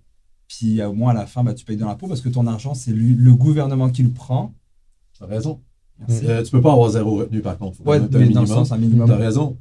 Puis 0.47 0.81
au 0.81 0.93
moins, 0.93 1.11
à 1.11 1.13
la 1.13 1.27
fin, 1.27 1.43
bah, 1.43 1.53
tu 1.53 1.63
payes 1.63 1.77
de 1.77 1.85
l'impôt 1.85 2.07
parce 2.07 2.21
que 2.21 2.29
ton 2.29 2.47
argent, 2.47 2.73
c'est 2.73 2.91
le 2.93 3.35
gouvernement 3.35 3.89
qui 3.89 4.01
le 4.01 4.11
prend. 4.11 4.55
Tu 5.15 5.23
as 5.23 5.27
raison. 5.27 5.61
Euh, 6.09 6.43
tu 6.43 6.51
peux 6.51 6.61
pas 6.61 6.71
avoir 6.71 6.89
zéro 6.89 7.17
retenu, 7.17 7.41
par 7.41 7.57
contre. 7.57 7.77
Faut 7.77 7.83
ouais, 7.83 7.99
mais 7.99 8.27
un 8.27 8.29
dans 8.31 8.41
le 8.41 8.47
sens, 8.47 8.71
un 8.71 8.77
minimum. 8.77 9.07
Tu 9.07 9.13
as 9.13 9.17
raison. 9.17 9.57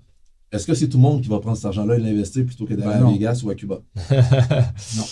Est-ce 0.52 0.66
que 0.66 0.74
c'est 0.74 0.88
tout 0.88 0.96
le 0.96 1.02
monde 1.02 1.22
qui 1.22 1.28
va 1.28 1.40
prendre 1.40 1.56
cet 1.56 1.66
argent-là 1.66 1.96
et 1.96 2.00
l'investir 2.00 2.44
plutôt 2.46 2.64
que 2.64 2.74
d'aller 2.74 3.00
Ben 3.00 3.06
à. 3.06 3.10
Vegas 3.10 3.42
ou 3.44 3.50
à 3.50 3.54
Cuba? 3.54 3.80
Non. 4.96 5.04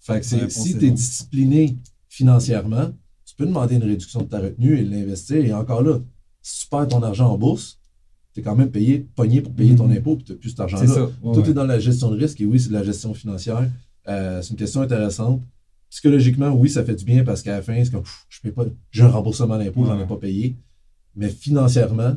Fait 0.00 0.18
que 0.18 0.26
si 0.50 0.78
tu 0.78 0.86
es 0.86 0.90
discipliné 0.90 1.76
financièrement, 2.08 2.90
tu 3.24 3.36
peux 3.36 3.46
demander 3.46 3.76
une 3.76 3.84
réduction 3.84 4.22
de 4.22 4.26
ta 4.26 4.40
retenue 4.40 4.78
et 4.78 4.84
l'investir. 4.84 5.44
Et 5.44 5.52
encore 5.52 5.82
là, 5.82 6.00
si 6.42 6.62
tu 6.62 6.68
perds 6.68 6.88
ton 6.88 7.02
argent 7.02 7.30
en 7.30 7.38
bourse, 7.38 7.78
tu 8.34 8.40
es 8.40 8.42
quand 8.42 8.56
même 8.56 8.70
payé, 8.70 9.06
pogné 9.14 9.40
pour 9.42 9.52
payer 9.54 9.74
ton 9.74 9.86
Mhm. 9.88 9.96
impôt 9.98 10.18
et 10.18 10.22
tu 10.24 10.32
n'as 10.32 10.38
plus 10.38 10.50
cet 10.50 10.60
argent-là. 10.60 10.84
ouais, 11.04 11.08
Tout 11.34 11.40
ouais. 11.40 11.50
est 11.50 11.54
dans 11.54 11.64
la 11.64 11.78
gestion 11.78 12.10
de 12.10 12.16
risque 12.16 12.40
et 12.40 12.46
oui, 12.46 12.58
c'est 12.60 12.68
de 12.68 12.74
la 12.74 12.82
gestion 12.84 13.12
financière. 13.14 13.68
Euh, 14.08 14.40
c'est 14.42 14.50
une 14.50 14.56
question 14.56 14.80
intéressante. 14.80 15.42
Psychologiquement, 15.90 16.50
oui, 16.50 16.70
ça 16.70 16.82
fait 16.84 16.94
du 16.94 17.04
bien 17.04 17.22
parce 17.24 17.42
qu'à 17.42 17.52
la 17.56 17.62
fin, 17.62 17.84
c'est 17.84 17.90
comme 17.90 18.02
pff, 18.02 18.26
je 18.30 18.40
paye 18.40 18.52
pas, 18.52 18.64
j'ai 18.90 19.02
un 19.02 19.08
remboursement 19.08 19.58
d'impôt, 19.58 19.84
j'en 19.84 19.96
ai 19.98 20.02
Ouais. 20.02 20.06
pas 20.06 20.16
payé. 20.16 20.56
Mais 21.14 21.28
financièrement, 21.28 22.16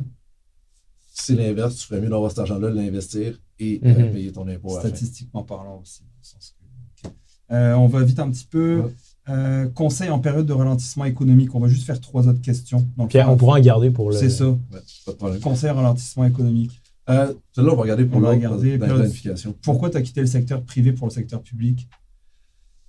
c'est 1.12 1.34
l'inverse, 1.34 1.76
tu 1.76 1.86
ferais 1.86 2.00
mieux 2.00 2.08
d'avoir 2.08 2.30
cet 2.30 2.38
argent-là, 2.40 2.70
de 2.70 2.74
l'investir 2.76 3.38
et 3.58 3.80
Mhm. 3.82 3.90
euh, 3.90 4.12
payer 4.12 4.32
ton 4.32 4.46
impôt 4.48 4.72
à 4.72 4.76
la 4.76 4.80
fin. 4.82 4.88
Statistiquement 4.88 5.42
parlant 5.42 5.80
aussi. 5.82 6.00
dans 6.02 6.06
le 6.18 6.24
sens 6.24 6.54
que- 6.58 7.08
ok. 7.08 7.12
Euh, 7.52 7.74
on 7.74 7.86
va 7.86 8.02
vite 8.02 8.18
un 8.18 8.30
petit 8.30 8.46
peu. 8.46 8.84
Euh, 9.28 9.66
conseil 9.68 10.08
en 10.10 10.20
période 10.20 10.46
de 10.46 10.52
ralentissement 10.52 11.04
économique. 11.04 11.52
On 11.54 11.58
va 11.58 11.66
juste 11.68 11.84
faire 11.84 12.00
trois 12.00 12.28
autres 12.28 12.40
questions. 12.40 12.86
Pierre, 13.08 13.30
on 13.30 13.36
pourra 13.36 13.58
en 13.58 13.60
garder 13.60 13.90
pour 13.90 14.10
le. 14.10 14.16
C'est 14.16 14.30
ça. 14.30 14.46
Ouais, 14.48 14.58
pas 15.04 15.12
de 15.12 15.16
problème. 15.16 15.40
Conseil 15.40 15.70
en 15.70 15.74
ralentissement 15.74 16.24
économique. 16.24 16.80
Euh, 17.08 17.32
Celle-là, 17.52 17.72
on 17.72 17.76
va 17.76 17.82
regarder 17.82 18.04
pour 18.04 18.20
la 18.20 18.36
planification. 18.36 19.54
Pourquoi 19.62 19.90
tu 19.90 19.96
as 19.96 20.02
quitté 20.02 20.20
le 20.20 20.26
secteur 20.26 20.62
privé 20.62 20.92
pour 20.92 21.06
le 21.08 21.12
secteur 21.12 21.40
public? 21.42 21.88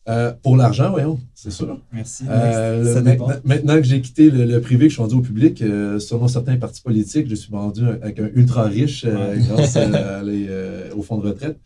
Euh, 0.09 0.31
pour 0.41 0.55
l'argent, 0.55 0.91
voyons, 0.91 1.19
c'est 1.33 1.51
sûr. 1.51 1.81
Merci. 1.91 2.23
Euh, 2.29 2.93
ça 2.93 3.01
dépend. 3.01 3.27
maintenant, 3.27 3.41
maintenant 3.43 3.75
que 3.75 3.83
j'ai 3.83 3.99
quitté 3.99 4.29
le, 4.31 4.45
le 4.45 4.61
privé, 4.61 4.85
que 4.85 4.89
je 4.89 4.93
suis 4.93 5.01
rendu 5.01 5.15
au 5.15 5.21
public, 5.21 5.61
euh, 5.61 5.99
selon 5.99 6.29
certains 6.29 6.55
partis 6.55 6.81
politiques, 6.81 7.27
je 7.29 7.35
suis 7.35 7.51
vendu 7.51 7.85
avec 7.85 8.17
un 8.19 8.29
ultra 8.33 8.63
riche 8.63 9.03
euh, 9.05 9.35
Ouais. 9.35 9.41
grâce 9.49 9.75
à 9.75 10.23
les, 10.23 10.45
euh, 10.49 10.93
au 10.95 11.01
fonds 11.01 11.17
de 11.17 11.27
retraite. 11.27 11.59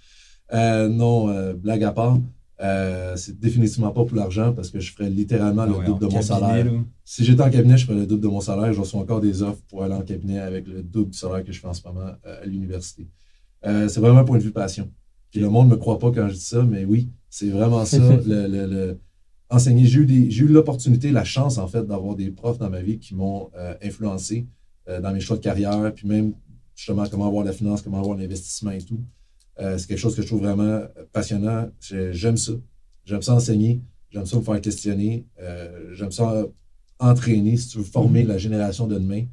Euh, 0.53 0.89
non, 0.89 1.29
euh, 1.29 1.53
blague 1.53 1.83
à 1.83 1.91
part, 1.91 2.17
euh, 2.61 3.15
c'est 3.15 3.39
définitivement 3.39 3.91
pas 3.91 4.05
pour 4.05 4.15
l'argent 4.15 4.53
parce 4.53 4.69
que 4.69 4.79
je 4.79 4.91
ferais 4.93 5.09
littéralement 5.09 5.65
le 5.65 5.73
Ah 5.75 5.79
ouais, 5.79 5.85
double 5.85 5.99
de 6.01 6.05
mon 6.05 6.11
cabinet, 6.11 6.21
salaire. 6.39 6.65
là. 6.65 6.71
Si 7.03 7.25
j'étais 7.25 7.41
en 7.41 7.49
cabinet, 7.49 7.77
je 7.77 7.85
ferais 7.85 7.97
le 7.99 8.05
double 8.05 8.21
de 8.21 8.27
mon 8.27 8.41
salaire. 8.41 8.71
Je 8.71 8.79
reçois 8.79 9.01
encore 9.01 9.19
des 9.21 9.41
offres 9.41 9.61
pour 9.67 9.83
aller 9.83 9.95
en 9.95 10.01
cabinet 10.03 10.39
avec 10.39 10.67
le 10.67 10.83
double 10.83 11.11
du 11.11 11.17
salaire 11.17 11.43
que 11.43 11.51
je 11.51 11.59
fais 11.59 11.67
en 11.67 11.73
ce 11.73 11.81
moment 11.87 12.11
euh, 12.25 12.43
à 12.43 12.45
l'université. 12.45 13.07
Euh, 13.65 13.87
c'est 13.87 13.99
vraiment 13.99 14.19
un 14.19 14.23
point 14.23 14.37
de 14.37 14.43
vue 14.43 14.51
passion. 14.51 14.91
Puis 15.31 15.39
le 15.39 15.49
monde 15.49 15.67
ne 15.69 15.71
me 15.71 15.77
croit 15.77 15.97
pas 15.97 16.11
quand 16.11 16.27
je 16.27 16.33
dis 16.35 16.39
ça, 16.41 16.63
mais 16.63 16.85
oui, 16.85 17.09
c'est 17.29 17.49
vraiment 17.49 17.83
ça. 17.85 17.97
le, 18.25 18.47
le- 18.47 18.67
le- 18.67 18.99
enseigner, 19.49 19.85
j'ai 19.85 19.99
eu, 19.99 20.29
eu 20.29 20.47
l'opportunité, 20.47 21.11
la 21.11 21.23
chance 21.25 21.57
en 21.57 21.67
fait 21.67 21.85
d'avoir 21.85 22.15
des 22.15 22.29
profs 22.31 22.57
dans 22.57 22.69
ma 22.69 22.81
vie 22.81 22.99
qui 22.99 23.15
m'ont 23.15 23.49
euh, 23.57 23.73
influencé 23.83 24.47
dans 25.01 25.13
mes 25.13 25.19
choix 25.21 25.37
de 25.37 25.41
carrière, 25.41 25.93
puis 25.95 26.07
même 26.07 26.33
justement 26.75 27.05
comment 27.09 27.27
avoir 27.27 27.45
la 27.45 27.53
finance, 27.53 27.81
comment 27.81 27.99
avoir 27.99 28.17
l'investissement 28.17 28.71
et 28.71 28.81
tout. 28.81 28.99
Euh, 29.61 29.77
c'est 29.77 29.87
quelque 29.87 29.99
chose 29.99 30.15
que 30.15 30.21
je 30.23 30.27
trouve 30.27 30.41
vraiment 30.41 30.81
passionnant. 31.13 31.69
J'ai- 31.79 32.13
J'aime 32.13 32.37
ça. 32.37 32.53
J'aime 33.05 33.21
ça 33.21 33.35
enseigner. 33.35 33.81
J'aime 34.09 34.25
ça 34.25 34.37
me 34.37 34.41
faire 34.41 34.59
questionner. 34.59 35.25
Euh, 35.39 35.93
J'aime 35.93 36.11
ça 36.11 36.45
entraîner, 36.99 37.57
si 37.57 37.69
tu 37.69 37.77
veux, 37.77 37.83
former 37.83 38.23
la 38.23 38.37
génération 38.37 38.87
de 38.87 38.95
demain. 38.97 39.25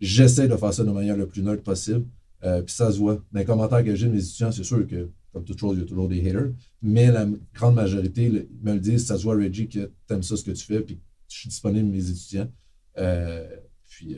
J'essaie 0.00 0.48
de 0.48 0.56
faire 0.56 0.72
ça 0.74 0.84
de 0.84 0.90
manière 0.90 1.16
le 1.16 1.26
plus 1.26 1.42
neutre 1.42 1.62
possible. 1.62 2.04
Euh, 2.44 2.62
puis 2.62 2.74
ça 2.74 2.92
se 2.92 2.98
voit. 2.98 3.14
Dans 3.32 3.38
les 3.40 3.44
commentaires 3.46 3.82
que 3.84 3.94
j'ai 3.94 4.06
de 4.08 4.12
mes 4.12 4.20
étudiants, 4.22 4.52
c'est 4.52 4.62
sûr 4.64 4.86
que, 4.86 5.08
comme 5.32 5.44
toute 5.44 5.58
chose, 5.58 5.76
il 5.76 5.80
y 5.80 5.82
a 5.84 5.86
toujours 5.86 6.08
des 6.08 6.20
haters. 6.20 6.50
Mais 6.82 7.10
la 7.10 7.26
grande 7.54 7.74
majorité 7.76 8.28
le- 8.28 8.48
me 8.62 8.74
le 8.74 8.80
disent, 8.80 9.06
ça 9.06 9.16
se 9.16 9.22
voit, 9.22 9.36
Reggie, 9.36 9.68
que 9.68 9.90
tu 10.06 10.14
aimes 10.14 10.22
ça 10.22 10.36
ce 10.36 10.44
que 10.44 10.50
tu 10.50 10.64
fais, 10.64 10.80
puis 10.80 11.00
je 11.28 11.36
suis 11.38 11.48
disponible 11.48 11.88
mes 11.88 12.10
étudiants. 12.10 12.48
Puis 13.88 14.16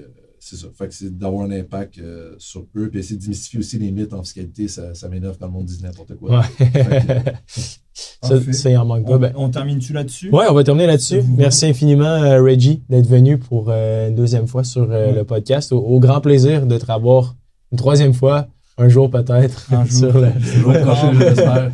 c'est 0.50 0.56
ça. 0.56 0.66
Fait 0.76 0.88
que 0.88 0.94
c'est 0.94 1.16
d'avoir 1.16 1.44
un 1.44 1.50
impact 1.50 1.98
euh, 1.98 2.34
sur 2.38 2.64
eux, 2.76 2.88
puis 2.90 3.00
essayer 3.00 3.16
de 3.16 3.22
démystifier 3.22 3.58
aussi 3.58 3.78
les 3.78 3.90
mythes 3.90 4.12
en 4.14 4.22
fiscalité, 4.22 4.68
ça, 4.68 4.94
ça 4.94 5.08
m'énerve 5.08 5.36
quand 5.38 5.46
le 5.46 5.52
monde 5.52 5.66
dit 5.66 5.78
n'importe 5.82 6.14
quoi. 6.16 6.40
Ouais. 6.40 6.64
ça, 8.22 8.70
il 8.70 8.76
en 8.76 8.84
manque 8.84 9.06
pas. 9.06 9.14
On, 9.14 9.18
Ben, 9.18 9.32
on 9.36 9.48
termine-tu 9.50 9.92
là-dessus? 9.92 10.30
Ouais, 10.30 10.46
on 10.48 10.54
va 10.54 10.64
terminer 10.64 10.86
là-dessus. 10.86 11.20
Merci 11.36 11.66
infiniment, 11.66 12.04
euh, 12.04 12.42
Reggie, 12.42 12.82
d'être 12.88 13.06
venu 13.08 13.38
pour 13.38 13.66
euh, 13.68 14.08
une 14.08 14.14
deuxième 14.14 14.46
fois 14.46 14.64
sur 14.64 14.82
euh, 14.90 15.08
Ouais. 15.08 15.12
le 15.14 15.24
podcast. 15.24 15.72
Au, 15.72 15.78
au 15.78 16.00
grand 16.00 16.20
plaisir 16.20 16.66
de 16.66 16.76
te 16.78 16.90
revoir 16.90 17.36
une 17.72 17.78
troisième 17.78 18.14
fois, 18.14 18.48
un 18.78 18.88
jour 18.88 19.10
peut-être. 19.10 19.66
Un 19.72 19.84
jour. 19.86 20.12
sur 20.12 20.20
le- 20.20 20.80
prochain, 20.84 21.12
j'espère. 21.18 21.70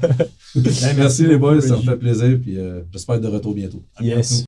Merci 0.97 1.27
les 1.27 1.37
boys, 1.37 1.61
ça 1.61 1.77
me 1.77 1.83
fait 1.83 1.97
plaisir, 1.97 2.39
puis 2.41 2.59
euh, 2.59 2.83
j'espère 2.93 3.17
être 3.17 3.23
de 3.23 3.29
retour 3.29 3.55
bientôt. 3.55 3.83
À 3.97 4.03
Yes. 4.05 4.31
bientôt. 4.31 4.43